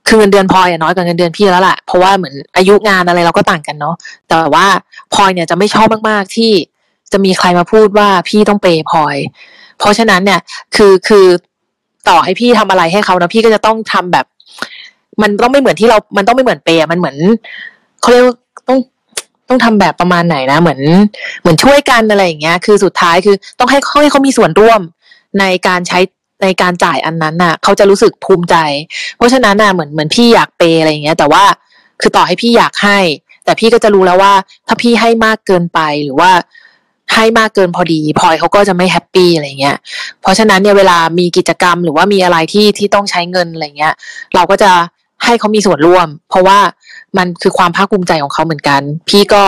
[0.07, 3.95] คือเงินเดือนพลอยน้อยกว่าเงินเดือนพี่แล้วล่ะเพราะว่าเหมือนอายุงานอะไรเราก็ต่างกันเนาะ
[4.27, 4.65] แต่ว่า
[5.13, 6.51] พลอยเนี่ยจะไม่ชอบมากๆที่
[7.11, 9.15] จะมีใครมาพูดว่าพี่ต้องเปย์พลอย
[9.79, 10.39] เพราะฉะนั้นเนี่ย
[10.75, 11.25] คือคือ
[12.09, 14.25] ต่อให้พี่ทำอะไรให้เขานะพี่ก็จะต้องทำแบบ
[15.21, 17.17] มันต้องไม่เหมือนที่เรา มันต้องไม่เหมือนเปย์มันเหมือน
[18.01, 18.35] เขาเรียกว่า
[18.67, 18.79] ต้อง
[19.49, 20.79] ต้องทำแบบประมาณไหนนะ เหมือน
[21.41, 24.81] เหมือนช่วยกันอะไรอย่างเงี้ย คือสุดท้ายคือต้องให้เขาให้เขามีส่วนร่วม
[25.39, 25.99] ในการใช้
[26.41, 28.55] ในการจ่ายอันนั้นน่ะ เขาจะรู้สึกภูมิใจ
[29.17, 31.43] เพราะฉะนั้นน่ะเหมือนเหมือนพี่อยากเปย์อะไรอย่างเงี้ย แต่ว่า
[32.01, 32.99] คือต่อให้พี่อยากให้
[33.45, 34.33] แต่พี่ก็จะรู้แล้วว่า
[34.67, 36.31] ถ้าพี่ให้มากเกินไปหรือว่า
[37.13, 39.77] ให้มากเกินพอดีพลอยเขาก็จะไม่แฮปปี้อะไรเงี้ย
[40.21, 43.93] เพราะฉะนั้นเนี่ยเวลามีกิจกรรมหรือว่ามีอะไรที่ที่ต้องใช้เงินอะไรเงี้ย
[44.35, 44.71] เราก็จะ
[45.23, 46.59] ให้เขามีส่วนร่วม เพราะว่า
[47.17, 49.43] มันคือความภาคภูมิใจของเขาเหมือนกัน พี่ก็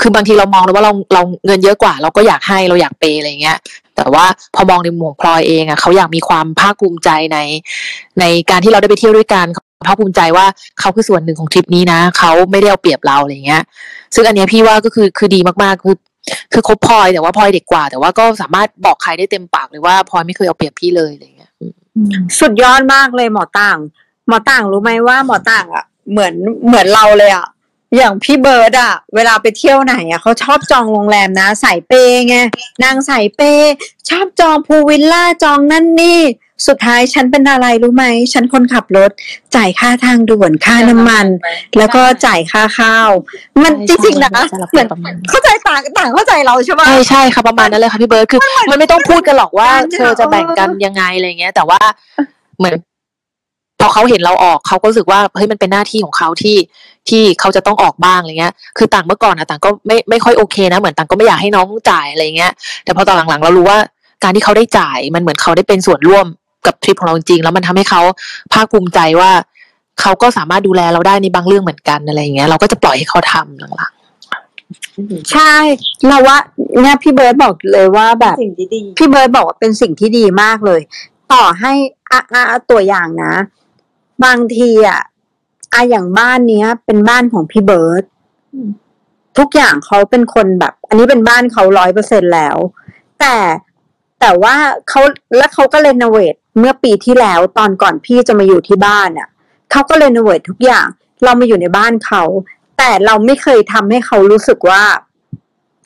[0.00, 3.58] คือบางทีเรามองแล้วว่าเราเราเงินเยอะกว่า เราก็อยากให้เราอยากเปย์อะไรเงี้ย
[3.96, 4.24] แต่ว่า
[4.54, 7.38] พอมองในมุมของพลอยเองอะเขาอยากมีความภาคภูมิใจใน
[8.20, 9.46] ในการที่เราได้ไปเที่ยวด้วยกัน
[9.86, 10.46] ภาคภูมิใจว่า
[10.80, 13.62] เขาคือส่วนหนึ่งของทริปนี้นะเขาไม่ได้เอาเปรียบเราอะไรเงี้ย
[14.14, 15.96] ซึ่งอันเนี้ยพี่ว่าก็คือคือดีมากๆคือ
[16.52, 21.50] คือคบพลอยแต่ว่าพลอยเด็กกว่า แต่ว่าก็สามารถบอกใครได้เต็มปากเลยว่าพลอยไม่เคยเอาเปรียบพี่เลยอะไรเงี้ย
[22.40, 23.78] สุดยอดมากเลยหมอต่าง
[24.28, 26.34] หมอต่างรู้ไหมว่าหมอต่างอะเหมือน
[26.66, 27.46] เหมือนเราเลยอะ
[27.96, 32.36] อย่างพี่เบิร์ดอะเวลาไปเที่ยวไหนอะเขาชอบจองโรงแรมนะใส่เปย์ไง
[32.84, 33.72] นางใส่เปย์
[34.10, 36.20] ชอบจองพูลวิลล่าจองนั่นนี่
[36.66, 39.10] สุดท้ายฉันเป็นอะไรรู้ไหม ฉันคนขับรถ
[39.56, 41.26] จ่ายค่าทางด่วนค่าน้ำมัน
[41.78, 43.10] แล้วก็จ่ายค่าข้าว
[43.62, 51.80] มันจริงๆนะใช่ใช่เหมือนประมาณนั้นเข้าใจต่างต่างเข้าใจเราใช่ไหมใช่ใช่ค่ะประมาณนั้นเลยค่ะพี่เบิร์ดคือ มันไม่ต้องพูดกันหรอกว่าการที่เธอจะแบ่งกันเออยังไงอะไรเงี้ย แต่ว่า
[52.58, 52.74] เหมือน
[53.80, 56.56] พอเขาเห็นเราออกเขาก็รู้สึกว่าเฮ้ยมันเป็นหน้าที่ของเขาที่
[57.08, 62.52] ที่เขาจะต้องออกบ้างอะไรเงี้ย คือต่างเมื่อก่อนอะต่างก็ไม่ไม่ค่อยโอเคนะ เหมือนต่างก็ไม่อยากให้น้องจ่ายอะไรเงี้ย
[62.84, 63.78] แต่พอตอนหลังๆ เรารู้ว่า
[64.22, 66.26] การที่เขาได้จ่ายมันเหมือนเขาได้เป็นส่วนร่วม
[66.66, 68.02] กับทริปของเราจริงๆแล้วมันทำให้เขา
[68.52, 69.30] ภาคภูมิใจว่า
[70.00, 73.92] เขาก็สามารถดูแลเราได้ในบางเรื่องเหมือนกันอะไรเงี้ย เราก็จะปล่อยให้เขาทำหลัง
[75.32, 75.54] ใช่
[76.08, 76.36] เราว่า
[76.82, 80.80] เนี่ยพี่เบิร์ดบอกเลยว่าแบบสิ่งที่ดีพี่เบิร์ดบอกว่าเป็นสิ่งที่ดีมากเลย
[81.32, 81.72] ต่อให้
[82.12, 83.32] อะอะอะตัวอย่างนะ
[84.24, 85.00] บางทีอะ
[85.72, 88.04] อะอย่างบ้านเนี้ย เป็นบ้านของพี่เบิร์ด
[89.38, 92.56] ทุกอย่างเขาเป็นคนแบบ อันนี้เป็นบ้านเขาร้อยเปอร์เซ็นต์แล้ว
[93.20, 93.36] แต่
[94.20, 94.54] แต่ว่า
[94.88, 95.00] เขา
[95.36, 99.28] แล้วเขาก็เรโนเวทเมื่อปีที่แล้วตอนก่อนพี่จะมาอยู่ที่บ้านอะ
[99.70, 100.86] เขาก็เรโนเวททุกอย่าง
[101.24, 102.22] เรามาอยู่ในบ้านเขา
[102.78, 104.82] แต่เราไม่เคยทำให้เขารู้สึกว่า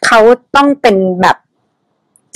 [0.07, 0.21] เขา
[0.57, 1.37] ต้องเป็นแบบ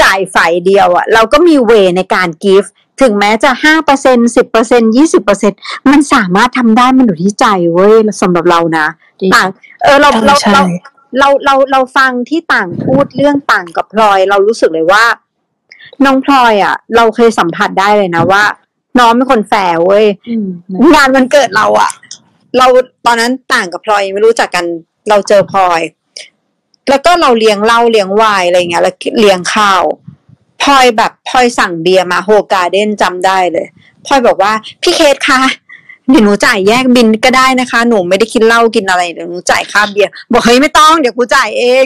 [0.03, 5.53] จ่ายฝ่ายเดียวอะเราก็มีเวในการกิฟต์ ถึงแม้จะห้าเปอร์เซ็นสิบเปอร์เซ็นยี่สิบเปอร์เซ็น
[5.91, 8.87] มันสามารถทำได้มันอยู่ที่ใจเว้ยสำหรับเรานะ
[9.35, 9.49] ต่าง
[9.83, 10.63] เออเราใช่เราใช่เรา
[11.19, 15.05] เราเราเราฟังที่ต่างพูดเรื่องต่างกับพลอย เรารู้สึกเลยว่า
[16.05, 18.43] น้องพลอยอะเราเคยสัมผัสได้เลยนะว่า
[18.99, 20.07] น้องเป็นคนแฟร์เว้ย
[20.95, 21.91] งานวันเกิดเราอะ
[22.59, 22.67] เรา
[23.07, 24.65] ตอนนั้นต่างกับพลอยยังไม่รู้จักกัน
[25.09, 25.81] เราเจอพลอย
[26.89, 29.83] แล้วก็เราเลี้ยงเหล้าเลี้ยงไวน์อะไรเงี้ยแล้วเลี้ยงข้าว
[30.65, 33.67] พลอยแบบพลอยสั่งเบียร์มา Hoegaarden จำได้เลย
[34.07, 34.53] พลอยบอกว่า
[34.83, 35.41] พี่เคสคะ
[36.09, 41.85] เดี๋ยวหนูจ่ายแยกบิลก็ได้นะคะ หนูไม่ได้กินเหล้ากินอะไรเดี๋ยวหนูจ่ายค่าเบียร์บอกเฮ้ยไม่ต้องเดี๋ยวกูจ่ายเอง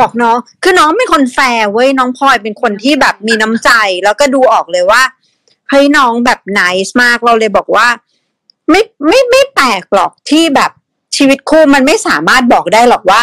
[0.00, 3.70] บอกน้องคือน้องเป็นคนแฟร์เว้ยน้องพลอยเป็นคนที่แบบมีน้ำใจ
[4.04, 5.02] แล้วก็ดูออกเลยว่า
[5.70, 7.88] เฮ้ยน้องแบบน c e มากเราเลยบอกว่า
[8.70, 10.70] ไม่ไม่ไม่แปลกหรอกที่แบบ
[11.16, 13.22] ชีวิตคู่มันไม่สามารถบอกได้หรอกว่า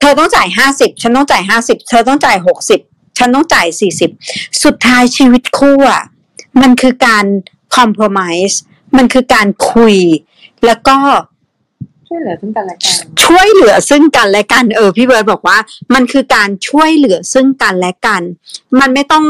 [0.00, 2.80] เธอต้องจ่ายห้าสิบฉันต้องจ่ายห้าสิบเธอต้องจ่ายหกสิบ
[3.22, 4.10] ฉันต้องจ่ายสี่สิบ
[4.64, 6.04] สุดท้ายชีวิตคู่อะ
[6.60, 7.24] มันคือการ
[7.76, 8.56] คอม p r o m i s e
[8.96, 9.96] มันคือการคุย
[10.66, 10.96] แล้วก็
[12.08, 12.94] ช่วยเหลือซึ่งกันและกัน
[13.24, 15.58] ช่วยเหลือซึ่งกันและกันเออพี่เบิร์ดบอกว่า
[15.94, 18.22] มันคือการช่วยเหลือซึ่งกันและกัน
[18.80, 19.24] มันไม่ต้อง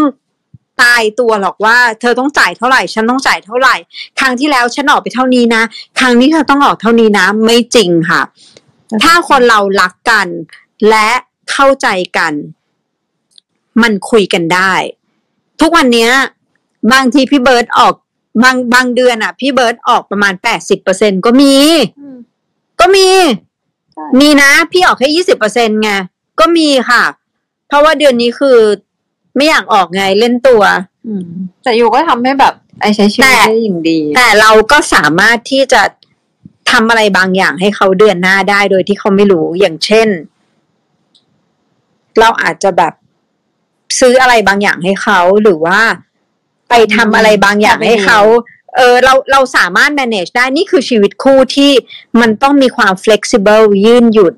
[0.82, 3.74] ตายตัวหรอกว่า เธอต้องจ่ายเท่าไหร่ ฉันต้องจ่ายเท่าไหร่
[4.18, 5.62] ครั้งที่แล้วฉันออกไปเท่านี้นะ
[5.98, 8.20] ครั้งนี้เธอต้องออกเท่านี้นะ ไม่จริงค่ะ
[9.04, 10.26] ถ้าคนเรารักกัน
[10.88, 11.08] และ
[11.52, 11.88] เข้าใจ
[12.18, 12.32] กัน
[13.82, 14.72] มันคุยกันได้
[15.60, 16.10] ทุกวันเนี้ย
[16.92, 17.94] บางทีพี่เบิร์ดออก
[18.42, 21.56] บางบางเดือนอะ พี่เบิร์ดออกประมาณแปดสิบเปอร์เซ็นก็มี
[22.80, 23.08] ก็มี
[24.20, 25.90] มีนะ พี่ออกแค่ยี่สิบเปอร์เซ็นไง
[26.40, 27.02] ก็มีค่ะ
[27.68, 28.58] เพราะว่าเดือนนี้คือ
[29.36, 30.62] ไม่อยากออกไงเล่นตัว
[31.06, 31.24] อืม
[31.62, 35.82] แต่อยู่ก็ทำให้แบบไอใช้ชีวิตแต่ได้อย่างดี แต่เราก็สามารถที่จะ
[36.70, 40.08] ทำอะไรบางอย่างให้เขาเดือนหน้าได้โดยที่เขาไม่รู้อย่างเช่น
[42.18, 42.92] เราอาจจะแบบ
[44.00, 45.80] ซื้ออะไรบางอย่างให้เขาหรือว่า
[46.68, 48.20] ไปทำอะไรบางอย่างให้เขา
[48.76, 51.72] เออเราเราสามารถ manage ได้นี่คือชีวิตคู่ที่
[52.20, 54.32] มันต้องมีความ flexible ยืนหยุด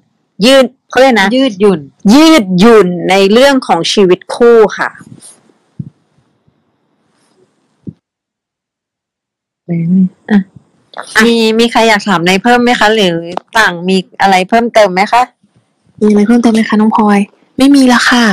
[0.46, 1.80] ยืดเขาเรียกนะ ยืดหยุ่น
[2.14, 4.90] ยืดหยุ่นในเรื่องของชีวิตคู่ค่ะ
[10.30, 10.40] อะ
[11.24, 13.14] มีมีใครอยากถามในเพิ่มไหมคะ หรือ
[13.58, 15.22] ต่างมีอะไรเพิ่มเติมไหมคะ
[16.02, 17.18] มีอะไรเพิ่มเติมไหมคะน้องพลอย
[17.58, 18.24] ไม่มีละค่ะ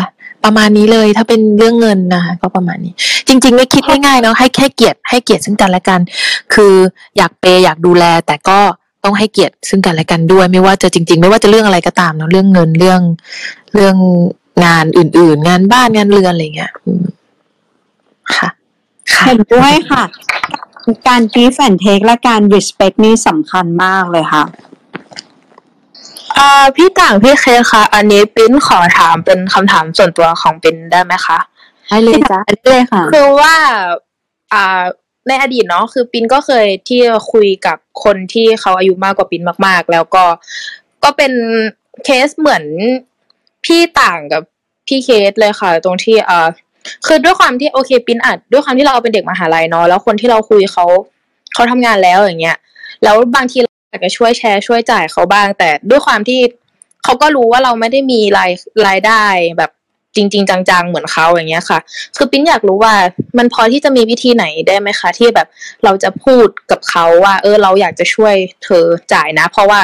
[0.45, 2.93] ประมาณนี้เลย ถ้าเป็นเรื่องเงินนะคะก็ประมาณนี้
[3.27, 5.99] จริง ๆ ไม่คิดง่ายๆเนาะให้แค่เกียรติให้เกียรติซึ่งกันและกัน
[6.53, 6.73] คือ
[7.17, 8.59] อยากเปย์อยากดูแล แต่ก็
[9.03, 13.01] ต้องให้เกียรติซึ่งกันและกันด้วย ไม่ว่าจะจริง ๆ ไม่ว่าจะเรื่องอะไรก็ตามเนาะเรื่องเงินเรื่อง
[13.73, 13.95] เรื่อง
[14.65, 16.71] งานอื่น ๆ งานบ้านงานเรือนอะไรเงี้ย
[18.35, 18.49] ค่ะ
[19.13, 20.03] ค่ะเห็นด้วยค่ะ
[21.07, 24.43] การ give and take และการ respect นี่สำคัญมากเลยค่ะ
[26.37, 31.39] อ่าพี่ต่างพี่เคสคะอันนี้ปิ้นขอถามเป็นคำถามส่วนตัวของปิ้นได้ไหมคะ
[31.89, 33.55] ได้เลยจ้ะเลยค่ะ คือว่า
[34.53, 34.81] อ่า
[35.27, 37.01] ในอดีตเนาะคือปินก็เคยที่
[37.31, 40.23] คุยกับคนที่เขาอายุมากกว่าปินมาก ๆ แล้วก็
[41.03, 41.33] ก็เป็น
[42.05, 42.63] เคสเหมือน
[43.65, 44.41] พี่ต่างกับ
[44.87, 46.47] พี่เคสเลยค่ะ ตรงที่อ่า
[47.05, 50.85] คือด้วยความที่โอเคปินอาจด้วยความที่เราเป็นเด็กมหาลัยเนาะแล้วคนที่เราคุยเขา
[51.53, 52.57] เขาทำงานแล้วอย่างเงี้ย
[53.03, 56.39] แล้วบางทีเรา อยากจะช่วยแชร์ช่วยจ่ายเขาบ้าง แต่ด้วยความที่
[57.03, 58.51] เขาก็รู้ว่าเราไม่ได้มีราย
[58.87, 59.23] รายได้
[59.57, 59.71] แบบ
[60.15, 61.79] จริง ๆ จังๆ เหมือนเขาอย่างเงี้ยค่ะ
[62.17, 62.93] คือปิ้นอยากรู้ว่า
[63.37, 65.47] มันพอที่จะมีวิธีไหนได้ไหมคะ ที่แบบ
[65.83, 68.83] เราจะพูดกับเขาว่า เออ เราอยากจะช่วยเธอ
[69.13, 69.79] จ่ายนะ เพราะว่า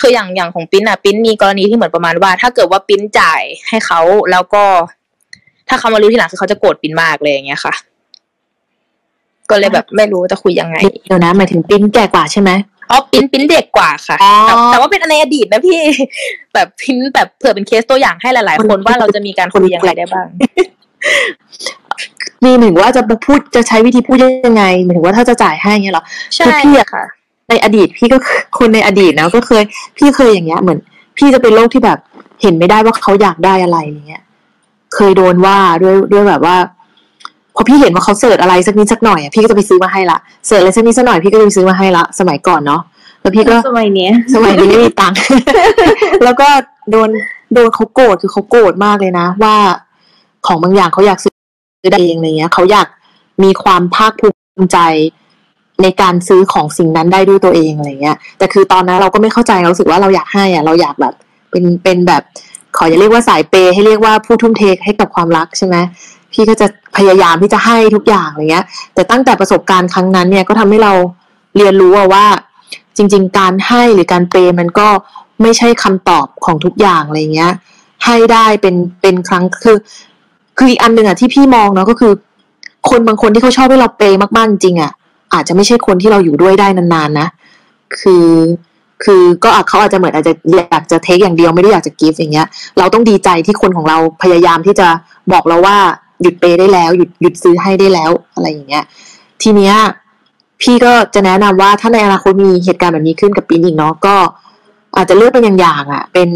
[0.00, 4.64] คืออย่างอย่างของปิ้นอะปิ้นมีกรณีที่เหมือนประมาณว่า ถ้าเกิดว่าปิ้นจ่ายให้เขาแล้วก็
[5.68, 7.74] ถ้าเขามารู้ทีหลังคือเขาจะโกรธปิ้นมากเลยอย่างเงี้ยค่ะ
[9.50, 10.76] ก็เลยแบบไม่รู้จะคุยยังไง
[11.06, 12.50] เดี๋ยวนะหมายถึงปิ้นแก่กว่าใช่ไหม
[12.90, 15.80] อ๋อปิ้นปิ้นเด็กกว่าค่ะอ๋อแต่แต่ว่าเป็นในอดีตนะพี่
[16.54, 20.26] แบบปิ้นแบบเผื่อเป็นเคสตัวอย่างให้หลาย ๆ คนว่าเราจะมีการคุยยังไงได้บ้าง
[22.44, 24.16] นี่หมายถึงว่าจะพูดจะใช้วิธีพูด
[24.46, 27.04] ยังไงหมายถึงว่าถ้าจะจ่ายให้เงี้ยเหรอใช่คือพี่อะค่ะ
[27.48, 29.62] ในอดีตพี่ก็คือคนในอดีตนะก็เคย
[29.98, 30.78] พี่เคยอย่างเงี้ยเหมือน
[31.18, 31.98] พี่จะเป็นโรคที่แบบ
[32.42, 34.22] เห็นไม่ได้ว่าเขาอยากได้อะไรอย่างเงี้ย
[34.94, 36.56] เคยโดนว่าด้วยด้วยแบบว่า
[37.58, 42.82] พอพี่เห็นว่าเขาเสิร์ชอะไรสักนิดสักหน่อยอะพี่ก็จะไปซื้อมาให้ละเสิร์ชอะไรสักนิดสักหน่อยพี่ก็จะไปซื้อมาให้ละสมัยก่อนเนาะ
[43.20, 45.18] แล้วพี่ก็สมัยเนี้ยสมัยนี้ไม่มีตังค์
[46.24, 46.48] แล้วก็
[46.90, 47.08] โดน
[47.54, 49.56] โดนเขาโกรธคือเขาโกรธมากเลยนะ ว่า
[50.46, 51.34] ของบางอย่างเขาอยากซื้อ
[51.92, 52.88] ได้เองอะไรเงี้ยเขาอยาก
[53.42, 54.28] มีความภาคภู
[54.60, 54.78] มิใจ
[55.82, 61.14] ในการซื้อของสิ่งนั้นได้ด้วยตัวเองอะไรเงี้ย แต่คือตอนนั้นเราก็ไม่เข้าใจเรารู้สึกว่าเราอยากให้อะเราอยากแบบ
[61.50, 62.22] เป็นเป็นแบบ
[62.76, 65.76] ขออย่าเรียกว่าสายเปย์ให้เรียกว่าผู้ทุ่มเทให้กับความรักใช่ไหม
[66.38, 68.64] พี่ก็จะพยายามที่จะให้ทุกอย่างอะไรเงี้ย
[68.94, 70.92] แต่ตั้งแต่ประสบการณ์ครั้งนั้นเนี่ยก็ทำให้เรา
[71.56, 72.26] เรียนรู้ว่า
[72.96, 74.88] จริง ๆ การให้หรือการเปย์มันก็
[75.42, 77.52] ไม่ใช่คำตอบของทุกอย่างอะไรเงี้ย
[78.04, 79.76] ให้ได้เป็นเป็นครั้งคือ
[80.58, 82.12] คืออีกอันหนึ่งอะที่พี่มองเนาะก็คือ
[82.90, 84.92] คนบางคนที่เขาชอบให้เราเปย์มากๆจริงอะ
[85.32, 87.28] อาจจะไม่ใช่คนที่เราอยู่ด้วยได้นานๆนะ
[88.00, 88.26] คือ
[89.04, 92.46] คือก็อเขาอาจจะเหมือนอาจจะอยากจะเทคอย่างเดียวไม่ได้อยากจะกิฟต์อย่างเงี้ย
[92.78, 94.88] เราต้องดีใจที่คนของเราพยายามที่จะ
[95.32, 95.78] บอกเราว่า
[96.22, 98.84] หยุดเปย์ได้แล้วหยุดหยุดซื้อให้ได้แล้วอะไรอย่างเงี้ย
[99.42, 99.74] ทีเนี้ย
[100.60, 104.16] พี่ก็จะแนะนำว่าถ้าในอนาคตมีเหตุการณ์แบบนี้ขึ้นกับปีนอีกเนาะก็
[104.96, 106.28] อาจจะเลือกเป็นอย่างๆอะ เป็น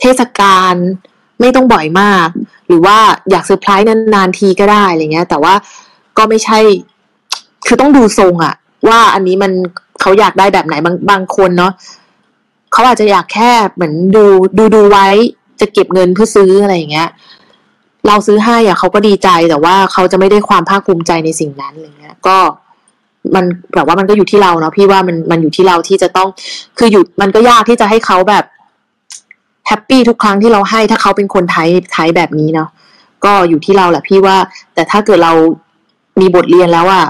[0.00, 0.74] เทศกาล
[1.40, 2.28] ไม่ต้องบ่อยมาก
[2.66, 2.96] หรือว่า
[3.30, 5.54] อยากเซอร์ไพรส์นานๆทีก็ได้อะไรเงี้ย แต่ว่า
[6.18, 6.58] ก็ไม่ใช่
[7.66, 8.54] คือต้องดูทรงอะ
[8.88, 9.52] ว่าอันนี้มัน
[10.00, 11.72] เขาอยากได้แบบไหนบางบางคนเนาะ
[12.72, 14.24] เขาอาจจะอยากแค่เหมือนดู
[14.58, 15.08] ดูดูไว้
[15.60, 17.08] จะเก็บเงินเพื่อซื้ออะไรอย่างเงี้ย
[18.06, 22.36] เราซื้อให้อะเขาก็ดีใจแต่ว่าเขาจะไม่ได้ความภาคภูมิใจในสิ่งนั้นอะไรเงี้ยก็
[23.34, 23.44] มัน
[23.74, 26.28] แบบว่ามันก็อยู่ที่เราเนาะพี่ว่ามันมันอยู่ที่เราที่จะต้อง
[26.78, 28.44] คืออยู่มันก็ยากที่จะให้เขาแบบ
[29.66, 32.68] happy ทุกครั้งที่เราให้ถ้าเขาเป็นคนไทยไทยแบบนี้เนาะ
[33.24, 34.36] ก็อยู่ที่เราแหละพี่ว่า
[34.74, 35.32] แต่ถ้าเกิดเรา
[36.20, 37.06] มีบทเรียนแล้วอะ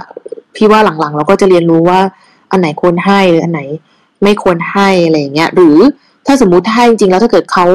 [0.56, 2.00] พี่ว่าหลังๆ เราก็จะเรียนรู้ว่า
[2.50, 3.60] อันไหนควรให้หรืออันไหน
[4.22, 5.76] ไม่ควรให้อะไรอย่างเงี้ย หรือ
[6.26, 7.66] ถ้าสมมุติให้จริงๆแล้วถ้าเกิดเขา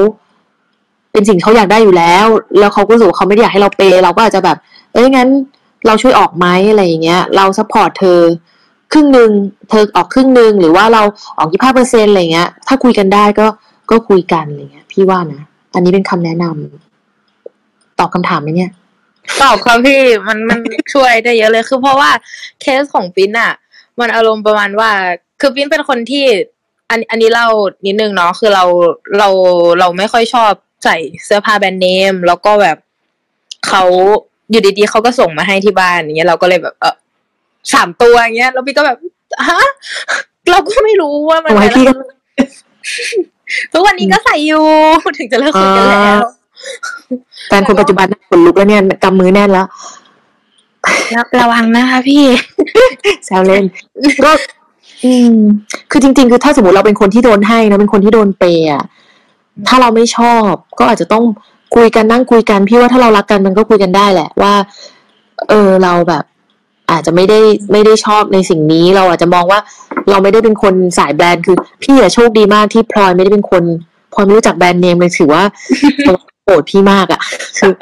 [1.12, 2.26] เป็นสิ่งเขาอยากได้อยู่แล้ว
[2.58, 4.56] แล้วเขาก็รู้สึกว่าเขาไม่ได้อยากให้เราเปย์เราก็อาจจะแบบ
[4.92, 5.28] เอ้ยงั้น
[5.86, 8.20] เราช่วยออกไหมอะไรอย่างเงี้ย เรา support เธอ
[8.92, 9.30] ครึ่งหนึ่ง
[9.68, 11.02] เธอออกครึ่งหนึ่งหรือว่าเรา
[11.38, 13.46] ออกยี่ห้าเปอร์เซ็นต์อะไรเงี้ย ถ้าคุยกันได้ก็
[13.90, 15.42] ก็คุยกันอะไรเงี้ย พี่ว่านะ
[15.74, 18.70] อันนี้เป็นคำแนะนำตอบคำถามไหมเนี่ย
[19.42, 20.58] ตอบครับพี่มันมัน
[20.94, 22.10] ช่วยได้เยอะเลย คือเพราะว่า
[22.60, 23.52] เคสของปิ้นอะ
[24.00, 24.90] มันอารมณ์ประมาณว่า
[25.40, 26.24] คือปิ้นเป็นคนที่
[26.90, 27.48] อันอันนี้เล่า
[27.86, 28.64] นิดนึงเนาะคือเรา
[29.18, 29.28] เรา
[29.80, 30.52] เราไม่ค่อยชอบ
[30.84, 32.76] ใส่เสื้อผ้าแบรนด์เนม แล้วก็แบบ
[33.68, 33.82] เขา
[34.50, 36.94] อยู่ดีๆเขาก็ส่งมาให้ที่บ้านอย่างเงี้ยเราก็เลยแบบเออ
[37.72, 38.96] สามตัวอย่างเงี้ยแล้วพี่ก็แบบ
[39.48, 39.60] ฮะ
[40.50, 41.92] เราก็ไม่รู้ว่ามันโอ้ยพี่ก็
[43.72, 44.64] ทุกวันนี้ก็ใส่อยู่
[45.18, 46.22] ถึงจะเลิกคุยกันแล้ว
[47.48, 49.66] แฟนคนปัจจุบันน่ะขนลุกแล้วเนี่ยกำมือแน่นแล้ว
[51.14, 52.24] ระระวังนะคะพี่
[53.26, 53.64] แซวเล่น
[54.24, 54.30] ก็
[55.04, 55.34] อืม
[55.90, 58.84] คือจริง ๆ คือถ้าสมมติเราเป็นคนที่โดนให้นะเป็นคนที่โดนเปย์อะ
[59.68, 61.24] ถ้าเราไม่ชอบ ก็อาจจะต้อง
[61.74, 64.54] คุยกันนั่งคุยกันพี่ว่าถ้าเรารักกันมันก็คุยกันได้แหละว่า
[65.48, 66.24] เออเราแบบ
[66.90, 67.38] อาจจะไม่ได้
[67.72, 69.60] ไม่ได้ชอบในสิ่งนี้ เราอาจจะมองว่า
[70.10, 73.62] เราไม่ได้เป็นคนสายแบรนด์คือ พี่อะโชคดีมากที่พลอยไม่ได้เป็นคน
[74.12, 75.42] พลอยไม่รู้จักแบรนด์เนมเลยถือว่า
[76.44, 77.20] โกรธพี่มากอะ
[77.58, 77.72] คือ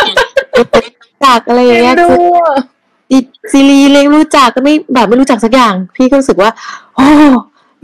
[1.24, 6.50] จากอะไรอย่างเงี้ยคือซีรีส์เล็กรู้จักก็ไม่แบบไม่รู้จักสักอย่าง พี่ก็รู้สึกว่า
[6.94, 7.06] โอ้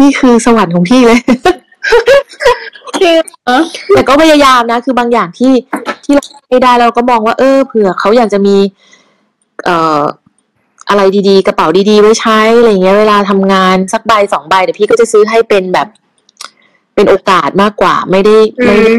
[0.01, 1.21] นี่คือสวรรค์ของพี่เลย
[3.93, 5.53] แต่ก็พยายามนะ คือบางอย่างที่
[6.05, 8.57] ที่เราไม่ได้เราก็มองว่า เออเผื่อเขาอยากจะมี
[9.65, 10.01] เอ่อ
[10.89, 15.89] อะไรดีๆ กระเป๋าดีๆ ไว้ใช้อะไรเงี้ย เวลาทำงานสักใบสองใบเดี๋ยวพี่ก็จะซื้อให้เป็นแบบ
[16.95, 18.93] เป็นโอกาสมากกว่า ไม่ได้ไม่ได้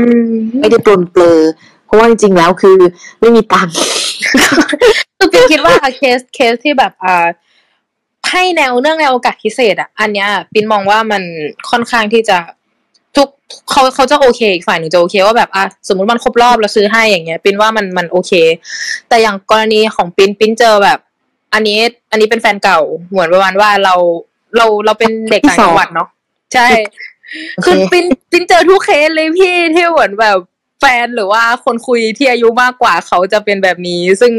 [0.59, 1.39] ไม่ได้ปรนเปรอ
[1.85, 2.77] เพราะว่าจริงๆแล้วคือ
[3.19, 3.75] ไม่มีตังค์
[5.17, 7.25] คือปินคิดว่าเคสเคสที่แบบอ่า
[8.31, 11.23] ให้แนวเรื่องในโอกาสพิเศษอะ อันเนี้ยปินมองว่ามัน
[11.69, 12.64] ค่อนข้างที่จะทุก
[13.69, 18.31] เขาเขาจะโอเคอีกฝ่ายหนึ่งจะโอเคว่าแบบอะสมมติมันครบรอบแล้วซื้อให้อย่างเงี้ยปินว่ามันมันโอเค
[19.09, 20.99] แต่อย่างกรณีของปินปินเจอแบบ
[21.53, 21.79] อันนี้
[22.11, 22.79] อันนี้เป็นแฟนเก่า
[23.09, 23.95] เหมือนประมาณว่าเรา
[24.57, 26.07] เราเราเป็นเด็กต่างจังหวัดเนาะ
[26.53, 26.67] ใช่
[27.55, 30.37] โอเคคือปินปินเจอทุกเคสเลยพี่ที่เหมือนแบบ
[30.79, 34.33] แฟนหรือว่าคนคุยที่อายุมากกว่าเขาจะเป็นแบบนี้ ซึ่ง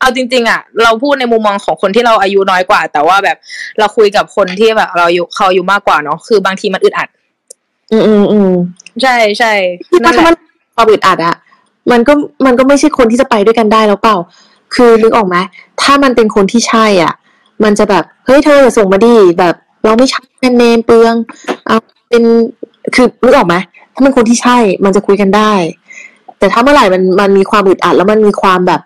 [0.00, 3.36] เอาจริง ๆ อะ เราพูดในมุมมองของคนที่เราอายุน้อยกว่า แต่ว่าแบบ
[3.78, 7.08] เราคุยกับคนที่แบบเราอายุเขาอายุมากกว่าเนาะคือบางทีมันอึดอัด
[7.92, 8.50] อืมอืมอืม
[9.02, 9.52] ใช่ใช่
[9.90, 10.34] ที่นั่นแหถ้าละมัน
[10.76, 11.34] ความอึดอัดอะ
[11.90, 12.12] มันก็
[12.46, 14.16] มันก็ไม่ใช่คนที่จะไปด้วยกันได้แล้วเปล่า
[14.74, 15.36] คือนึกออกไหม
[15.82, 17.12] ถ้ามันเป็นคนที่ใช่อะ
[17.64, 21.14] มันจะแบบเฮ้ยเธอส่งมาดีแบบ เราไม่ใช้แบรนด์เนมเปลือง
[21.66, 21.76] เอา
[22.08, 22.22] เป็น
[22.94, 23.56] คือนึกออกไหม
[23.94, 25.52] ถ้ามันคนที่ใช่ มันจะคุยกันได้
[26.38, 28.80] แต่ถ้าเมื่อไหร่มันมันมีความอึดอัด แล้วมันมีความแบบ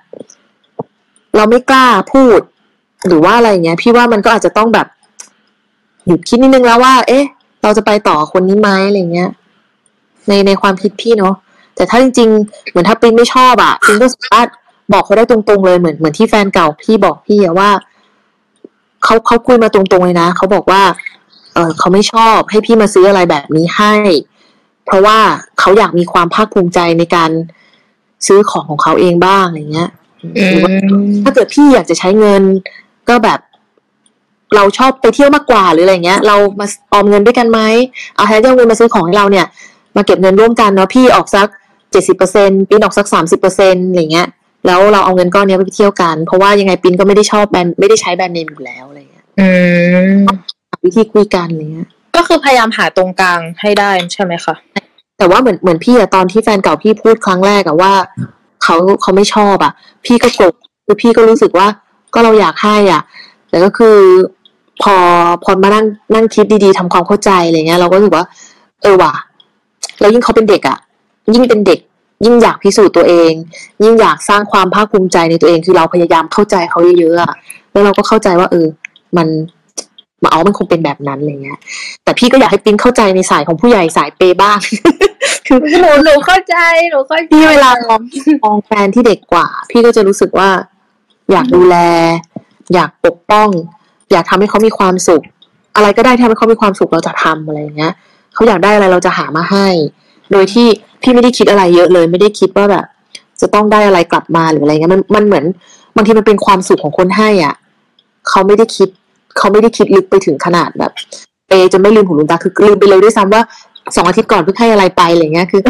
[1.36, 2.40] เราไม่กล้าพูด
[3.07, 4.86] หรือว่าอะไรเงี้ย พี่ว่ามันก็อาจจะต้องแบบ
[6.07, 7.24] หยุดคิดนิดนึงแล้วว่า เอ๊ะ
[7.63, 9.31] เราจะไปต่อคนนี้ไหมอะไรเงี้ย
[10.29, 11.35] ในในความคิดพี่เนาะ
[11.77, 14.49] แต่ถ้าจริง ๆ เหมือนถ้าปินไม่ชอบอะปินก็สามารถ
[14.93, 17.71] บอกเขาได้ตรงๆเลยเหมือนเหมือนที่แฟนเก่าพี่บอกพี่อะว่า
[19.05, 20.83] เขาเขาคุยมาตรงๆเลยนะเขาบอกว่า
[21.55, 23.95] เออเขาไม่ชอบให้พี่มาซื้ออะไรแบบนี้ให้
[24.87, 25.19] เพราะว่า
[25.59, 27.31] เขาอยากมีความภาคภูมิใจในการ
[28.27, 29.91] ซื้อของของเขาเองบ้างอะไรเงี้ย
[30.37, 30.61] อืม
[31.25, 32.43] ถ้าเกิดพี่อยากจะใช้เงิน
[33.09, 33.39] ก็แบบ
[34.57, 37.61] เราชอบไปเที่ยวมากกว่าหรืออะไรเงี้ย เรามาออมเงินด้วยกันไหม
[38.16, 39.46] เอาแทนที่เอาเงินมาซื้อของให้เราเนี่ย
[39.96, 41.48] มาเก็บเงินร่วมกันเนาะพี่ออกสัก
[41.92, 44.28] เจ็ดสิบเปอร์เซ็นปินออกสักสามสิบเปอร์เซ็นอะไรเงี้ย
[44.66, 49.48] แล้วเราเอาเงินก้อนเนี้ยไปเที่ยวกัน เพราะว่ายังไงปินก็ไม่ได้ชอบแบรนด์ไม่ได้ใช้แบรนด์เนมอยู่แล้วอะไรเงี้ยอื
[50.14, 50.20] ม
[50.84, 54.55] วิธีคุยกันอะไรเงี้ย ก็คือพยายามหาตรงกลางให้ได้ใช่ไหมคะ
[55.18, 57.92] แต่ว่าเหมือนเหมือนพี่อะตอนที่แฟนเก่าพี่พูดครั้งแรกอะว่า
[58.62, 59.72] เขาเขาไม่ชอบอะ
[60.07, 60.53] พี่ก็โกรธ
[60.86, 61.66] คือพี่ก็รู้สึกว่า
[62.14, 63.03] ก็เราอยากให้อะ
[63.48, 63.96] แต่ก็คือ
[64.83, 64.95] พอ
[65.45, 68.25] พอมานั่งนั่งคิดดีๆทำความเข้าใจอะไรเงี้ย เราก็รู้สึกว่า
[68.83, 69.14] เออว่ะ
[70.01, 70.79] แล้วยิ่งเขาเป็นเด็กอะ
[71.35, 71.81] ยิ่งเป็นเด็ก
[72.25, 73.33] ยิ่งอยากพิสูจน์ตัวเอง
[73.85, 77.33] ยิ่งอยากสร้างความภาคภูมิใจในตัวเองคือเราพยายามเข้าใจเขาเยอะๆอะ
[77.73, 78.66] แล้วเราก็เข้าใจว่า เออ
[79.16, 79.29] มัน
[80.23, 81.59] มาเอามันคงเป็นแบบนั้นอะไรเงี้ย
[82.05, 84.59] แต่พี่ก็อยากให้ปิ๊นเข้าใจในสายของผู้ใหญ่สายเปย์บ้าง
[85.47, 86.57] คือหนูหนูเข้าใจ
[86.91, 88.01] หนูเข้าใจพี่เวลามอง
[88.45, 90.51] มองแฟนที่เด็กกว่า พี่ก็จะรู้สึกว่า
[91.33, 91.77] อยากดูแล
[92.75, 93.49] อยากปกป้อง
[94.13, 95.23] อยากทำให้เขามีความสุข
[95.77, 97.93] อะไรก็ได้ที่ทำให้เขามีความสุขเราจะทำอะไรอย่างเงี้ย
[98.35, 99.67] เขาอยากได้อะไรเราจะหามาให้
[100.33, 100.67] โดยที่
[101.03, 102.85] พี่ไม่ได้คิดอะไรเยอะเลย ไม่ได้คิดว่าแบบ
[103.41, 105.45] จะต้องได้อะไรกลับมาหรืออะไรเงี้ยมันมันเหมือน
[105.97, 107.55] บางทีมันเป็นความสุขของคนให้อะ
[108.29, 108.89] เขาไม่ได้คิด
[109.39, 110.93] เขาไม่ได้คิดลึกไปถึงขนาดแบบ
[111.49, 113.43] เปจนไม่ลืมหูลืมตาคือลืมไปเลยด้วยซ้ำว่า
[113.97, 115.61] สองอาทิตย์ก่อนเพิ่งให้อะไรไปอะไรเงี้ยคือ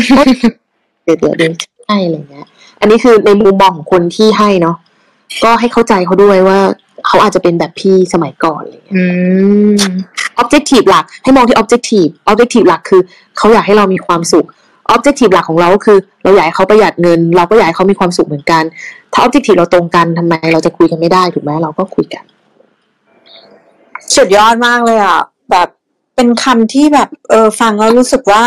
[1.04, 1.50] เดี๋ยวเดี๋ยวเดี๋ยว
[1.88, 2.46] ให้อะไรเงี้ย
[2.80, 4.76] อันนี้คือในมุมมองของคนที่ให้เนาะ
[5.44, 6.58] ก็ให้เข้าใจเขาด้วยว่า
[7.06, 9.04] เขาอาจจะเป็นแบบพี่สมัยก่อนอะไรเงี้ยอื
[9.68, 9.72] ม
[10.42, 13.00] objective หลัก ให้มองที่ objective objective หลักคือ
[13.36, 14.46] เขาอยากให้เรามีความสุข
[14.94, 18.62] objective หลักของเราก็คือ เราอยากให้เขาประหยัดเงิน เราก็อยากให้เขามีความสุขเหมือนกัน
[19.12, 22.24] ถ้า objective เราตรงกันทำไมเราจะคุยกันไม่ได้ถูกไหมเราก็คุยกัน
[24.16, 25.68] สุดยอดมากเลยอะแบบ
[26.16, 28.42] เป็นคำที่แบบเออฟังแล้วรู้สึกว่า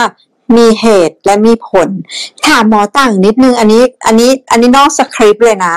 [0.57, 1.89] มีเหตุและมีผล
[2.45, 5.75] ถามหมอต่างนิดนึง อันนี้ อันนี้ อันนี้นอกสคริปต์เลยนะ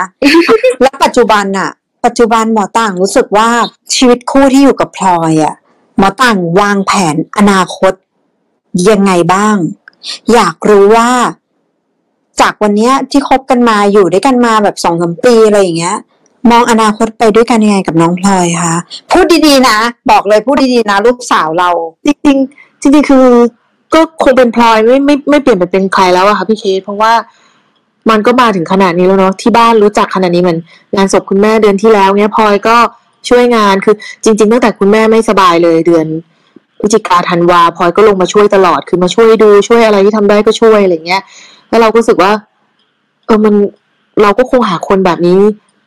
[0.82, 1.70] และปัจจุบันอะ
[2.08, 3.48] ปัจจุบันหมอต่างรู้สึกว่า
[3.94, 5.54] ชีวิตคู่ที่อยู่กับพลอยอะ
[5.98, 7.92] หมอต่างวางแผนอนาคต
[8.90, 9.56] ยังไงบ้าง
[10.32, 11.08] อยากรู้ว่า
[12.40, 15.96] จากวันนี้ที่คบกันมาอยู่ด้วยกันมาแบบสองสามปีอะไรอย่างเงี้ย
[16.50, 18.74] มองอนาคตไปด้วยกันยังไงกับน้องพลอยคะ
[19.10, 19.78] พูดดีๆนะ
[20.10, 21.70] บอกเลยพูดดีๆนะลูกสาวเรา
[22.06, 23.26] จริงๆจริงๆคือ
[23.94, 27.12] ก็คงเป็นพลอยไม่ไม่ไม่เปลี่ยนไปเป็นใครแล้วอะค่ะพี่เคสเพราะว่า
[28.10, 30.58] มันก็มาถึงขนาดนี้แล้วเนาะที่บ้านรู้จักขนาดนี้เหมือน
[30.96, 32.76] งานศพคุณแม่เดือนที่แล้วเนี้ยพลอยก็
[33.28, 33.94] ช่วยงานคือ
[34.24, 36.06] จริง ๆ ตั้งแต่คุณแม่ไม่สบายเลยเดือน
[36.80, 41.22] พฤศจิกาธันวาพลอยก็ลงมาช่วยตลอดคือมาช่วยดูช่วยอะไรที่ทำได้ก็ช่วยอะไรเงี้ย
[41.68, 42.32] แล้วเราก็รู้สึกว่า
[43.26, 43.54] เออมัน
[44.22, 45.38] เราก็คงหาคนแบบนี้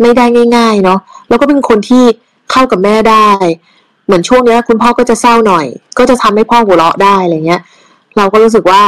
[0.02, 0.26] ไม่ได้
[0.56, 1.00] ง่าย ๆ เนาะ
[1.30, 2.04] แล้วก็เป็นคนที่
[2.52, 3.30] เข้ากับแม่ได้
[4.06, 5.66] เหมือนช่วงเนี้ย คุณพ่อก็จะเศร้าหน่อย
[5.98, 7.62] ก็จะทำให้พ่อหัวเราะได้อะไรเงี้ย
[8.18, 8.84] เราก็รู้สึกว่า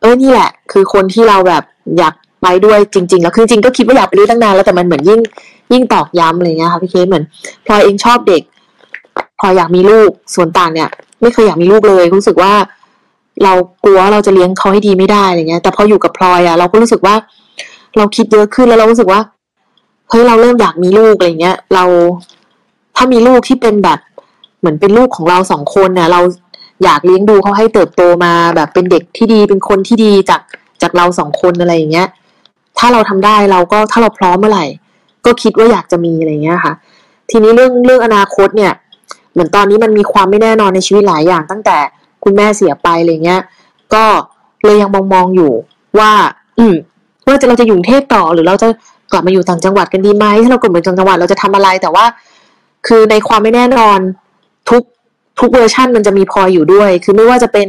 [0.00, 1.62] เออนี่แหละ คือคนที่เราแบบ
[1.98, 5.20] อยาก ไปด้วยจริง ๆ แล้วคือจริงก็คิดว่าอยากไปด้วยตั้งนานแล้วแต่มันเหมือนยิ่ง
[5.72, 7.24] ยิ่งตอกย้ำอะไรเงี้ยค่ะพี่เคสเหมือน
[7.66, 8.42] พลอยเองชอบเด็ก
[9.38, 10.90] พลอยอยากมีลูกส่วนต่างเนี่ย
[11.22, 12.52] ไม่เคยอยากมีลูกเลยรู้สึกว่า
[13.44, 13.52] เรา
[13.84, 17.14] กลัวเราจะเลี้ยงเขาให้ดีไม่ได้อะไรเงี้ย แต่พออยู่กับพลอยอะเราก็รู้สึกว่า
[17.96, 19.20] เราคิดเยอะขึ้นแล้วเรารู้สึกว่า
[20.08, 21.84] เฮ้ยเราเริ่มอยากมีลูกอะไรเงี้ย เรา
[22.96, 23.98] ถ้ามีลูกที่เป็นแบบ
[24.58, 26.20] เหมือนเป็นลูกของเราสองคนเนี่ยเรา
[26.84, 30.40] อยากเลี้ยงดูเขาให้เติบโตมาแบบเป็นเด็กที่ดีเป็นคนที่ดีจาก
[30.82, 32.08] จากเราสองคนอะไรอย่างเงี้ย
[32.78, 34.66] ถ้าเราทำได้เราก็ถ้าเราพร้อมเมื่อไหร่
[35.26, 36.72] ก็คิดว่าอยากจะมีอะไรเงี้ยค่ะ
[37.30, 38.72] ทีนี้เรื่องเรื่องอนาคตเนี่ย
[39.32, 41.78] เหมือนตอนนี้มันมีความไม่แน่นอนในชีวิตหลายอย่าง ตั้งแต่
[42.24, 43.40] คุณแม่เสียไปอะไรเงี้ย
[43.94, 44.04] ก็
[44.64, 45.52] เลยยังมองมองอยู่
[45.98, 46.10] ว่า
[46.58, 46.74] อืม
[47.26, 48.68] ว่าจะเราจะอยู่เทพต่อหรือเราจะ
[49.12, 52.04] กลับมาอยู่ต่างจังหวัดกันดีไหมถ้าเรากลับมาอยู่ต่างจังหวัดเราจะทำอะไรแต่ว่า
[52.86, 53.98] คือในความไม่แน่นอน
[54.70, 54.82] ทุก
[55.40, 57.68] ทุกเวอร์ชันมันจะมีพออยู่ด้วย คือไม่ว่าจะเป็น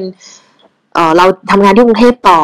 [0.93, 2.39] เออเราทำงานที่กรุงเทพต่อ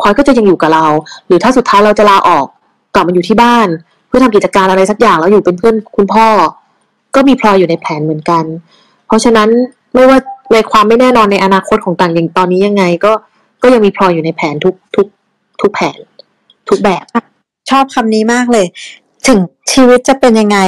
[0.00, 0.86] พลอยก็จะยังอยู่กับเรา
[1.26, 2.46] หรือถ้าสุดท้ายเราจะลาออก
[2.94, 3.68] กลับมาอยู่ที่บ้าน
[4.08, 6.26] เพื่อทำกิจการอะไรสักอย่างแล้วอยู่เป็นเพื่อนคุณพ่อ
[7.14, 8.44] ก็มีพลอยอยู่ในแผนเหมือนกัน
[9.06, 9.48] เพราะฉะนั้น
[9.94, 10.18] ไม่ว่า
[10.52, 13.12] ในความไม่แน่นอนในอนาคตของต่างอย่างตอนนี้ยังไง ก็
[13.62, 15.06] ก็ยังมีพลอยอยู่ในแผนทุกทุก
[15.60, 15.98] ทุกแผน
[16.68, 17.04] ทุกแบบ
[17.70, 18.66] ชอบคำนี้มากเลย
[19.28, 19.38] ถึง
[19.72, 20.58] ชีวิตจะเป็นยังไง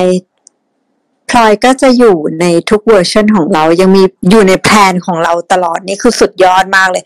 [1.31, 7.05] พลอยก็จะอยู่ในทุกเวอร์ชันของเรายังมีอยู่ในแพลนของเราตลอดนี่คือสุดยอดมากเลย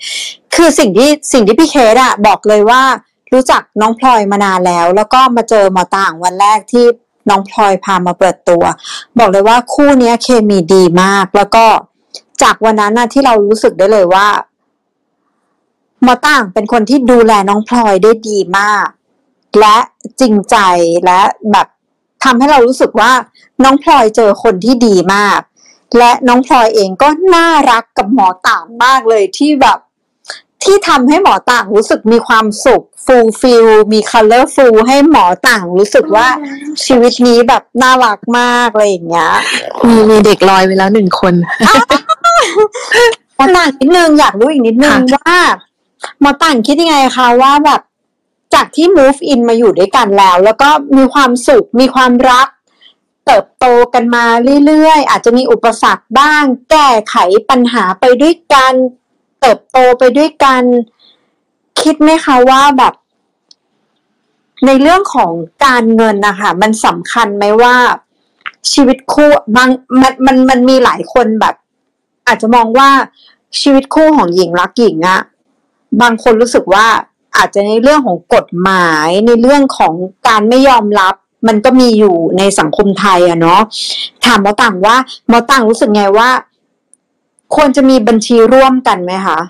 [0.54, 2.82] คือสิ่งที่สิ่งที่พี่เคสอะบอกเลยว่า
[3.32, 6.84] รู้จักน้องพลอยมานานแล้ว แล้วก็มาเจอหมอต่างวันแรกที่
[7.30, 8.62] น้องพลอยพามาเปิดตัว
[9.18, 11.64] บอกเลยว่าคู่นี้เคมีดีมาก แล้วก็
[12.42, 14.28] จากวันนั้นนะที่เรารู้สึกได้เลยว่า
[16.02, 18.86] หมอต่างเป็นคนที่ดูแลน้องพลอยได้ดีมาก
[19.60, 19.76] และ
[20.20, 20.56] จริงใจ
[21.04, 21.20] และ
[21.52, 21.66] แบบ
[22.22, 23.12] ทำให้เรารู้สึกว่า
[23.64, 25.40] น้องพลอยเจอคนที่ดีมาก
[25.98, 29.78] และน้องพลอยเองก็น่ารักกับหมอต่างมากเลยที่แบบ
[30.64, 36.28] ที่ทำให้หมอต่างรู้สึกมีความสุข fulfill มี colorful ให้หมอต่างรู้สึกว่า
[36.84, 39.30] ชีวิตนี้แบบน่ารักมากอะไรอย่างเงี้ย
[39.86, 41.34] มีมีเด็กลอยไปแล้วหนึ่งคน
[43.36, 45.38] หมอต่างนิดนึงอยากรู้อีกนิดนึงว่า
[46.20, 47.80] หมอต่างคิดยังไงคะว่าแบบ
[48.54, 52.48] จากที่ move in มาอยู่ด้วยกันแล้ว แล้วก็มีความสุข มีความรัก
[53.26, 54.24] เติบโตกันมา
[54.66, 57.16] เรื่อยๆ อาจจะมีอุปสรรคบ้าง แก้ไข
[57.50, 58.72] ปัญหาไปด้วยกัน
[59.40, 60.62] เติบโตไปด้วยกัน
[61.80, 62.94] คิดไหมคะว่าแบบ
[64.66, 65.32] ในเรื่องของ
[65.64, 67.76] การเงินนะคะ มันสำคัญไหมว่า
[68.72, 69.70] ชีวิตคู่บาง
[70.02, 71.54] มันมันมันมีหลายคนแบบ
[72.26, 72.90] อาจจะมองว่า
[73.60, 75.20] ชีวิตคู่ของหญิงรักหญิงอะ
[76.00, 76.86] บางคนรู้สึกว่า
[77.36, 79.94] อาจจะในเรื่องของกฎหมายในเรื่องของ
[80.28, 81.14] การไม่ยอมรับ
[81.48, 83.60] มันก็มีอยู่ในสังคมไทยอะเนาะ
[84.24, 84.96] ถามหมอต่างว่า
[85.28, 86.30] หมอต่างรู้สึกไงว่า
[87.54, 89.40] ควรจะมีบัญชีร่วมกันไหมคะ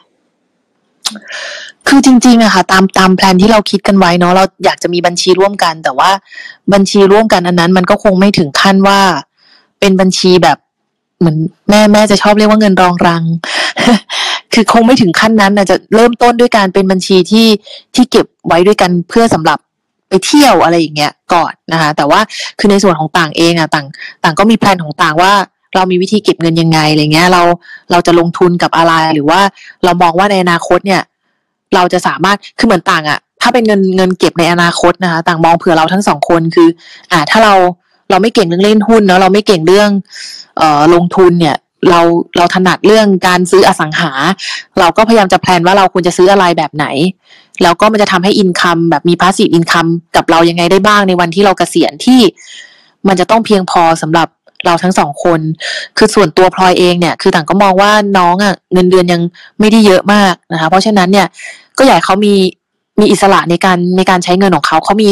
[1.89, 6.11] คือจริงๆอะค่ะตามตามแพลนที่เราคิดกันไว้เนาะเราอยากจะมีบัญชีร่วมกัน แต่ว่า
[6.73, 9.01] บัญชีร่วมกันอันนั้น มันก็คงไม่ถึงขั้นว่า
[9.81, 10.59] เป็นบัญชีแบบ
[11.23, 11.39] เหมือน
[11.71, 13.23] แม่แม่จะชอบเรียกว่าเงินรองรัง
[14.55, 17.47] คือคงไม่ถึงขั้นนั้นนะจะเริ่มต้นด้วยการเป็นบัญชีที่
[17.95, 19.59] ที่เก็บไว้ด้วยกันเพื่อสำหรับ
[20.09, 22.21] ไปเที่ยวอะไรอย่างเงี้ยก่อนนะคะ แต่ว่า
[22.59, 23.87] คือในส่วนของต่างเองอะต่าง
[24.25, 25.33] ต่างก็มีแพลนของต่างว่า
[25.75, 27.43] เรามีวิธีเก็บเงินยังไงอะไรเงี้ย เรา
[27.91, 29.41] เราจะลงทุนกับอะไรหรือว่า
[29.85, 31.03] เรามองว่าในอนาคตเนี่ย
[31.75, 36.69] เราจะสามารถคือเหมือนต่างอะถ้าเป็นเงินเงินเก็บในอนาคตนะคะ ต่างมองเผื่อเราทั้งสองคนคือ
[37.13, 37.55] อ่า ถ้าเรา
[38.11, 39.91] เราไม่เก่งเรื่องเล่นหุ้นเนาะเราไม่เก่งเรื่อง
[40.59, 41.57] เอ่อลงทุนเนี่ย
[41.91, 42.01] เรา
[42.37, 44.13] เราถนัดเรื่องการซื้ออสังหา
[44.79, 46.87] เราก็พยายามจะ plan ว่าเราควรจะซื้ออะไรแบบไหน
[47.63, 52.21] แล้วก็มันจะทำให้ income แบบมี passive income กับเรายังไงได้บ้างในวันที่เราเกษียณที่
[53.09, 54.29] มันจะต้องเพียงพอสำหรับ
[54.67, 55.41] เราทั้งสองคน
[55.97, 59.21] คือส่วนตัวพลอยเองเนี่ย คือต่างก็มองว่าน้องอะ่ะเงินเดือนยัง
[59.61, 61.27] ไม่ได้เยอะมากนะคะ เพราะฉะนั้นเนี่ย
[61.79, 62.35] ก็อยากเขามี
[63.01, 65.09] มีอิสระในการในการใช้เงินของเขาเขามี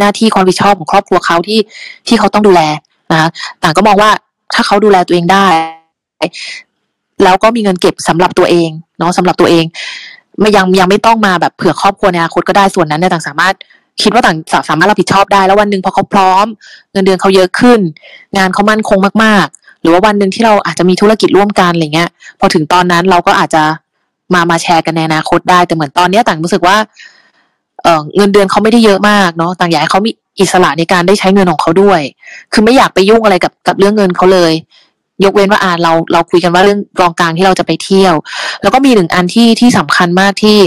[0.00, 1.60] หน้าที่ความรับผิดชอบของครอบครัวเขาที่
[2.06, 2.60] ที่เขาต้องดูแล
[3.10, 3.28] นะคะ
[3.62, 4.10] ต่างก็มองว่า
[4.54, 5.46] ถ้าเขาดูแลตัวเองได้
[7.24, 9.64] แล้วก็มีเงินเก็บสำหรับตัวเองเนาะสำหรับตัวเอง
[10.40, 13.54] ไม่ยังยังไม่ต้องมาแบบเผื่อครอบครัวในอนาคตก็ได้ส่วนนั้นเนี่ยต่างสามารถ
[14.02, 16.46] คิดว่าต่างสามารถรับผิดชอบได้ แล้ววันหนึ่งพอเขาพร้อม
[16.92, 17.80] เงินเดือนเขาเยอะขึ้น
[18.36, 22.08] งานเขามั่นคงมากๆ หรือว่าวันหนึ่งที่เราอาจจะมีธุรกิจร่วมกันอะไรเงี้ย
[22.40, 23.62] พอถึงตอนนั้นเราก็อาจจะ
[24.34, 26.76] มามาแชร์กันในอนาคตได้แต่เหมือนตอนเนี้ยต่างรู้สึกว่า
[27.82, 30.10] เออเงินเดือนเขาไม่ได้เยอะมากเนาะต่างอยากให้เขามี
[30.40, 32.00] อิสระในการได้ใช้เงินของเขาด้วย
[32.52, 34.52] คือไม่อยากไปยุ่งอะไรกับกับเรื่องเงินเขาเลย
[35.24, 38.14] ยกเว้นว่าอ่าเราเราคุยกันว่าเรื่องกองกลางที่เราจะไปเที่ยว
[38.62, 40.58] แล้วก็มีหนึ่งอันที่ที่สำคัญมากที่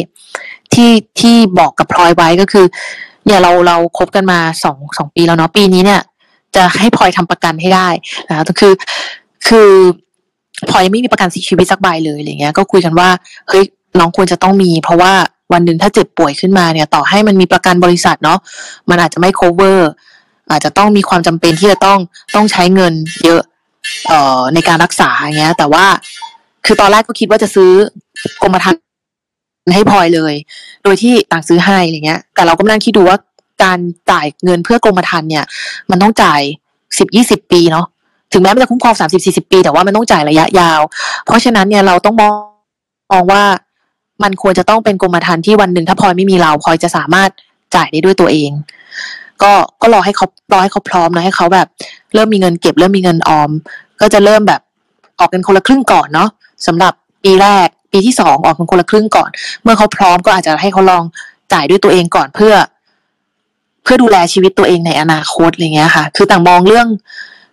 [0.74, 2.66] ที่ที่บอกกับพลอยไว้ก็คือ
[3.26, 6.02] เนี่ยเราเราคบกันมาสองสองปีแล้วเนาะปีนี้เนี่ย
[6.56, 7.88] จะให้พลอยทำประกันให้ได้
[8.30, 8.74] นะคะคือ
[9.48, 9.70] คือ
[10.70, 13.10] พลอยยังไม่มีประกันชีวิตสักใบเลยอะไรเงี้ย ก็คุยกันว่า
[13.50, 13.64] เฮ้ย
[14.00, 15.14] น้องควรจะต้องมี เพราะว่า
[15.54, 18.40] วันหนึ่งถ้าเจ็บป่วยขึ้นมาเนี่ย ต่อให้มันมีประกันบริษัทเนาะ
[18.90, 19.80] มันอาจจะไม่ cover
[20.52, 22.00] อาจจะต้องมีความจำเป็นที่จะต้อง
[22.36, 23.42] ต้องใช้เงินเยอะ
[24.08, 25.86] เอ่อในการรักษาอย่างเงี้ย แต่ว่า
[26.66, 27.72] คือตอนแรกก็คิดว่าจะซื้อ
[28.42, 28.80] กรมธรรม์
[29.76, 30.34] ให้พลอยเลย
[30.84, 33.18] โดยที่ต่างซื้อให้อะไรเงี้ย แต่เราก็มานั่งคิดดูว่า
[33.64, 33.80] การ
[34.12, 35.46] จ่ายเงินเพื่อกรมธรรม์เนี่ย
[35.90, 36.42] มันต้องจ่าย
[36.98, 37.86] สิบยี่สิบปีเนาะ
[38.34, 40.82] ถึงแม้มันจะคุ้มครองสามสิบสี่สิบปี แต่ว่ามันต้องจ่ายระยะยาว
[41.26, 42.36] เพราะฉะนั้นเนี่ยเราต้องมอง
[43.12, 43.44] มองว่า
[44.24, 47.30] มันควรจะต้องเป็นกรมธรรม์ที่วันหนึ่งถ้าพลอยไม่มีเราพลอยจะสามารถ
[47.76, 48.52] จ่ายได้ด้วยตัวเอง
[49.42, 51.68] ก็ก็รอให้เขารอให้เขาพร้อมนะให้เขาแบบ
[52.14, 53.52] เริ่มมีเงินเก็บเริ่มมีเงินออม
[54.02, 54.62] ก็จะเริ่มแบบ
[55.20, 56.30] ออกกันคนละครึ่งก่อนเนาะ
[56.68, 56.94] สำหรับ
[57.24, 59.30] ปีแรกปีที่สองออกกันคนละครึ่งก่อน
[59.64, 61.04] เมื่อเขาพร้อมก็อาจจะให้เขาลอง
[61.54, 62.54] จ่ายด้วยตัวเองก่อนเพื่อ
[63.84, 66.88] เพื่อดูแลชีวิตตัวเองในอนาคตอะไรเงี้ยค่ะ คือต่างมองเรื่อง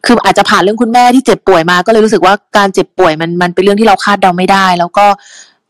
[0.07, 5.07] คืออาจจะผ่านเรื่องคุณแม่ที่เจ็บป่วยมา ก็เลยรู้สึกว่าการเจ็บป่วยมันมันเป็นเรื่องที่เราคาดเดาไม่ได้ แล้วก็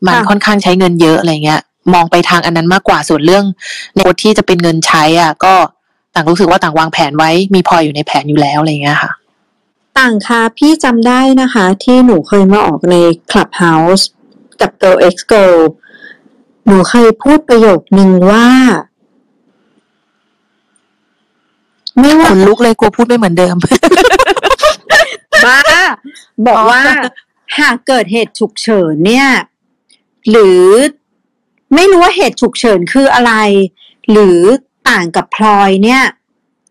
[0.05, 1.61] มันค่ะค่อนข้างใช้เงินเยอะอะไรเงี้ย
[1.93, 3.45] มองไปทางอันนั้นมากกว่าส่วนเรื่อง
[3.93, 5.53] ในบทที่จะเป็นเงินใช้อะ ก็
[6.13, 9.11] ต่างรู้สึกว่าต่างวางแผนไว้มีพออยู่ในแผนอยู่แล้วอะไรเงี้ยค่ะ
[9.99, 12.95] ต่างค่ะพี่จำได้นะคะ ที่หนูเคยมาออกใน
[13.31, 14.03] Clubhouse
[14.61, 15.59] กับ Girl X Girl
[16.67, 18.47] หนูเคยพูดประโยคนึงว่า
[21.99, 23.55] ไม่ว่าคนลุกเลยกลัวพูดไม่เหมือนเดิม
[25.45, 25.59] บ้า
[26.47, 26.81] บอกว่า
[27.59, 29.27] หากเกิดเหตุฉุกเฉินเนี่ย
[30.29, 30.65] หรือ
[31.73, 33.33] ไม่รู้ว่าเหตุฉุกเฉินคืออะไร
[34.11, 34.39] หรือ
[34.89, 36.03] ต่างกับพลอยเนี่ย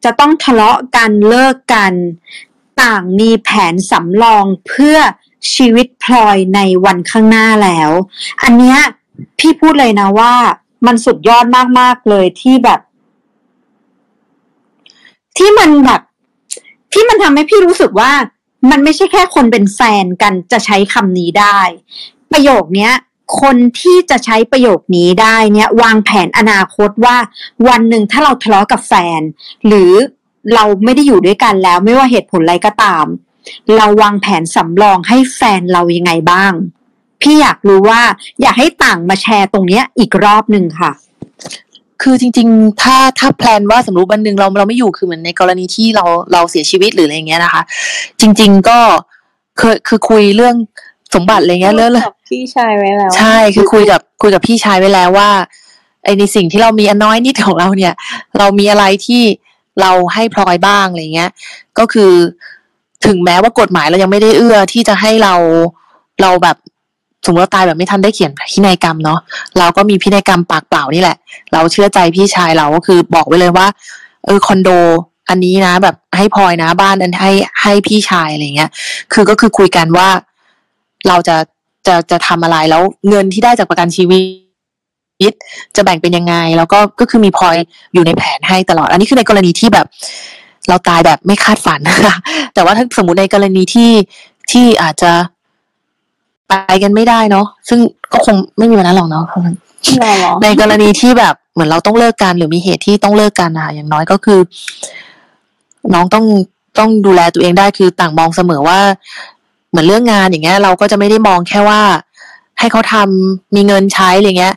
[0.05, 1.93] จะต้องทะเลาะกันเลิกกัน
[2.83, 4.99] ต่างมีแผนสำรองเพื่อ
[5.55, 7.91] ชีวิตพลอยในวันข้างหน้าแล้ว
[8.43, 8.79] อันเนี้ย
[9.39, 10.35] พี่พูดเลยนะว่า
[10.87, 11.45] มันสุดยอด
[11.79, 12.81] มากๆเลยที่แบบ
[15.37, 16.01] ที่มันแบบ
[16.93, 18.13] ที่มันทำให้พี่รู้สึกว่า
[18.71, 21.59] มันไม่ใช่แค่คนเป็นแฟนกันจะใช้คำนี้ได้
[22.33, 22.93] ประโยคเนี้ย
[23.41, 27.17] คนที่จะใช้ประโยคนี้ได้เนี่ยวางแผนอนาคตว่า
[27.69, 29.21] วันหนึ่งถ้าเราทะเลาะกับแฟน
[29.67, 29.93] หรือ
[30.55, 33.07] เราไม่ได้อยู่ด้วยกันแล้วไม่ว่าเหตุผลอะไรก็ตาม
[33.77, 36.53] เราวางแผนสำรองให้แฟนเรายังไงบ้าง
[37.23, 38.03] พี่อยากรู้ว่า
[38.43, 40.93] อยากให้ต่างมาแชร์ตรงเนี้ยอีกรอบหนึ่งค่ะ
[42.03, 47.63] คือจริง ๆ ถ้าถ้าแพลนว่าสมมติวันหนึ่งเราเราไม่อยู่คือเหมือนในกรณีที่เราเราเสียชีวิตหรืออะไรเงี้ยนะคะ
[48.21, 48.79] จริง ๆ ก็
[49.59, 50.57] เคยคือคุยเรื่อง
[51.15, 55.31] สมบัติอะไรเงี้ยเรื่องกับพี่ชายไว้แล้ว ใช่คือคุยกับคุยกับพี่ชายไว้แล้วว่า
[56.05, 57.95] ไอในสิ่งที่เรามีอันน้อยนิดของเราเนี่ย
[58.39, 59.23] เรามีอะไรที่
[59.81, 61.31] เราให้พลอยบ้างอะไรเงี้ย
[61.79, 62.13] ก็คือ
[63.07, 65.35] ถึงแม้ว่ากฎหมายเรายังไม่ได้เอื้อที่จะให้เรา
[66.23, 66.57] เราแบบ
[67.25, 69.19] สมมติเราตายแบบไม่ทันได้เขียนพินัยกรรมเนาะ
[69.59, 71.17] เราก็มีพินัยกรรมปากเปล่านี่แหละ
[71.53, 73.67] เราเชื่อใจพี่ชายเราก็คือบอกไว้เลยว่า
[74.25, 74.71] เออคอนโด
[75.29, 77.33] อันนี้นะ แบบให้พลอยนะบ้านอันให้
[77.63, 78.71] ให้พี่ชายอะไรเงี้ย
[79.13, 80.09] คือก็คือคุยกันว่า
[81.09, 81.37] เราจะ
[81.87, 85.33] จะจะทำอะไรแล้วเงินที่ได้จากประกันชีวิต
[85.77, 87.57] จะแบ่งเป็นยังไง แล้วก็ก็คือมีพลอย
[87.95, 89.87] อยู่ในแผนให้ตลอด อันนี้คือในกรณีที่แบบ
[90.69, 92.17] เราตายแบบไม่คาดฝันนะคะ
[92.55, 93.91] แต่ว่าถ้าสมมติในกรณีที่
[94.51, 95.13] ที่อาจจะ
[96.49, 96.53] ไป
[96.83, 97.79] กันไม่ได้เนาะซึ่ง
[98.13, 99.25] ก็คงไม่มีวันนั้นหรอกเนาะ
[100.01, 104.39] หรอหรอในกรณีที่แบบเหมือนเราต้องเลิกกันหรือมีเหตุที่ต้องเลิกกันอะอย่างน้อยก็คือ
[105.95, 106.25] น้องต้อง
[106.79, 108.79] ต้องดูแลตัวเองได้คือต่างมองเสมอว่า
[109.71, 111.81] เหมือนเรื่องงานอย่างเงี้ย เราก็จะไม่ได้มองแค่ว่า
[112.59, 114.55] ให้เขาทำมีเงินใช้อะไรเงี้ย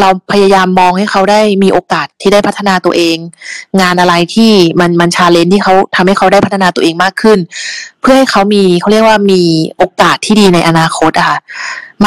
[0.00, 3.16] เราพยายามมองให้เขาได้มีโอกาสที่ได้พัฒนาตัวเอง
[3.80, 7.38] งานอะไรที่มันมัน challenge ที่เขาทำให้เขาได้พัฒนาตัวเองมากขึ้น
[8.00, 9.42] เพื่อให้เขามีเขาเรียกว่ามี
[9.76, 11.38] โอกาสที่ดีในอนาคตอะค่ะ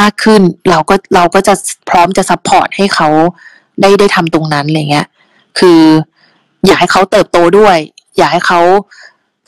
[0.00, 1.54] มากขึ้นเราก็เราก็จะ
[1.88, 3.08] พร้อมจะ support ให้เขา
[3.80, 5.06] ได้ได้ทำตรงนั้นอะไรเงี้ย
[5.58, 5.80] คือ
[6.66, 7.76] อยากให้เขาเติบโตด้วย
[8.18, 8.60] อยากให้เขา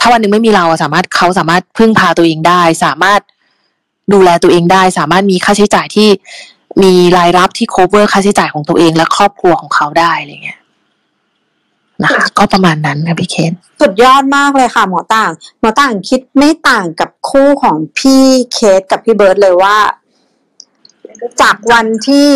[0.00, 3.20] ถ้าวันหนึ่งไม่มีเราอะสามารถเขาสามารถพึ่งพาตัวเองได้ สามารถ
[4.12, 6.08] ดูแลตัวเองได้ สามารถมีค่าใช้จ่ายที่
[6.82, 10.60] มีรายรับที่ cover ค่าใช้จ่ายของตัวเองและครอบครัวของเขาได้อะไรเงี้ย
[12.02, 15.30] นะคะก็ประมาณนั้นค่ะพี่เคนสุดยอดมากเลยค่ะ หมอต่าง
[15.60, 18.22] หมอต่างคิดไม่ต่างกับคู่ของพี่
[18.52, 19.76] เคสกับพี่เบิร์ดเลยว่า
[21.40, 22.28] จากวันที่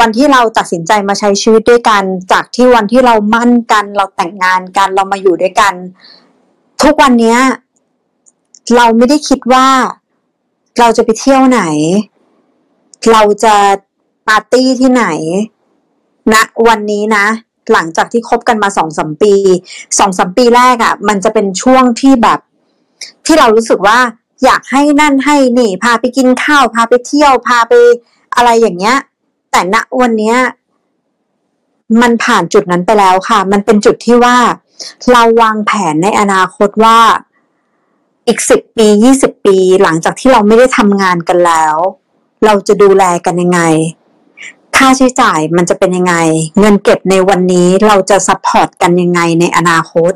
[0.00, 2.02] วันที่เราตัดสินใจมาใช้ชีวิตด้วยกัน
[2.32, 5.74] จากที่วันที่เรามั่นกัน เราแต่งงานกันเรามาอยู่ด้วยกัน
[6.82, 7.38] ทุกวันเนี้ย
[8.76, 9.66] เราไม่ได้คิดว่า
[10.78, 11.62] เราจะไปเที่ยวไหน
[13.10, 13.54] เราจะ
[14.28, 15.06] ปาร์ตี้ที่ไหน
[16.32, 17.26] ณนะวันนี้นะ
[17.72, 19.34] หลังจากที่คบกันมาสองสมปี
[19.98, 22.38] สองสมปีแรกอะ่ะ มันจะเป็นช่วงที่แบบ
[23.26, 23.98] ที่เรารู้สึกว่า
[24.44, 27.72] อยากให้นั่นให้นี่ พาไปกินข้าว พาไปเที่ยว พาไป
[28.36, 28.96] อะไรอย่างเงี้ย
[29.50, 30.36] แต่ณวันเนี้ย
[32.02, 34.36] มันผ่านจุดนั้นไปแล้วค่ะ มันเป็นจุดที่ว่า
[35.12, 36.98] เราวางแผนในอนาคตว่า
[38.26, 41.76] อีกสิบปียี่สิบปี หลังจากที่เราไม่ได้ทำงานกันแล้ว
[42.44, 43.60] เราจะดูแลกันยังไง
[44.76, 46.14] ค่าใช้จ่ายมันจะเป็นยังไง
[46.58, 50.12] เงินเก็บในวันนี้เราจะ support กันยังไงในอนาคต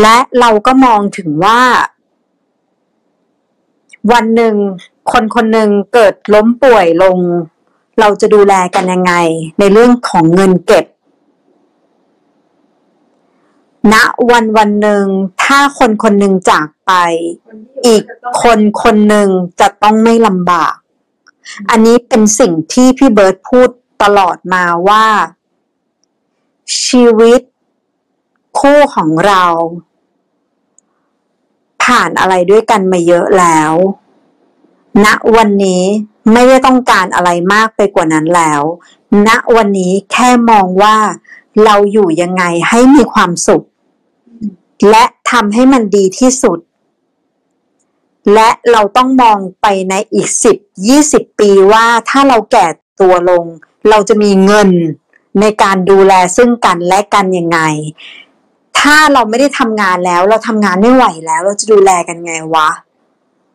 [0.00, 1.60] และเราก็มองถึงว่า
[4.12, 4.56] วันหนึ่ง
[5.12, 7.18] คนคนหนึ่งเกิดล้มป่วยลง
[8.00, 9.14] เราจะดูแลกันยังไง
[9.58, 10.84] ในเรื่องของเงินเก็บ
[13.92, 13.94] ณ
[14.30, 15.04] วันวันหนึ่ง
[15.42, 16.92] ถ้าคนคนหนึ่งจากไป
[17.86, 18.02] อีก
[18.42, 19.28] คนคนหนึ่ง
[19.60, 20.74] จะต้องไม่ลำบาก
[21.70, 23.68] อันนี้เป็นสิ่งที่พี่เบิร์ตพูด
[24.02, 25.06] ตลอดมาว่า
[26.84, 27.40] ชีวิต
[28.58, 29.44] คู่ของเรา
[31.82, 33.72] ผ่านอะไรด้วยกันมาเยอะแล้ว
[35.04, 35.06] ณ
[35.36, 35.84] วันนี้
[36.32, 38.62] ไม่ได้ต้องการอะไรมากไปกว่านั้นแล้ว
[39.28, 40.96] ณวันนี้แค่มองว่า
[41.64, 43.64] เราอยู่ยังไงให้มีความสุข
[44.90, 46.58] และทำให้มันดีที่สุด
[48.34, 50.56] และเราต้องมองไปในอีกสิบ
[50.88, 52.66] ยี่สิบปีว่าถ้าเราแก่
[53.00, 53.44] ตัวลง
[53.90, 54.70] เราจะมีเงิน
[55.40, 57.58] ในการดูแลซึ่งกันและกันยังไง
[58.78, 62.68] ถ้าเราไม่ได้ทำงานแล้ว เราทำงานไม่ไหวแล้ว เราจะดูแลกันไงวะ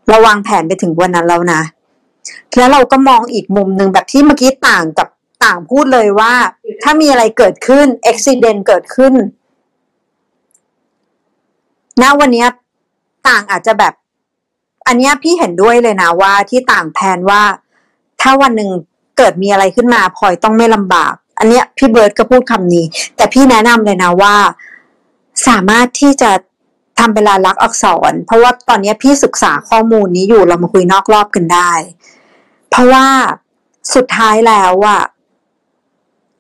[0.08, 1.62] เราวางแผนไปถึงวันนั้นแล้วนะ
[2.58, 5.08] แล้วเราก็มองอีกมุมหนึ่งแบบที่เมื่อกี้ต่างกับ
[5.44, 6.34] ต่างพูดเลยว่า
[6.84, 9.14] ถ้ามีอะไรเกิดขึ้นอุบิเหตุเกิดขึ้น
[12.02, 12.46] ณวันนี้
[13.28, 13.94] ต่างอาจจะแบบ
[14.88, 17.42] อันนี้พี่เห็นด้วยเลยนะว่าที่ต่างแพนว่า
[18.22, 18.70] ถ้าวันหนึ่ง
[19.18, 24.36] เกิดมีอะไรขึ้นมาพลอยต้องไม่ลำบาก อันเนี้ยพี่เบิร์ดก็พูดคำนี้ แต่พี่แนะนำเลยนะว่า
[25.48, 26.32] สามารถที่จะ
[27.00, 31.72] ทำเป็นลายลักษณ์อักษร เพราะว่าตอนนี้พี่ศึกษาข้อมูลนี้อยู่เรามาคุยนอกรอบกันได้
[32.70, 33.06] เพราะว่า
[33.96, 35.02] สุดท้ายแล้วอะ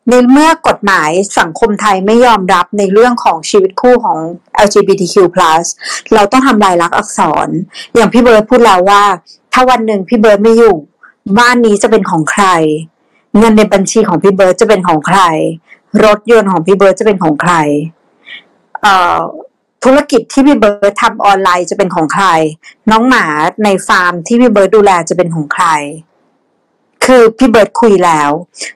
[0.09, 1.09] ในเมื่อกฎหมาย
[1.39, 4.17] สังคมไทยไม่ยอมรับในเรื่องของชีวิตคู่ของ
[4.65, 5.15] LGBTQ+
[6.13, 7.47] เราต้องทำลายลักษณ์อักษร
[7.95, 9.03] อย่างพี่เบิร์ดพูดแล้วว่า
[9.53, 10.75] ถ้าวันหนึ่งพี่เบิร์ดไม่อยู่
[11.39, 12.45] บ้านนี้จะเป็นของใคร
[13.37, 15.21] เงินในบัญชีของพี่เบิร์ดจะเป็นของใคร
[16.05, 17.53] รถยนต์ของพี่เบิร์ดจะเป็นของใคร
[18.81, 19.19] เอ่อ
[19.83, 22.25] ธุรกิจที่พี่เบิร์ดทำออนไลน์จะเป็นของใคร
[22.91, 23.25] น้องหมา
[23.63, 25.65] ในฟาร์มที่พี่เบิร์ดดูแลจะเป็นของใคร
[27.05, 28.31] คือพี่เบิร์ดคุยแล้ว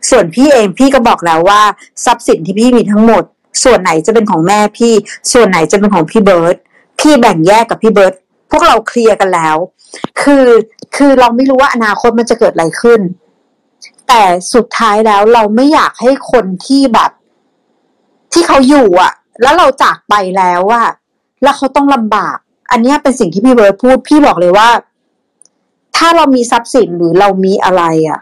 [0.09, 1.61] ส่วนพี่เองพี่ก็บอกแล้วว่า
[2.05, 3.23] ทรัพย์สินที่พี่มีทั้งหมด
[3.63, 4.93] ส่วนไหนจะเป็นของแม่พี่
[5.31, 6.55] ส่วนไหนจะเป็นของพี่เบิร์ด
[6.99, 8.13] พี่แบ่งแยกกับพี่เบิร์ด
[8.51, 9.57] พวกเราเคลียร์กันแล้ว
[10.21, 10.45] คือ
[10.95, 13.01] คือเราไม่รู้ว่าอนาคตมันจะเกิดอะไรขึ้น
[14.07, 14.21] แต่
[14.53, 17.11] สุดท้ายแล้วเราไม่อยากให้คนที่แบบ
[18.33, 20.87] ที่เขาอยู่อะแล้วเราจากไปแล้วอะ
[21.43, 22.37] แล้วเขาต้องลำบาก
[22.71, 24.69] อันนี้เป็นสิ่งที่พี่เบิร์ดพูด พี่บอกเลยว่า
[25.97, 28.19] ถ้าเรามีทรัพย์สินหรือเรามีอะไรอะ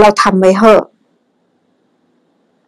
[0.00, 0.82] เราทำไว้เถอะ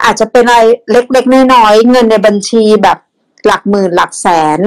[0.04, 0.60] อาจจะเป็นอะไร
[0.90, 2.98] เล็กๆน้อยๆเงินในบัญชีแบบ
[3.46, 4.26] หลักหมื่นหลักแส
[4.58, 4.60] น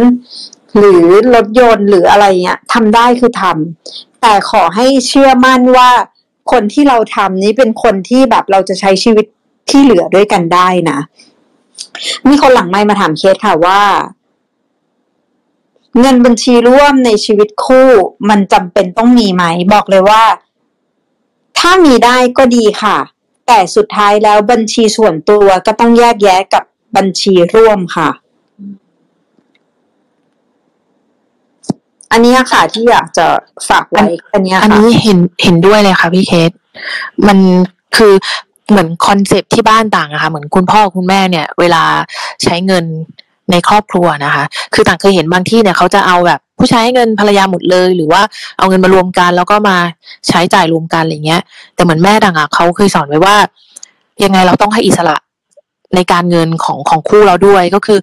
[0.77, 1.03] หรือ
[1.35, 5.89] รถยนต์หรืออะไรเงี้ยทำได้คือทำแต่ขอให้เชื่อมั่นว่า
[6.51, 9.25] คนที่เราทำนี้เป็นคนที่แบบเราจะใช้ชีวิต
[9.69, 10.99] ที่เหลือด้วยกันได้นะ
[12.27, 13.81] มีคนหลังไม่มาถามเคสค่ะว่า
[15.99, 17.89] เงินบัญชีร่วมในชีวิตคู่
[18.29, 19.43] มันจำเป็นต้องมีไหม
[19.73, 20.23] บอกเลยว่า
[21.57, 22.97] ถ้ามีได้ก็ดีค่ะ
[23.47, 26.63] แต่สุดท้ายแล้วบัญชีส่วนตัวก็ต้องแยกแยะกับ
[26.95, 28.09] บัญชีร่วมค่ะ
[32.11, 33.25] อันนี้ค่ะที่อยากจะ
[33.69, 36.51] ฝากไว้อันนี้อันค่ะนี้เห็นเห็นด้วยเลยค่ะพี่เคส
[37.27, 37.37] มัน
[37.95, 38.13] คือ
[38.69, 41.83] เหมือนคอนเซปต์ที่บ้านต่างอะค่ะ เหมือนคุณพ่อคุณแม่เนี่ย เวลา
[42.43, 42.85] ใช้เงิน
[43.51, 44.43] ในครอบครัวนะคะ
[44.73, 48.21] คือต่างเคยเห็นบางที่เนี่ยเขาจะเอาแบบผู้ชายให้เงินภรรยาหมดเลย หรือว่า
[48.57, 49.77] เอาเงินมารวมกันแล้วก็มา
[50.27, 51.41] ใช้จ่ายรวมกันอะไรเงี้ย
[51.75, 53.35] แต่เหมือนแม่ต่างอะเขาเคยสอนไว้ว่า
[54.23, 55.17] ยังไงเราต้องให้อิสระ
[55.95, 57.99] ในการเงินของของคู่เราด้วยก็คือ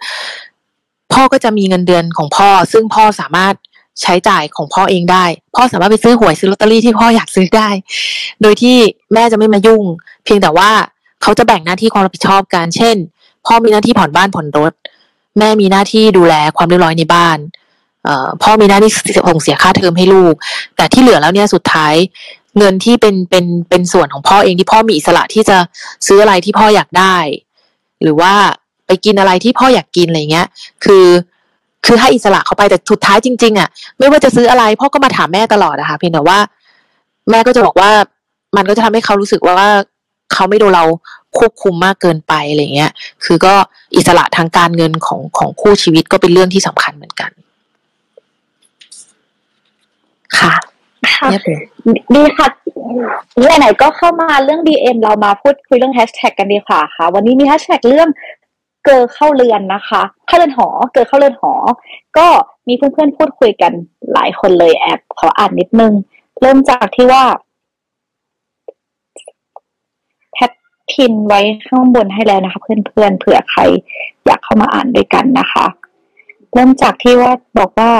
[1.12, 3.54] พ่อก็จะมีเงินเดือนของพ่อ ซึ่งพ่อสามารถ
[4.02, 5.24] ใช้จ่ายของพ่อเองได้
[5.54, 7.68] พ่อสามารถไปซื้อหวยซื้อลอตเตอรี่ที่พ่ออยากซื้อได้
[8.42, 8.76] โดยที่
[9.12, 9.82] แม่จะไม่มายุ่ง
[10.24, 10.70] เพียงแต่ว่า
[11.22, 12.96] เขาจะแบ่งหน้าที่ความรับผิดชอบกัน เช่น
[13.46, 14.72] พ่อมีหน้าที่ผ่อนบ้านผ่อนรถ
[15.38, 17.38] แม่มีหน้าที่ดูแลความเรียบร้อยในบ้าน
[18.42, 18.92] พ่อมีหน้าที่
[19.28, 20.34] ส่งเสียค่าเทอมให้ลูก
[20.76, 21.94] แต่ที่เหลือแล้วเนี่ยสุดท้าย
[22.58, 25.56] เงินที่เป็นเป็นเป็นส่วนของพ่อเองที่พ่อมีอิสระที่จะ
[26.06, 27.16] ซื้ออะไรที่พ่ออยากได้
[28.02, 28.32] หรือว่า
[28.86, 30.46] ไปกินอะไรที่พ่ออยากกินอะไรเงี้ย
[30.84, 31.06] คือ
[31.86, 33.68] คือให้อิสระเขาไปแต่สุดท้ายจริง ๆ อะ
[33.98, 36.38] ไม่ว่าจะซื้ออะไรพ่อก็มาถามแม่ตลอดอะคะเพียงแต่ว่า
[37.30, 37.90] แม่ก็จะบอกว่า
[38.56, 39.68] มันก็จะทำให้เขารู้สึกว่า
[40.32, 40.84] เขาไม่โดนเรา
[41.38, 42.92] ควบคุมมากเกินไปอะไรเงี้ย
[43.24, 43.54] คือก็
[43.96, 47.30] อิสระทางการเงินของของคู่ชีวิตก็เป็นเรื่องที่สำคัญเหมือนกัน
[50.38, 50.54] ค่ะ
[51.14, 51.62] ค่ะเรียบร้อย
[52.14, 52.48] ดีค่ะ
[53.58, 58.08] ไหนๆก็เข้ามาเรื่อง DM เรามาพูดคุยเรื่องแฮชแท็กกันดีกว่าค่ะ วันนี้มีแฮชแท็กเรื่อง
[58.84, 61.52] เกิร์เข้าเรือนนะคะเข้าเรือนหอ เกิร์เข้าเรือนหอ
[62.18, 62.26] ก็
[62.68, 63.72] มีเพื่อนๆพูดคุยกัน
[64.12, 65.92] หลายคนเลยแอบขออ่านนิดนึง
[66.40, 67.22] เริ่มจากที่ว่า
[70.34, 73.60] แพทพินไว้ข้างบนให้แล้วนะคะ เพื่อนๆเผื่อใคร
[74.26, 75.66] อยากเข้ามาอ่านด้วยกันนะคะ
[76.52, 77.90] เริ่มจากที่ว่าบอกว่า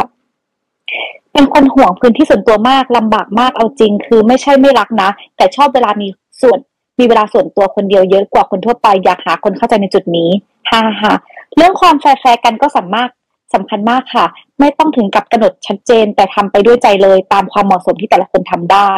[1.32, 6.08] เป็นคนห่วงพื้นที่ส่วนตัวมากลำบากมากเอาจริง คือไม่ใช่ไม่รักนะ แต่ชอบเวลามี
[6.40, 6.58] ส่วน
[6.98, 10.30] มีเวลาส่วนตัวคนเดียวเยอะกว่าคนทั่วไปอยากหาคนเข้าใจในจุดนี้
[10.70, 11.12] ฮ่าฮ่า
[11.56, 13.10] เรื่องความแฟร์กันก็สามารถ
[13.54, 14.26] สำคัญมากค่ะ
[14.60, 18.92] ไม่ต้องถึงกับกำหนดชัดเจน แต่ทำไปด้วยใจเลย ตามความเหมาะสมที่แต่ละคนทำได้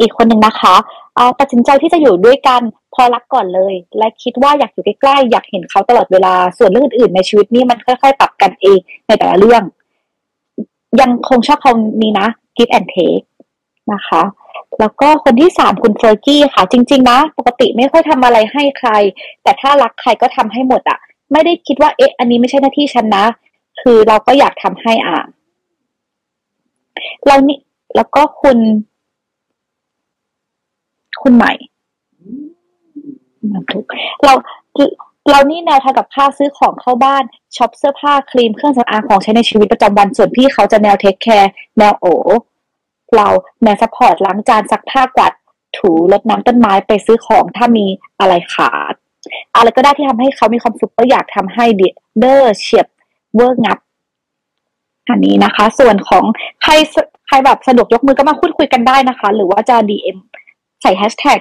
[0.00, 0.74] อีกคนหนึ่งนะคะ
[1.16, 2.60] เอาตัดสินใจที่จะอยู่ด้วยกัน
[2.94, 9.62] พอรักก่อนเลย และคิดว่าอยากอยู่ใกล้ๆอยากเห็นเขาตลอดเวลาส่วนเรื่องอื่นๆในชีวิตนี่มันค่อยๆปรับกันเองในแต่ละเรื่อง
[11.00, 13.24] ยังคงชอบคำนี้นะ give and take
[13.92, 14.22] นะคะ
[14.80, 18.90] แล้วก็คนที่สามคุณเฟอร์กี้ค่ะ จริง ๆ นะ ปกติไม่ค่อยทำอะไรให้ใคร
[19.42, 20.98] แต่ถ้ารักใครก็ทำให้หมดอะ
[21.32, 23.24] ไม่ได้คิดว่าเอ๊ะ อันนี้ไม่ใช่หน้าที่ฉันนะ
[23.80, 25.18] คือเราก็อยากทำให้อะ
[27.26, 27.58] เรานี่
[27.96, 28.58] แล้วก็คุณ
[31.22, 31.52] คุณใหม่
[33.52, 33.84] มันทุก
[34.24, 34.34] เรา
[35.30, 37.22] เรานี่แนวทางกับค่าซื้อของเข้าบ้าน
[37.56, 42.06] shop เสื้อผ้าครีมเครื่องสำอางของใช้ในชีวิตประจำวันส่วนพี่เขาจะแนว take care แนวโอ๋
[43.16, 43.28] เรา
[43.62, 45.32] แนว support ล้างจานซักผ้ากวาด
[45.76, 47.86] ถูรดน้ำต้นไม้ไปซื้อของถ้ามี
[48.20, 48.94] อะไรขาด
[49.56, 51.64] อะไรก็ได้ที่ทำให้เขามีความสุขก็อยากทำให้
[52.18, 52.86] เด้อเฉียบ
[53.34, 53.78] เวอร์งับ
[55.08, 56.24] อันนี้นะคะ ส่วนของ
[56.62, 56.72] ใคร
[57.26, 60.18] ใครแบบสะดวกยกมือก็มาพูดคุยกันได้นะคะ หรือว่าจะ DM
[60.84, 61.38] ใส่แฮชแท็ก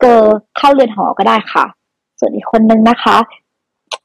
[0.00, 0.24] เกอ
[0.56, 1.64] เข้าเรือนหอก็ได้ค่ะ
[2.18, 3.16] ส่วนอีกคนนึงนะคะ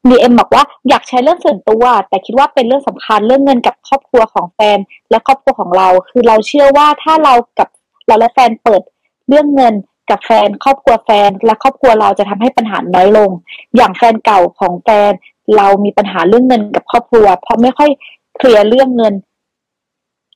[0.09, 4.77] DM บอกว่าอยากใช้เรื่องส่วนตัว แต่คิดว่าเป็นเรื่องสำคัญเรื่องเงินกับครอบครัวของแฟน
[5.09, 7.67] และครอบครัวของเรา คือเราเชื่อว่าถ้าเรากับ
[8.07, 8.81] เราและแฟนเปิด
[9.29, 9.73] เรื่องเงิน
[10.09, 13.29] กับแฟน ครอบครัวแฟน และครอบครัวเราจะทำให้ปัญหาน้อยลง
[13.75, 15.11] อย่างแฟนเก่าของแฟน
[15.57, 17.89] เรามีปัญหาเรื่องเงินกับครอบครัว เพราะไม่ค่อย
[18.37, 19.13] เคลียร์เรื่องเงิน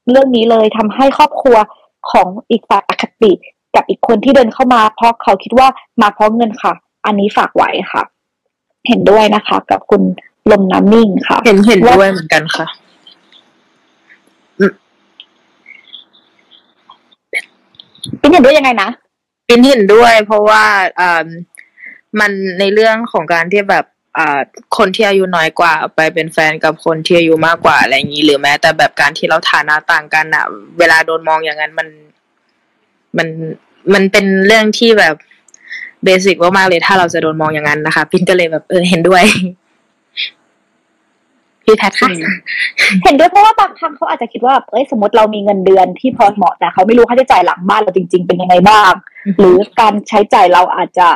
[0.10, 1.58] เรื่องนี้เลยทำให้ครอบครัว
[2.12, 3.32] ของอีกฝ่ายอคติ
[3.76, 5.68] กับอีกคนที่เดินเข้ามา เพราะเขาคิดว่า
[6.02, 6.74] มาเพราะเงินค่ะ
[7.06, 8.04] อันนี้ฝากไว้ค่ะ
[8.88, 10.02] เห็นด้วยนะคะ กับคุณ
[10.52, 12.68] ลมน้ำนิ่งค่ะ เห็นเห็นด้วยเหมือนกันค่ะ
[18.20, 18.90] เป็นเห็นด้วยยังไงนะ
[19.48, 20.64] เป็นเห็นด้วย เพราะว่า
[21.00, 21.26] อ่า
[22.20, 23.86] มันในเรื่องของการที่แบบ
[24.18, 24.40] อ่า
[24.78, 30.46] คนที่อายุน้อยกว่า ไปเป็นแฟนกับคนที่อายุมากกว่าอะไรอย่างนี้ หรือแม้แต่แบบการที่เราฐานะต่างกันอะ
[30.80, 31.88] เวลาโดนมองอย่างนั้นมัน
[33.18, 33.28] มัน
[33.94, 35.16] มันเป็นเรื่องที่แบบ
[36.04, 39.24] เบสิกมากๆเลยถ้าเราจะโดนมองอย่างนั้นนะคะ พินก็เลยแบบเออเห็นด้วย
[41.64, 42.10] พี่แพทค่ะ
[43.04, 48.92] เห็นด้วยเพราะว่าบางครั้งเขาอาจจะคิดว่าเอ้ยสมมติเรามีเงินเดือนที่พอเหมาะแต่เขาไม่รู้ค่าใช้จ่ายหลังบ้านเราจริง ๆ เป็นยังไงบ้าง
[49.38, 51.08] หรือการใช้จ่ายเราอาจจะ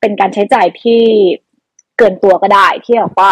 [0.00, 1.00] เป็นการใช้จ่ายที่
[1.98, 3.30] เกินตัวก็ได้ที่แบบว่า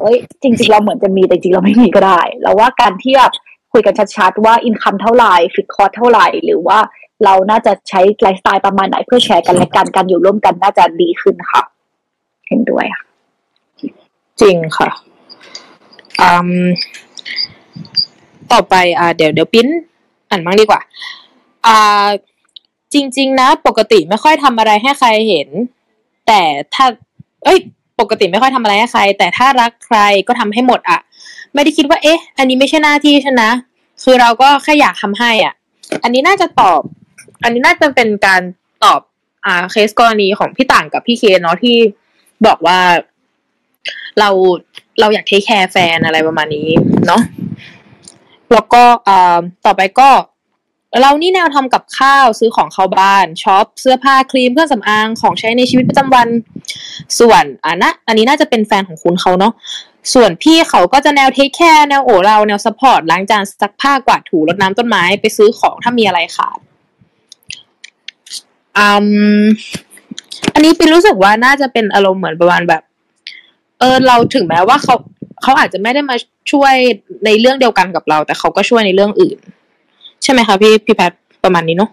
[0.00, 3.32] เอ้ยจริง ๆ เราเหมือนจะมีแต่จริงๆเราไม่มีก็ได้ แล้วว่าการที่แบบ
[3.72, 6.78] คุยกันชัดๆว่าอินคัมเท่าไหร่ฟิกคอร์เท่าไหร่ หรือว่า
[7.24, 11.62] เราน่าจะใช้ไลฟ์สไตล์ประมาณไหนเพื่อแชร์กันและกันการอยู่ร่วมกันน่าจะดีขึ้นค่ะ
[12.46, 13.04] เห็นด้วยค่ะ
[14.40, 14.88] จริงค่ะ
[16.20, 16.30] อื
[16.64, 16.66] ม
[18.52, 19.68] ต่อไปอ่าเดี๋ยวเดี๋ยวปิ้น
[20.30, 20.80] อ่านบ้างดีกว่า
[21.66, 22.06] อ่า
[22.94, 25.48] จริง ๆ นะ ปกติไม่ค่อยทำอะไรให้ใครเห็น
[26.26, 26.40] แต่
[26.74, 26.84] ถ้า
[27.44, 27.58] เอ้ย
[28.00, 29.98] ปกติไม่ค่อยทำอะไรให้ใคร แต่ถ้ารักใคร
[30.28, 30.98] ก็ทำให้หมดอะ
[31.54, 33.52] ไม่ได้คิดว่า เอ๊ะ อันนี้ไม่ใช่หน้าที่ฉันนะ
[34.02, 35.54] คือเราก็แค่อยากทำให้อะ
[36.02, 36.80] อันนี้น่าจะตอบ
[37.42, 38.42] อันนี้น่าจะเป็นการ
[38.84, 39.00] ตอบ
[39.46, 41.76] อ่าเคสกรณีของพี่ต่างกับพี่เคสเนาะที่
[42.46, 42.80] บอกว่า
[44.18, 44.28] เรา
[45.00, 46.68] เราอยาก take care แฟนอะไรประมาณนี้
[47.06, 47.22] เนาะ
[48.52, 50.10] แล้วก็อ่าต่อไปก็
[51.00, 56.28] เรานี่แนวทำกับข้าวซื้อของเข้าบ้าน shop เสื้อผ้าครีมเครื่องสำอางของใช้ในชีวิตประจำวัน
[57.20, 59.52] ส่วนอันนะอันนี้น่าจะเป็นแฟนของคุณเขาเนาะ
[60.14, 66.58] ส่วนพี่เขาก็จะแนว take care แนวโอ๋เราแนว support ล้างจานซักผ้ากวาดถูรดน้ำต้นไม้ไปซื้อของถ้ามีอะไรขาด
[68.76, 68.86] อื
[69.40, 69.42] ม
[70.54, 72.82] อันนี้เป็นรู้สึกว่าน่าจะเป็นอารมณ์เหมือนประมาณแบบ
[73.78, 74.94] เออเราถึงแม้ว่าเขา
[75.42, 76.16] เขาอาจจะไม่ได้มา
[76.52, 76.74] ช่วย
[77.24, 79.38] ในเรื่องเดียวกันกับเรา แต่เขาก็ช่วยในเรื่องอื่น
[80.22, 81.12] ใช่ไหมคะพี่พี่แพท
[81.44, 81.90] ประมาณนี้เนาะ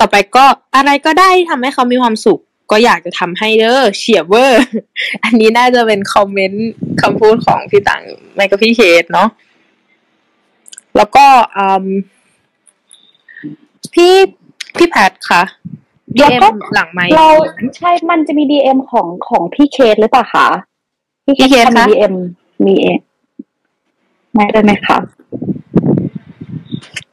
[0.00, 0.44] ต่อไปก็
[0.76, 4.62] อะไรก็ได้ที่ทำให้เขามีความสุข ก็อยากจะทำให้เด้อเฉียบเวอร์
[5.24, 6.70] อันนี้น่าจะเป็น comment
[7.02, 8.02] คำพูดของพี่ต่าง
[8.34, 9.28] ไม่ก็พี่เคสเนาะ
[10.96, 11.26] แล้วก็
[11.56, 11.86] อืม
[13.94, 14.12] พี่
[14.76, 15.42] พี่แพทค่ะ
[16.20, 17.28] แล้วก็ DM หลังไมค์เรา
[17.76, 20.46] ใช่มันจะมี DM ของของพี่เคสหรือเปล่าคะ
[21.24, 22.14] พี่เคสพี่เคสมีคะ DM
[22.66, 22.86] มีเอ
[24.34, 24.98] ไม่ได้ไหมคะ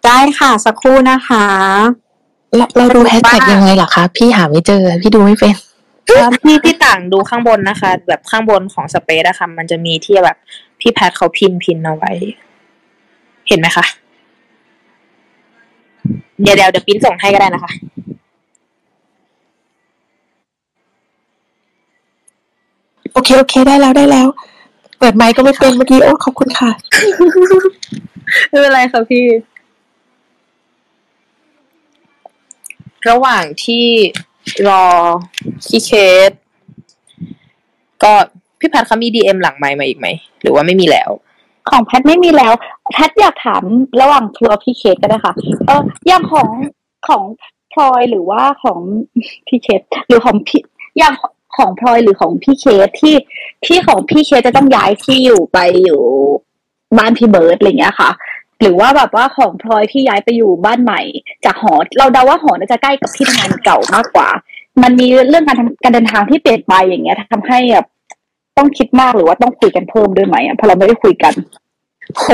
[0.05, 1.45] ได้ค่ะ สักครู่นะคะ
[2.55, 5.55] เราเราดูแฮชแท็กยังไงเหรอคะ พี่หาไม่เจอ พี่ดูไม่เป็น
[6.07, 10.37] เอ่อพี่พี่ต่างดูข้างบนนะคะ แบบข้างบนของสเปซอะค่ะมันจะมีที่แบบ
[10.79, 12.11] พี่แพทเขาพิมพ์พินเอาไว้
[13.51, 13.85] เห็นไหมคะ
[16.41, 17.71] เดี๋ยวเดี๋ยวเดี๋ยวปิ้นส่งให้ก็ได้นะคะ
[23.13, 24.27] โอเค โอเค ได้แล้วได้แล้ว
[24.99, 26.71] เปิดไมค์ก็ไม่เป็นเมื่อกี้ โอ้ขอบคุณค่ะ
[28.49, 29.25] ไม่เป็นไรค่ะพี่
[33.09, 33.85] ระหว่างที่
[34.67, 34.83] รอ
[35.67, 35.91] พี่เค
[36.29, 36.31] ส
[38.03, 38.11] ก็
[38.59, 40.07] พี่แพทเขามี DM หลังไมค์มาอีกไหม
[40.41, 41.09] หรือว่าไม่มีแล้ว
[41.69, 42.53] ของแพทไม่มีแล้ว
[42.91, 43.63] แพทอยากถาม
[44.01, 45.33] ระหว่างทัวร์พี่เคสก็ได้ค่ะ
[45.67, 46.47] เอออย่างของ
[47.07, 47.23] ของ
[47.73, 48.79] พลอยหรือว่าของ
[49.47, 50.61] พี่เคสหรือของพี่
[50.97, 51.13] อย่าง
[51.57, 53.15] ของพลอยหรือของพี่เคสที่
[53.65, 56.01] ที่ของพี่เคสจะต้องย้ายที่อยู่ไปอยู่
[56.97, 58.09] บ้านพี่เบิร์ดอะไรเงี้ยค่ะ
[58.61, 61.01] หรือว่าแบบว่าของพลอยที่ย้ายไปอยู่บ้านใหม่
[61.45, 64.29] จากหอ เราเดาว่าหอน่าจะใกล้กับที่ทำงานเก่ามากกว่า
[64.83, 67.87] มันมีเรื่องการการเดินทางที่เปลี่ยนไปอย่างเงี้ยทำให้แบบ
[68.61, 71.33] ต้องคิดมากหรือว่าต้องคุยกันเพิ่มด้วยไหมอะเพราะเราไม่ได้คุยกัน
[72.17, 72.25] โห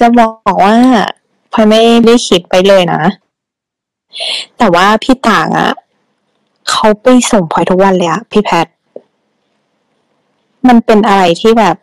[0.00, 0.76] จะบอกว่า
[1.52, 3.02] พลอยไม่ได้คิดไปเลยนะ
[4.58, 5.72] แต่ว่าพี่ต่างอะ
[6.70, 8.66] เขาไปส่งพลอยทุกวันเลยอะพี่แพท
[10.68, 11.76] มันเป็นอะไรที่แบบ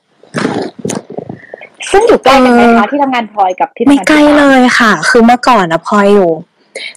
[1.92, 6.32] ซึ่งอยู่ใกล้กันไหมคะที่ทำงานพลอยกับที่ทำไม่งานใกล้ที่เลต่างยค่ะ คือเมื่อก่อนอะพลอยอยู่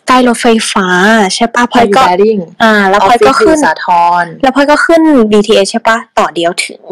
[0.07, 0.87] ใกล้รถไฟฟ้า
[1.35, 3.87] ใช่ปะพพลออยอยู่ก็แบริ่งอ่า แล้วพลอยก็ขึ้นสาท
[4.23, 6.83] รแล้วพลอยก็ขึ้น BTS ใช่ปะต่อเดียวถึง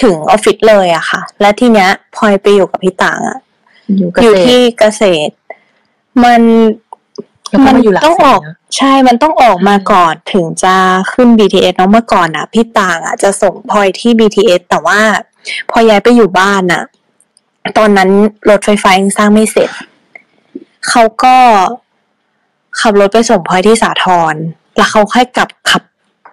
[0.00, 3.38] ถึงออฟฟิศเลยอะค่ะ และทีเนี้ยพลอยไปอยู่กับพี่ต่างอะ
[3.96, 5.32] อยู่เกอยู่ษตรที่เกษตร
[6.24, 6.42] มัน
[7.50, 10.74] แล้วก็มาอยู่หลักต้องสี่ออกนะใช่มันต้องออกมาก่อนถึงจะ
[11.12, 15.00] ขึ้น BTS เนาะเมื่อก่อนอะพี่ต่างอะจะส่งพลอยที่ BTS แต่ว่า
[15.70, 16.82] พอย้ายไปอยู่บ้านอะ
[17.78, 18.10] ตอนนั้น
[18.50, 19.70] รถไฟฟ้ายังสร้างไม่เสร็จ
[20.88, 21.36] เขาก็
[22.80, 24.34] ขับรถไปส่งพลอยที่สาทร
[24.76, 25.82] แล้วเขาค่อยกลับขับ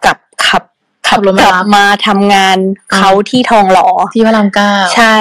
[0.05, 0.17] กลับ
[0.47, 0.63] ขับ
[1.07, 2.57] ขับขับรถกมาลับรับมาทำงาน
[2.93, 5.17] เขาที่ทองหล่อที่พระรามเก้าใช่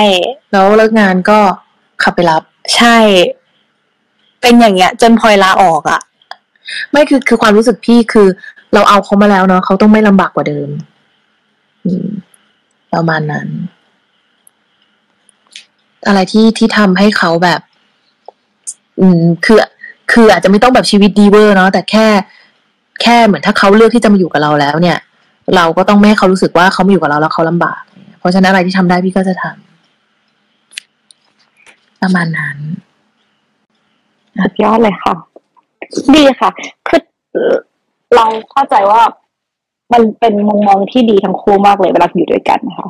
[0.53, 1.39] แล้วเลิกงานก็
[2.03, 2.43] ขับไปรับ
[2.77, 2.97] ใช่
[4.41, 6.01] เป็นอย่างเงี้ย จนพลอยลาออกอะ
[6.91, 8.29] ไม่คือคือความรู้สึกพี่คือ
[8.75, 10.69] เราเอาเขามาแล้วเนาะเขาต้องไม่ลำบากกว่าเดิม
[11.85, 12.09] อืม
[12.93, 13.49] ประมาณนั้น
[16.07, 17.61] อะไรที่ที่ทำให้เขาแบบ
[19.01, 19.59] อืมคือ
[20.13, 22.07] คืออาจจะไม่ต้องแบบชีวิตดีเวอร์เนาะแต่แค่
[23.03, 24.99] แค่เหมือนถ้าเขาเลือกที่จะมาอยู่กับเราแล้วเนี่ย
[25.57, 27.83] เราก็ต้องไม่ให้เขารู้สึกว่าเขามาอยู่กับเราแล้วเขาลำบาก
[28.19, 32.57] เพราะฉะนั้นอะไรที่ทำได้พี่ก็จะทำประมาณนั้น
[34.39, 35.15] สุดยอดเลยค่ะ
[36.15, 36.51] ดีค่ะ
[36.89, 37.01] คือ
[37.33, 37.55] เอ่อ
[38.17, 39.01] เราเข้าใจว่า
[39.93, 42.89] มันเป็นมุมมองที่ดีทั้งคู่มากเลยเวลาอยู่ด้วยกันนะคะ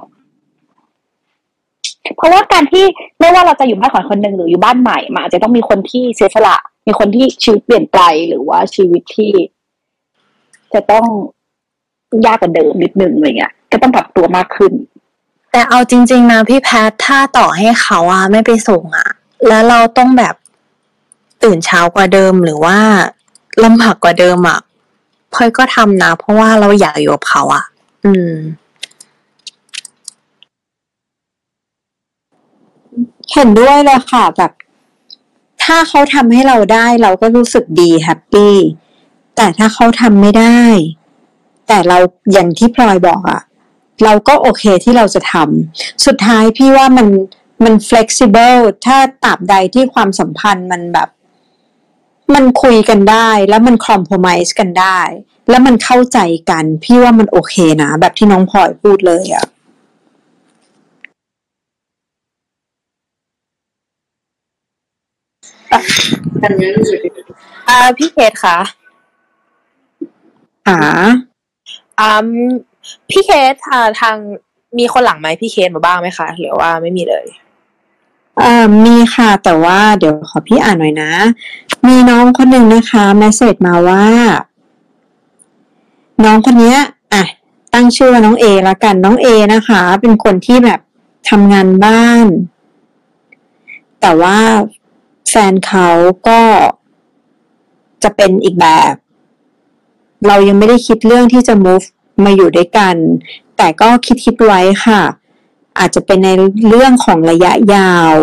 [2.16, 2.84] เพราะว่าการที่
[3.18, 6.56] ไม่ว่าเราจะอยู่บ้านของคนหนึ่งหรืออยู่บ้านใหม่มันอาจจะต้องมีคนที่เสียสละ
[6.86, 9.32] มีคนที่ชีวิตเปลี่ยนไปหรือว่าชีวิตที่
[10.74, 11.06] จะต้อง
[12.26, 14.72] ยากกว่าเดิมนิดนึงอะไรเงี้ยก็ต้องปรับตัวมากขึ้น
[15.52, 19.08] แต่เอาจริง ๆ นะพี่แพทถ้าต่อให้เขาอะไม่ไปส่งอะ
[19.46, 20.34] แล้วเราต้องแบบ
[21.44, 22.78] ตื่นเช้ากว่าเดิมหรือว่า
[23.64, 24.58] ลำบากกว่าเดิมอะ
[25.32, 27.64] พลอยก็ทำนะ เพราะว่าเราอยากอยู่กับเขาอะ
[28.04, 28.32] อืม
[33.34, 34.52] เห็นด้วยเลยค่ะแบบ
[35.64, 38.54] ถ้าเขาทำให้เราได้เราก็รู้สึกดีแฮปปี้
[39.36, 40.60] แต่ถ้าเขาทำไม่ได้
[41.68, 41.98] แต่เรา
[42.32, 43.42] อย่างที่พลอยบอกอะ
[44.04, 47.08] เราก็โอเคที่เราจะทำสุดท้ายพี่ว่ามัน
[47.64, 51.08] มัน flexible ถ้าตราบใดที่ความสัมพันธ์มันแบบ
[52.34, 55.00] มันคุยกันได้ แล้วมัน compromise กันได้
[55.50, 56.18] แล้วมันเข้าใจ
[56.50, 59.46] กัน พี่ว่ามันโอเคนะ แบบที่น้องพลอยพูดเลยอะ
[67.68, 68.58] อ่าพี่เคสค่ะ
[70.68, 70.78] หา
[71.98, 72.26] อ่า
[73.10, 74.16] พี่เคสอ่าทาง
[74.78, 77.26] มีคนหลังไหมพี่เคสมาบ้างไหมคะหรือว่าไม่มีเลย
[78.38, 81.12] เอ่อมีค่ะ แต่ว่าเดี๋ยวขอพี่อ่านหน่อยนะ
[81.86, 84.04] มีน้องคนหนึ่งนะคะแมสเซจมาว่า
[86.24, 86.78] น้องคนเนี้ย
[87.14, 87.24] อะ
[87.74, 90.80] ตั้งชื่อว่าน้องเอละกันน้องเอนะคะ เป็นคนที่แบบ
[91.30, 92.26] ทำงานบ้าน
[94.00, 94.36] แต่ว่า
[95.30, 95.88] แฟนเขา
[96.28, 96.40] ก็
[98.02, 98.94] จะเป็นอีกแบบ
[100.26, 101.86] เรายังไม่ได้คิดเรื่องที่จะ move
[102.24, 102.96] มาอยู่ด้วยกัน
[103.56, 105.02] แต่ก็คิดคิดไว้ค่ะ
[105.78, 106.28] อาจจะเป็นใน
[106.68, 108.14] เรื่องของระยะยาว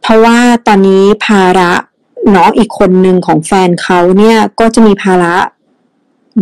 [0.00, 1.72] เพราะว่าตอนนี้ภาระ
[2.34, 5.34] น้องอีกคนหนึ่งของแฟนเขาเนี่ยก็จะมีภาระ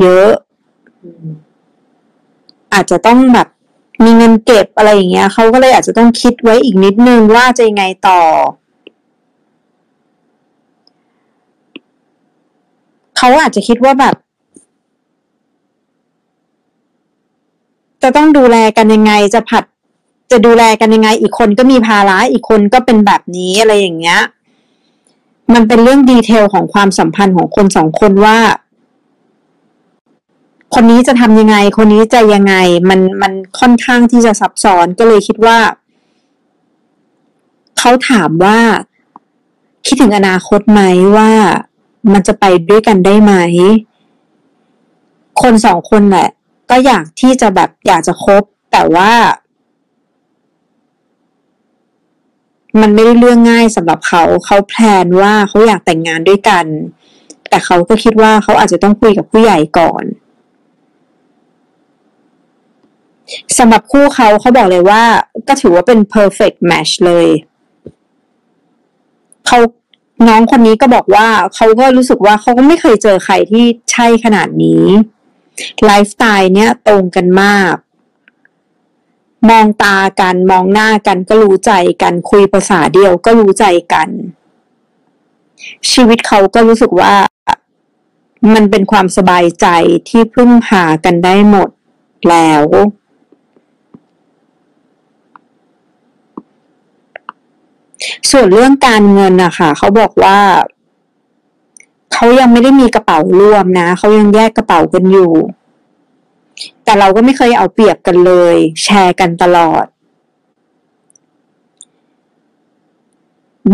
[0.00, 0.28] เยอะ
[2.74, 3.48] อาจจะต้องแบบ
[4.04, 8.20] มีเงินเก็บอะไรอย่างเงี้ยเขาก็เลยอาจจะต้องคิดไว้อีกนิดนึงว่าจะยังไงต่อ
[13.24, 14.14] เขาอาจจะคิดว่าแบบ
[18.02, 19.64] จะต้องดูแลกันยังไงจะผัด
[20.30, 24.20] จะดูแลกันยังไง อีกคนก็มีภาระอีกคนก็เป็นแบบนี้อะไรอย่างเงี้ย
[25.54, 28.38] มันเป็นเรื่องดีเทลของความสัมพันธ์ของคนสองคนว่า
[30.74, 32.54] คนนี้จะทำยังไง คนนี้จะยังไง
[32.88, 35.58] มันมันค่อนข้างที่จะซับซ้อนก็เลยคิดว่า
[37.78, 38.58] เขาถามว่า
[39.86, 40.80] คิดถึงอนาคตไหม
[41.16, 41.30] ว่า
[42.12, 43.32] มันจะไปด้วยกันได้ไหม
[45.42, 46.28] คนสองคนแหละ
[46.70, 48.42] ก็อยากที่จะแบบอยากจะคบ
[48.72, 49.12] แต่ว่า
[52.80, 56.64] มันไม่ได้เรื่องง่ายสำหรับเขา เขาแพลนว่าเขาอยากแต่งงานด้วยกัน
[57.48, 60.04] แต่เขาก็คิดว่าเขาอาจจะต้องคุยกับผู้ใหญ่ก่อน
[63.58, 65.02] สำหรับคู่เขาเขาบอกเลยว่า
[65.48, 67.26] ก็ถือว่าเป็น perfect match เลย
[69.46, 69.58] เขา
[70.28, 74.84] น้องคนนี้ก็บอกว่าเขาก็รู้สึกว่าเขาก็ไม่เคยเจอใครที่ใช่ขนาดนี้
[75.84, 77.74] ไลฟ์สไตล์เนี้ยตรงกันมาก
[79.50, 81.72] มองตากันมองหน้ากันก็รู้ใจ
[82.02, 84.08] กันคุยภาษาเดียวก็รู้ใจกัน
[85.92, 87.14] ชีวิตเขาก็รู้สึกว่า
[88.54, 89.66] มันเป็นความสบายใจ
[90.08, 91.68] ที่พึ่งพากันได้หมด
[92.30, 92.64] แล้ว
[98.30, 100.38] ส่วนเรื่องการเงินนะคะเขาบอกว่า
[102.12, 105.32] เขายังไม่ได้มีกระเป๋ารวมนะเขายังแยกกระเป๋ากันอยู่
[106.84, 108.54] แต่เราก็ไม่เคยเอาเปรียบกันเลย
[108.84, 109.84] แชร์กันตลอด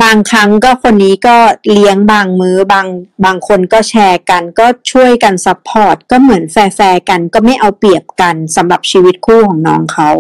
[0.03, 1.37] บางครั้งก็คนนี้ก็
[1.71, 2.87] เลี้ยงบางมื้อบาง
[3.25, 10.11] บางคนก็แชร์กัน ก็ช่วยกัน support ก็เหมือนแฟร์กัน ก็ไม่เอาเปรียบกันสำหรับชีวิตคู่ของน้องเขา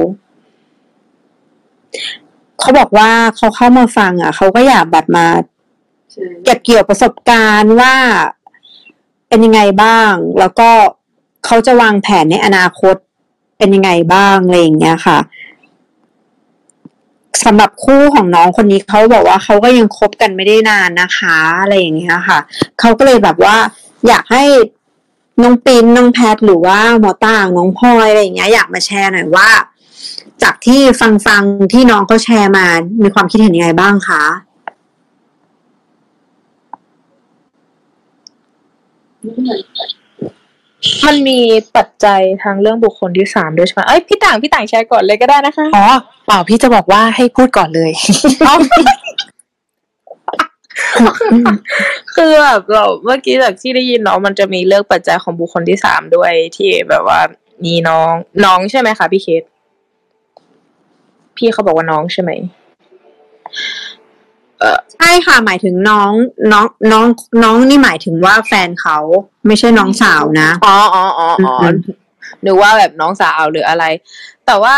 [2.61, 5.27] เขาบอกว่าเขาเข้ามาฟัง อะเขาก็อยากแบบมา
[6.45, 7.95] เก็บเกี่ยวประสบการณ์ว่า
[9.29, 10.71] เป็นยังไงบ้าง แล้วก็
[11.47, 12.97] เขาจะวางแผนในอนาคต
[13.59, 15.19] เป็นยังไงบ้างอะไรอย่างเงี้ยค่ะ
[17.45, 22.39] สำหรับคู่ของน้องคนนี้เขาบอกว่าเขาก็ยังคบกันไม่ได้นานนะคะอะไรอย่างเงี้ยค่ะ
[22.81, 23.57] เขาก็เลยแบบว่า
[24.09, 24.45] อยากให้
[25.43, 29.49] น้องปินน้องแพทหรือว่าหมอต่างน้องพลอยอะไรอย่างเงี้ยอยากมาแชร์หน่อยว่า
[30.43, 32.67] จากที่ฟังฟังๆที่น้องเขาแชร์มา
[33.03, 34.23] มีความคิดเห็นยังไงบ้างคะ
[41.07, 41.41] มันมี
[41.77, 45.87] ปัจจัยทางเรื่องบุคคลที่สามด้วยใช่ไหมเอ้ยพี่ต่างพี่ต่างแชร์ก่อนเลยก็ได้นะคะ อ๋อ
[46.27, 47.93] เปล่าพี่จะบอกว่าให้พูดก่อนเลย
[52.15, 57.21] คือแบบเราเมื่อกี้จากที่ได้ยินเนาะมันจะมีเรื่องปัจจัยของบุคคลที่สามด้วยที่แบบว่า
[57.65, 58.13] มีน้อง
[58.45, 59.43] น้องใช่ไหมคะพี่เคส
[61.39, 62.31] พี่เขาบอกว่าน้องใช่ไหม
[64.95, 66.13] ใช่ค่ะ หมายถึงน้อง
[66.53, 67.07] น้องน้อง
[67.43, 68.99] น้องนี่หมายถึงว่าแฟนเขา
[69.47, 71.77] ไม่ใช่น้องสาวนะอ๋ออ๋ออ๋ออ๋ออืม
[72.43, 73.85] หรือว่าแบบน้องสาวหรืออะไร
[74.47, 74.77] แต่ว่า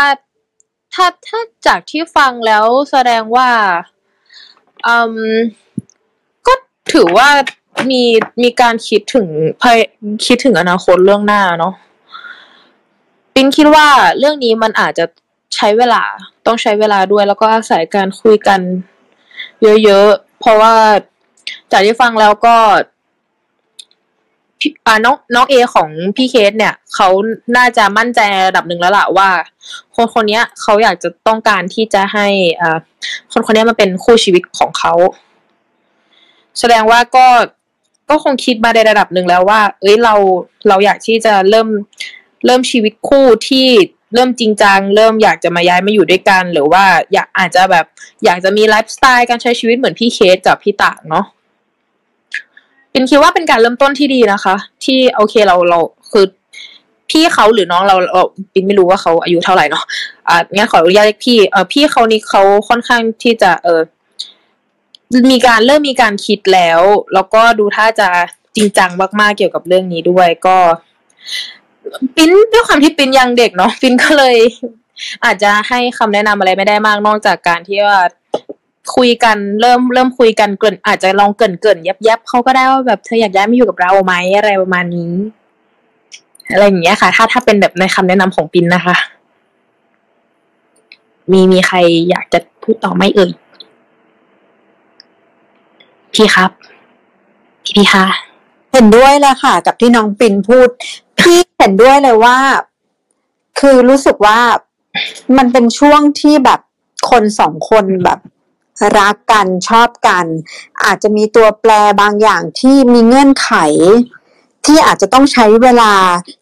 [0.93, 3.49] ถ้าถ้าจากที่ฟังแล้วแสดงว่า
[4.87, 5.35] อืม
[6.47, 6.53] ก็
[6.93, 7.29] ถือว่า
[7.91, 8.03] มี
[8.43, 9.27] มีการคิดถึง
[9.61, 9.77] ภาย
[10.25, 11.73] คิดถึงอนาคตเรื่องหน้าเนาะ
[13.33, 13.87] ปินคิดว่า
[14.19, 15.05] เรื่องนี้มันอาจจะ
[15.55, 16.03] ใช้เวลา
[16.45, 18.59] ต้องใช้เวลาด้วย แล้วก็อาศัยการคุยกัน
[19.83, 20.73] เยอะๆ เพราะว่า
[21.71, 22.55] จากที่ฟังแล้วก็
[24.87, 27.07] อ่าน้องน้องเอของพี่เคสเนี่ยเขา
[27.57, 29.29] น่าจะมั่นใจระดับหนึ่งแล้วล่ะว่า
[29.95, 32.27] คนคนนี้เขาอยากจะต้องการที่จะให้
[32.61, 32.77] อ่า
[33.31, 34.93] คนคนนี้มาเป็นคู่ชีวิตของเขา
[36.59, 37.27] แสดงว่าก็
[38.09, 40.15] ก็คงคิดมาในระดับหนึ่งแล้วว่า เอ้ยเรา
[40.67, 41.67] เราอยากที่จะเริ่ม
[42.45, 43.67] เริ่มชีวิตคู่ที่
[44.13, 46.83] เริ่มจริงจังเริ่มอยากจะมาย้ายมาอยู่ด้วยกัน หรือว่า
[47.13, 47.85] อยากอาจจะแบบ
[48.25, 51.25] อยากจะมีไลฟ์สไตล์การใช้ชีวิตเหมือนพี่เคสกับพี่ตางเนาะ
[52.91, 54.55] เป็นคิดว่าเป็นการเริ่มต้นที่ดีนะคะ
[54.85, 55.79] ที่โอเคเราเรา
[56.11, 56.25] คือ
[57.09, 58.23] พี่เขาหรือน้องเราเรา
[58.53, 59.83] ปินไม่รู้ว่าเขาอายุเท่าไหร่เนาะ
[60.27, 63.81] อ่างั้นขออนุญาตเรียกพี่เออพี่เขานี่เขาค่อนข้างที่จะเออ
[65.31, 66.81] มีการเริ่มมีการคิดแล้ว
[67.13, 68.09] แล้วก็ดูท่าจะ
[68.55, 68.89] จริงจัง
[69.19, 70.57] มากๆเกี่ยวกับเรื่องนี้ด้วยก็
[72.15, 74.37] ปิ้นด้วยความที่ปิ้นยังเด็กเนาะปิ้นก็เลย
[75.25, 77.99] อาจจะให้คำแนะนำอะไรไม่ได้มากนอกจากการที่ว่า
[78.95, 85.13] คุยกันเริ่มเริ่มคุยกันเกินอาจจะลองเกินเกินยับยับเขาก็ได้ว่าแบบเธออยากย้ายมาอยู่กับเราไหมอะไรประมาณนี้
[86.51, 88.95] อะไรอย่างเงี้ยค่ะ ถ้าถ้าเป็นแบบในคำแนะนำของปินนะคะ
[91.31, 91.77] มีมีใคร
[92.09, 93.31] อยากจะพูดต่อไหมเอ่ย
[96.13, 96.51] พี่ครับ
[97.63, 98.05] พี่พี่ค่ะ
[98.73, 100.69] เห็นด้วยเลยค่ะ กับที่น้องปินพูด
[101.31, 102.37] พี่เห็นด้วยเลยว่า
[103.59, 104.39] คือรู้สึกว่า
[105.37, 106.59] มันเป็นช่วงที่แบบ
[107.09, 108.19] คนสองคนแบบ
[108.97, 110.25] รักกันชอบกัน
[110.83, 111.71] อาจจะมีตัวแปร
[112.01, 113.51] บางอย่างที่มีเงื่อนไข
[114.65, 115.93] ที่อาจจะต้องใช้เวลา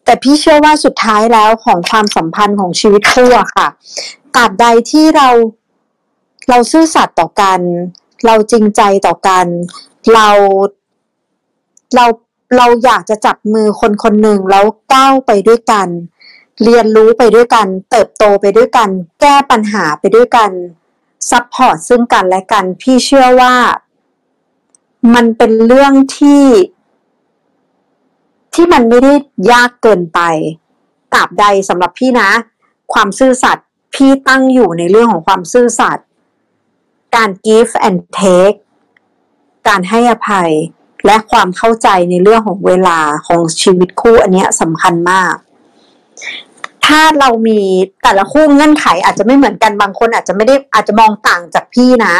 [0.04, 3.68] แต่พี่เชื่อว่าสุดท้ายแล้วของความสัมพันธ์ของชีวิตคู่อะค่ะ
[4.36, 5.28] ตราบใดที่เรา
[6.48, 7.60] เราซื่อสัตย์ต่อกัน
[8.26, 9.46] เราจริงใจต่อกัน
[10.14, 10.28] เรา
[11.96, 12.06] เรา
[12.56, 14.64] เราอยากจะจับมือคนคนหนึ่งแล้ว
[14.94, 15.88] ก้าวไปด้วยกัน
[16.62, 18.88] เรียนรู้ไปด้วยกัน เติบโตไปด้วยกัน
[19.20, 20.50] แก้ปัญหาไปด้วยกัน
[21.30, 23.54] support ซึ่งกันและกัน พี่เชื่อว่า
[25.14, 26.44] มันเป็นเรื่องที่
[28.54, 29.14] ที่มันไม่ได้
[29.52, 30.20] ยากเกินไป
[31.12, 32.30] ตราบใดสำหรับพี่นะ
[32.92, 36.06] ความซื่อสัตย์พี่ตั้งอยู่ในเรื่องของความซื่อสัตย์
[37.16, 38.58] การ give and take
[39.68, 40.50] การให้อภัย
[41.06, 45.34] และความเข้าใจในเรื่องของเวลาของชีวิตคู่อันนี้สำคัญมาก
[46.86, 47.60] ถ้าเรามี
[48.02, 52.14] แต่ละคู่เงื่อนไขอาจจะไม่เหมือนกันบางคนอาจจะไม่ได้อาจจะมองต่างจากพี่นะ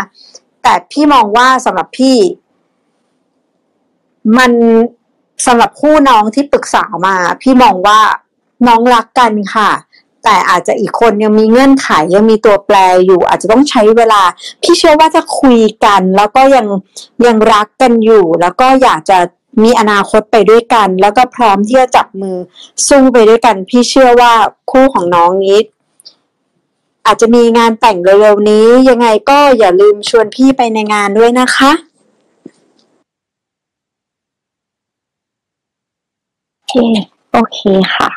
[0.62, 2.16] แต่พี่มองว่าสำหรับพี่
[4.39, 4.52] มัน
[5.47, 8.01] สำหรับคู่น้องที่ปรึกษามา พี่มองว่า
[8.66, 9.70] น้องรักกันค่ะ
[10.24, 12.76] แต่อาจจะอีกคนยังมีเงื่อนไขยังมีตัวแปร
[13.06, 14.22] อยู่ อาจจะต้องใช้เวลา
[14.62, 16.66] พี่เชื่อว่าจะคุยกัน แล้วก็ยัง
[17.26, 19.18] ยังรักกันอยู่ แล้วก็อยากจะ
[19.62, 22.36] มีอนาคตไปด้วยกัน แล้วก็พร้อมที่จะจับมือ
[22.88, 24.32] สู้ไปด้วยกัน พี่เชื่อว่า
[24.70, 25.59] คู่ของน้องนี้
[27.06, 31.70] อาจจะมีงานแต่งเร็วๆนี้ ยังไงก็อย่าลืมชวนพี่ไปในงานด้วยนะคะ
[36.59, 36.74] โอเค
[37.32, 37.59] โอเค
[37.94, 38.09] ค่ะ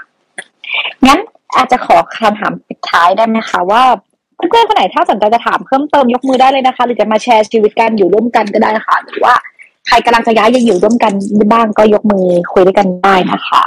[1.08, 1.20] งั้น
[1.56, 3.84] อาจจะขอคำถามปิดท้ายได้ไหมคะว่า
[4.36, 9.34] เพื่อนๆคนไหนถ้าสนใจจะถามเพิ่มเติมยกมือได้เลยนะคะ หรือจะมาแชร์ชีวิตกันอยู่ร่วมกันก็ได้ค่ะ หรือว่า
[9.88, 11.14] ใครกำลังจะย้ายยังอยู่ร่วมกัน
[11.54, 13.64] บ้างก็ยกมือคุยด้วยกันได้นะคะ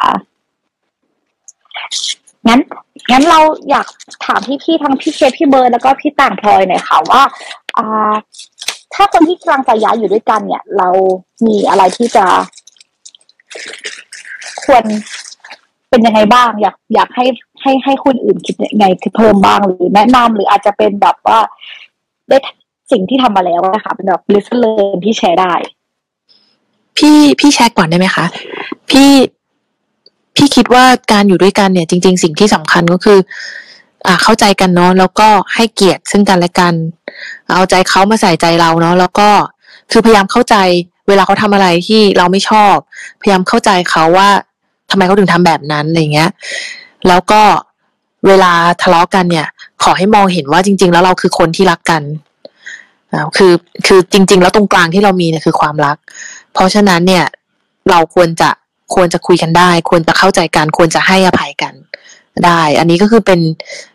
[2.48, 2.60] งั้น
[3.12, 3.40] งั้นเรา
[3.70, 3.86] อยาก
[4.24, 7.22] ถามพี่ๆทั้งพี่เคพี่เบิร์ดแล้วก็พี่ต่างพลอยหน่อยค่ะว่า
[7.76, 8.12] อ่า
[8.94, 10.88] ถ้าคนที่กำลังจะย้ายอยู่ด้วยกัน เนี่ย เรา
[11.46, 12.24] มีอะไรที่จะ
[14.64, 14.84] ควร
[15.90, 17.24] เป็นยังไงบ้าง อยากอยากให้
[17.66, 21.38] ให้ให้คนอื่นคิดยังไงคือเพิ่มบ้างหรือแนะนำหรืออาจจะเป็นแบบว่า
[22.28, 22.38] ได้
[22.93, 25.52] สิ่งที่ทำมาแล้วนะคะเป็นแบบลิสต์เลยที่แชร์ได้
[26.97, 28.24] พี่พี่แชร์ก่อนได้ไหมคะ
[28.90, 29.10] พี่
[30.36, 33.18] พี่คิดว่าการอยู่ด้วยกันเนี่ย จริง ๆ สิ่งที่สำคัญก็คือ
[34.06, 36.74] อ่าเข้าใจกันเนาะแล้วก็ให้เกียรติซึ่งกันและกัน
[37.55, 39.28] เอาใจเขามาใส่ใจเราเนาะแล้วก็
[39.90, 40.56] คือพยายามเข้าใจ
[41.09, 42.74] เวลาเขาทำอะไรที่เราไม่ชอบ
[43.20, 44.28] พยายามเข้าใจเขาว่า
[44.90, 46.30] ทำไมเขาถึงทำแบบนั้นอะไรเงี้ย
[47.09, 47.43] แล้วก็
[48.27, 48.53] เวลา
[48.83, 49.47] ทะเลาะกันเนี่ย
[49.83, 52.03] ขอให้มองเห็นว่าจริง ๆ แล้วเราคือคนที่รักกัน
[53.37, 53.53] คือ
[53.87, 55.97] คือจริง ๆ แล้วตรงกลางที่เรามีเนี่ยคือความรัก
[56.55, 57.24] เพราะฉะนั้นเนี่ย
[57.91, 58.51] เราควรจะ
[58.95, 61.74] ควรจะคุยกันได้ ควรจะเข้าใจกันควรจะให้อภัยกัน
[62.45, 63.41] ได้ อันนี้ก็คือเป็น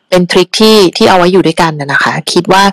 [0.10, 2.64] เป็นทริคที่ที่เอาไว้อยู่ด้วยกันนะคะ คิดว่า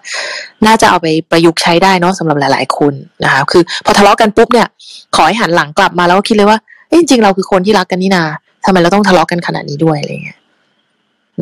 [0.67, 2.93] น่าจะเอาไปประยุกต์ใช้ได้เนาะสำหรับหลาย ๆ คน
[3.25, 4.69] นะคะคือพอทะเลาะกันปุ๊บเนี่ย
[5.17, 6.59] ขอให้หันหลังกลับมาแล้วก็คิดเลยว่า
[6.99, 8.25] จริงๆเราคือคนที่รักกันนี่นา
[8.69, 10.39] ทำไมเราต้องทะเลาะกันขนาดนี้ด้วยอะไรเงี้ย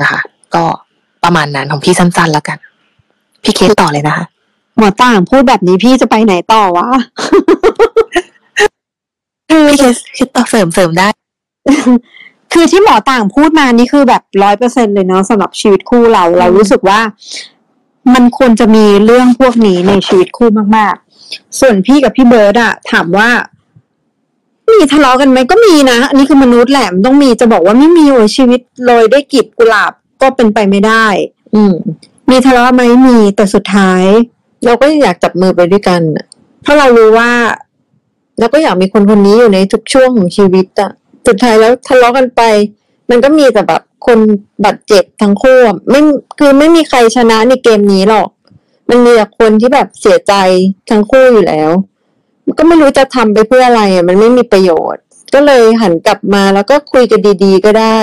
[0.01, 0.21] นะคะ
[0.55, 0.65] ก็
[1.25, 2.59] ประมาณนั้นของพี่สั้นๆแล้วกัน
[3.43, 4.25] พี่เคสต่อเลยนะคะ
[4.79, 6.89] หมอต่างพูดแบบนี้พี่จะไปไหนต่อวะ
[9.51, 11.09] คือพี่เคสเคสต่อเสริมเสริมได้
[12.53, 17.01] คือที่หมอต่างพูดมานี่คือแบบร้อยเปอร์เซ็นเลยเนาะสำหรับชีวิตคู่เรา เรารู้สึกว่า
[18.15, 20.95] มันควรจะมีเรื่องพวกนี้ในชีวิตคู่มาก
[21.27, 23.29] ๆ ส่วนพี่กับพี่เบิร์ดอะถามว่า
[24.73, 31.07] มีทะเลาะกันไหมก็มีนะ อันนี้คือมนุษย์แหละมันต้องมีจะบอกว่าไม่มีโอ้ยชีวิตโรยด้วยกลีบกุหลาบก็เป็นไปไม่ได้
[31.55, 31.75] อืม
[32.31, 34.05] มีทะเลาะไหมมีแต่สุดท้าย
[34.65, 36.27] เราก็อยากจับมือไปด้วยกันน่ะ
[36.63, 37.31] เพราะเรารู้ว่า
[38.39, 40.91] แล้วก็อยากมีคนคนนี้อยู่ในทุกช่วงของชีวิตอะ
[41.27, 42.43] สุดท้ายแล้วทะเลาะกันไป
[43.11, 44.19] มันก็มีแต่แบบคน
[44.65, 46.01] บาดเจ็บทั้งคู่อะไม่
[46.39, 48.29] คือไม่มีใครชนะในเกมนี้หรอก
[48.89, 50.35] มันมีแต่คนที่แบบเสียใจ
[50.91, 51.71] ทั้งคู่อยู่แล้ว
[52.59, 55.03] ก็ไม่รู้จะทำไปเพื่ออะไรอะมันไม่มีประโยชน์
[55.35, 57.99] ก็เลยหันกลับมาแล้วก็คุยกันดี ๆ ก็ได้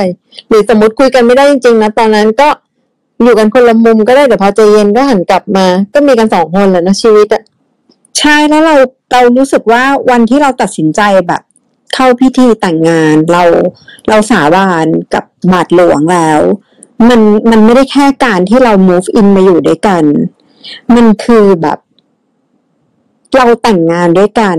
[0.48, 2.48] หรือสมมติคุยกันไม่ได้จริงๆนะตอนนั้นก็
[3.24, 7.44] อยู่กันคนละมุมก็ได้แต่พอใจเย็นก็หันกลับมา ก็มีกันสองคนแหละนะชีวิตอะ
[8.20, 8.76] ใช่แล้วเรา
[9.12, 11.42] เรารู้สึกว่าวันที่เราตัดสินใจแบบ
[11.94, 13.44] เข้าพิธีแต่งงานเรา
[14.10, 16.42] เราสาบานกับบาทหลวงแล้ว
[17.10, 20.04] มันมันไม่ได้แค่การที่เรา move in มาอยู่ด้วยกัน
[20.96, 21.78] มันคือแบบ
[23.36, 24.58] เราแต่งงานด้วยกัน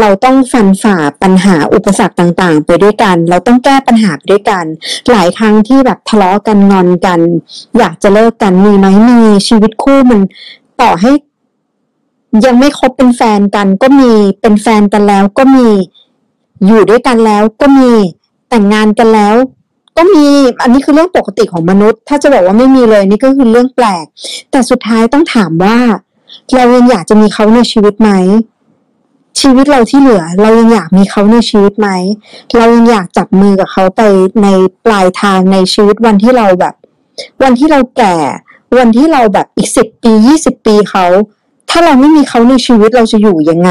[0.00, 4.64] เราต้องฟันฝ่าปัญหาอุปสรรคต่างๆ ไปด้วยกัน เราต้องแก้ปัญหาไปด้วยกัน
[5.10, 7.20] หลายครั้งที่แบบทะเลาะกันงอนกัน
[7.78, 10.20] อยากจะเลิกกันมีไหมมีชีวิตคู่มัน
[10.80, 11.10] ต่อให้
[12.46, 14.10] ยังไม่คบเป็นแฟนกัน ก็มี
[14.40, 15.68] เป็นแฟนกันแล้วก็มี
[16.66, 17.90] อยู่ด้วยกันแล้วก็มี
[18.48, 19.34] แต่งงานกันแล้ว
[19.96, 20.26] ก็มี
[20.62, 24.04] อันนี้คือเรื่องปกติของมนุษย์ ถ้าจะบอกว่าไม่มีเลยนี่ก็คือเรื่องแปลก
[24.50, 25.76] แต่สุดท้ายต้องถามว่า
[26.54, 28.10] เรายังอยากจะมีเขาในชีวิตไหม
[29.40, 31.88] ชีวิตเราที่เหลือ เรายังอยากมีเขาในชีวิตไหม
[32.56, 34.02] เรายังอยากจับมือกับเขาไป
[34.42, 34.48] ใน
[34.84, 36.74] ปลายทางในชีวิตวันที่เราแบบ
[37.42, 38.16] วันที่เราแก่
[38.78, 41.04] วันที่เราแบบอีกสิบปียี่สิบปีเขา
[41.70, 43.70] ถ้าเราไม่มีเขาในชีวิตเราจะอยู่ยังไง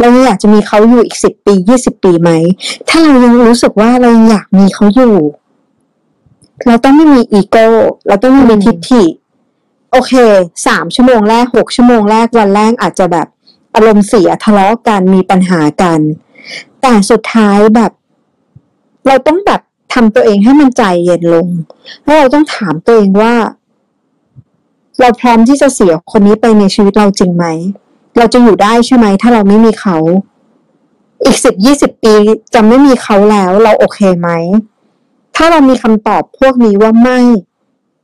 [0.00, 2.30] เรายังอยากจะมีเขาอยู่อีกสิบปียี่สิบปีไหม
[2.88, 5.16] ถ้าเรายังรู้สึกว่าเรายังอยากมีเขาอยู่
[6.66, 7.66] เราต้องไม่มีอีโก้
[8.06, 9.02] เราต้องไม่มีทิฐิ
[9.92, 10.12] โอเค
[10.66, 13.26] สามชั่วโมงแรกหกชั่วโมงแรกวันแรกอาจจะแบบ
[13.74, 16.00] อารมณ์เสียทะเลาะกันมีปัญหากัน
[16.82, 17.92] แต่สุดท้ายแบบ
[19.06, 19.60] เราต้องแบบ
[19.94, 21.48] ทำตัวเองให้มันใจเย็นลง
[22.04, 23.34] แล้วเราต้องถามตัวเองว่า
[25.00, 27.46] เราพร้อมที่จะเสียคนนี้ไปในชีวิตเราจริงไหม
[28.16, 29.96] เราจะอยู่ได้ใช่ไหม ถ้าเราไม่มีเขา
[31.24, 32.14] อีกสิบยี่สิบปี
[32.54, 34.28] จะไม่มีเขาแล้ว เราโอเคไหม
[35.36, 37.18] ถ้าเรามีคำตอบพวกนี้ว่าไม่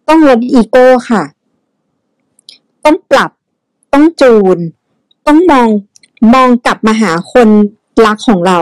[0.08, 1.22] ต้องลดอีโก้ค่ะ
[2.84, 3.30] ต้องปรับ
[3.92, 4.58] ต้องจูน
[5.26, 5.68] ต้องมอง
[6.34, 7.48] มองกลับมาหาคน
[8.06, 8.58] รักของเรา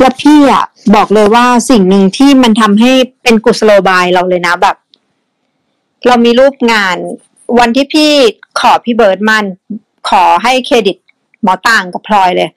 [0.00, 0.64] และพี่อะ
[0.94, 2.92] บอกเลยว่าสิ่งหนึ่งที่มันทำให้
[3.22, 4.76] เป็นกุศโลบายเราเลยนะแบบ
[6.06, 6.96] เรามีรูปงาน
[7.58, 8.10] วันที่พี่
[8.60, 9.44] ขอพี่เบิร์ดมัน
[10.08, 10.96] ขอให้เครดิต
[11.42, 12.50] หมอต่างกับพลอยเลย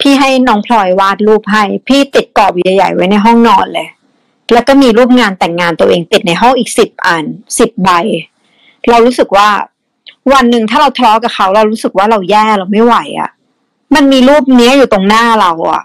[0.00, 3.88] พี่ให้น้องพลอยวาดรูปให้ พี่ติดกรอบใหญ่ๆไว้ในห้องนอนเลย
[4.52, 7.24] แล้วก็มีรูปงานแต่งงานตัวเองติดในห้องอีกสิบอัน
[7.58, 7.90] สิบใบ
[8.88, 9.48] เรารู้สึกว่า
[10.34, 13.30] วันหนึ่งถ้าเราทะเลาะกับเขา เรารู้สึกว่าเราแย่เราไม่ไหวอะ่ะ
[13.94, 15.82] มันมีรูปเนี้ยอยู่ตรงหน้าเราอะ่ะ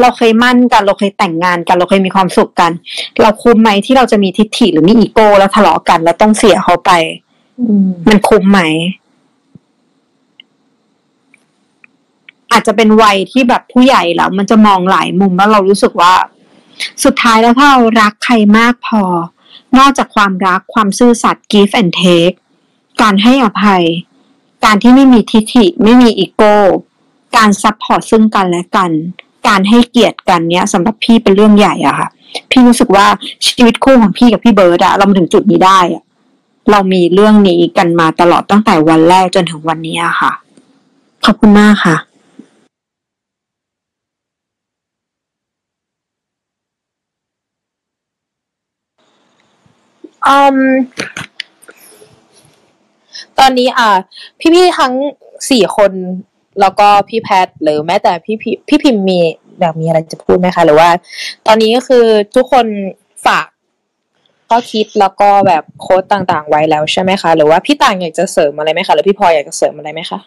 [0.00, 2.70] เราเคยมั่นกัน เราเคยแต่งงานกัน เราเคยมีความสุขกัน
[3.22, 6.90] เราคุ้มไหมที่เราจะมีทิฐิหรือมีอีโก้แล้วทะเลาะกัน แล้วต้องเสียเขาไป
[8.08, 8.60] มันคุ้มไหม
[12.52, 16.14] อาจจะเป็นวัยที่แบบผู้ใหญ่แล้ว มันจะมองหลายมุมแล้วเรารู้สึกว่า
[17.04, 19.02] สุดท้ายแล้วถ้าเรารักใครมากพอ
[19.78, 22.36] นอกจากความรักความซื่อสัตย์ give and take
[23.02, 23.82] การให้อภัย
[24.64, 26.54] การที่ไม่มีทิฐิ ไม่มีอีโก้
[27.36, 28.90] การ support ซึ่งกันและกัน
[29.48, 32.08] การให้เกียรติกันเนี้ยสำหรับพี่เป็นเรื่องใหญ่อะค่ะ
[32.50, 33.06] พี่รู้สึกว่า
[33.46, 36.02] ชีวิตคู่ของพี่กับพี่เบิร์ดอะเรามาถึงจุดนี้ได้อะ
[36.70, 40.32] เรามีเรื่องนี้กันมาตลอดตั้งแต่วันแรกจนถึงวันนี้อะค่ะ
[41.24, 41.96] ขอบคุณมากค่ะ
[50.26, 50.58] อืม
[53.38, 53.96] ตอนนี้อ่า
[54.54, 54.92] พี่ๆทั้ง
[55.50, 55.92] สี่คน
[56.60, 59.18] แล้วก็พี่แพทหรือแม้แต่พี่พี่พี่พิมพ์มี
[59.60, 60.88] แบบมีอะไรจะพูดไหมคะ หรือว่า
[61.46, 62.04] ตอนนี้ก็คือ
[62.36, 62.66] ทุกคน
[63.26, 63.46] ฝาก
[64.48, 70.18] ข้อคิดแล้วก็แบบโค้ดต่างๆ ไว้แล้วใช่ไหมคะ หรือว่าพี่ต่างอยากจะเสริมอะไรไหมคะหรือพี่พลอยอยากจะเสริมอะไรไหมคะ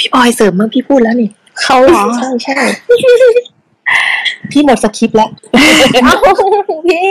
[0.00, 1.30] พี่พลอยเสริมเมื่อพี่พูดแล้วนี่
[1.62, 2.56] เขาเหรอใช่ใช่
[4.50, 5.30] พี่หมดสคริปต์แล้ว
[6.02, 6.14] เอ้า
[6.88, 7.10] พี่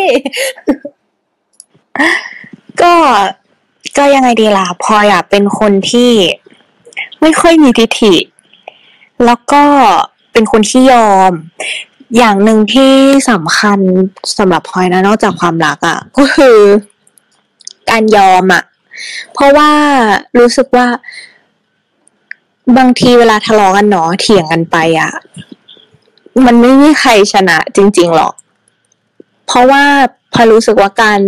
[2.82, 2.94] ก็
[3.98, 6.12] ก็ยังไงดีล่ะพลอยอะเป็นคนที่
[7.22, 8.16] ไม่ค่อยมีทิฐิ
[9.26, 9.64] แล้วก็
[10.32, 11.32] เป็นคนที่ยอม
[12.18, 12.94] อย่างหนึ่งที่
[13.32, 13.80] สำคัญ
[14.38, 16.58] สำหรับพลอยนะนอกจากความรักอะก็คือ
[17.90, 18.64] การยอมอะ
[19.34, 19.72] เพราะว่า
[20.40, 20.88] รู้สึกว่า
[22.78, 25.12] บางทีเวลาทะเลาะกันเนาะเถียงกันไปอะ
[26.46, 28.34] มันไม่มีใครชนะจริง ๆ หรอก
[29.48, 29.84] เพราะว่า
[30.34, 31.20] พอรู้สึกว่าการ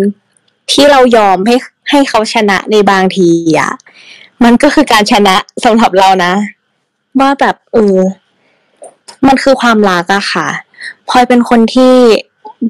[0.72, 1.56] ที่เรายอมให้
[1.90, 3.72] ให้เขาชนะในบางทีอะ
[4.44, 5.36] มันก็คือการชนะ
[5.66, 6.34] สำหรับเรานะ
[7.20, 7.98] ว่าแบบเออ
[9.28, 10.48] มันคือความรักอะค่ะ
[11.10, 11.94] พลอยเป็นคนที่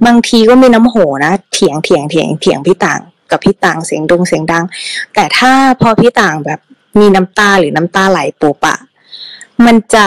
[0.06, 0.96] บางทีก็มีน้ำโห
[1.26, 3.00] นะเถียงเถียงเถียงเถียงพี่ต่าง
[3.32, 4.66] กับพี่ต่างเสียงดงเสียงดัง
[5.14, 6.60] แต่ถ้าพอพี่ต่างแบบ
[7.00, 8.78] มีน้ำตาหรือน้ำตาไหลปุ๊บอะ
[9.66, 10.06] มันจะ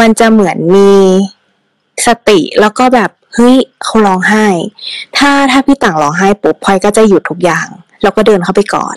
[0.00, 0.92] มันจะเหมือนมี
[2.06, 4.46] สติแล้วก็แบบเฮ้ยเขาร้องไห้
[5.16, 7.66] ถ้าถ้าพี่ต่างร้องไห้ปุ๊บพลอยก็จะหยุดทุกอย่าง
[8.06, 8.96] แล้วก็เดินเข้าไปกอด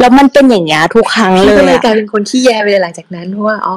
[0.00, 3.76] แล้วมันเป็นอย่างเงี้ยทุกครั้งพี่เลก็ยเลยอะกลายเป็นคนที่แย่ไปเลยหลังจากนั้นเพราะว่าอ๋อ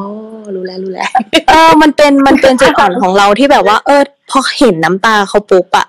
[0.56, 1.10] รู้แล้วรู้แล้ว
[1.50, 5.88] เออมันเป็นมันเป็นจุดอ่อนของเราที่แบบว่า เออพอเห็นน้ำตาเขาปุ๊บอะ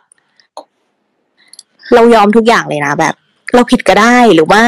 [1.95, 3.15] เรายอมทุกอย่างเลยนะแบบ
[3.55, 4.63] เราผิดก็ได้หรือว่า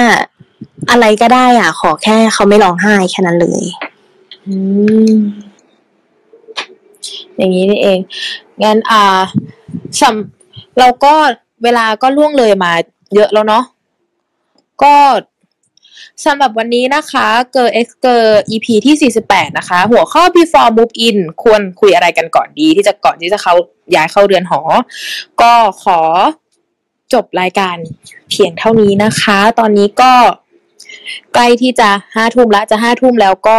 [0.90, 3.64] อะไรก็ได้อะ ขอแค่เขาไม่ร้องไห้แค่นั้นเลย
[4.48, 4.56] อื
[5.12, 5.16] ม
[7.36, 7.98] อย่างนี้นี่เอง
[8.64, 9.20] งั้นอ่า
[10.00, 11.14] สำเราก็
[11.62, 12.72] เวลาก็ล่วงเลยมา
[13.14, 13.64] เยอะแล้วเนาะ
[14.82, 14.94] ก็
[16.24, 23.54] สำหรับวันนี้นะคะเกอ X เอ็กเกอร์ EP ที่ 48 นะคะ หัวข้อ before move in ควรคุยอะไรกันก่อนดีที่จะก่อนที่จะเขา
[23.94, 24.60] ย้ายเข้าเรือนหอ
[25.40, 25.52] ก็
[25.82, 25.98] ขอ
[27.12, 27.76] จบรายการ
[28.30, 30.12] เพียงเท่านี้นะคะ ตอนนี้ก็
[31.34, 33.58] ใกล้ที่จะห้าทุ่มแล้วจะห้าทุ่มแล้วก็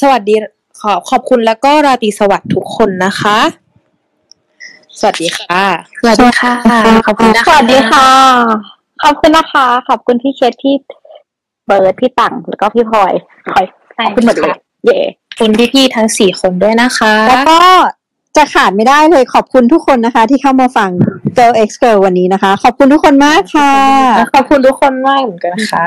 [0.00, 0.34] สวัสดี
[0.80, 3.38] ขอขอบคุณแล้วก็ราตรีสวัสดิ์ทุกคนนะคะ
[5.00, 5.64] สวัสดีค่ะ
[6.00, 6.52] สวัสดีค่ะ
[7.06, 8.08] ขอบคุณนะคะสวัสดีค่ะ
[9.02, 10.74] ขอบคุณนะคะ ขอบคุณพี่เคสพี่
[11.66, 13.12] เบิร์ดพี่ตังแล้วก็พี่พลอย
[13.54, 13.64] คอย
[13.96, 14.98] ขอบคุณหมดเลยเย่
[15.28, 17.58] ขอบคุณพี่ๆทั้งสี่คนด้วยนะคะ แล้วก็
[18.36, 20.90] จะขาดไม่ได้เลยขอบคุณทุกคนนะคะ ที่เข้ามาฟัง
[21.36, 23.72] Girl X Girl วันนี้นะคะ ขอบคุณทุกคนมากค่ะ
[24.34, 25.86] ขอบคุณทุกคนมากเหมือนกันค่ะ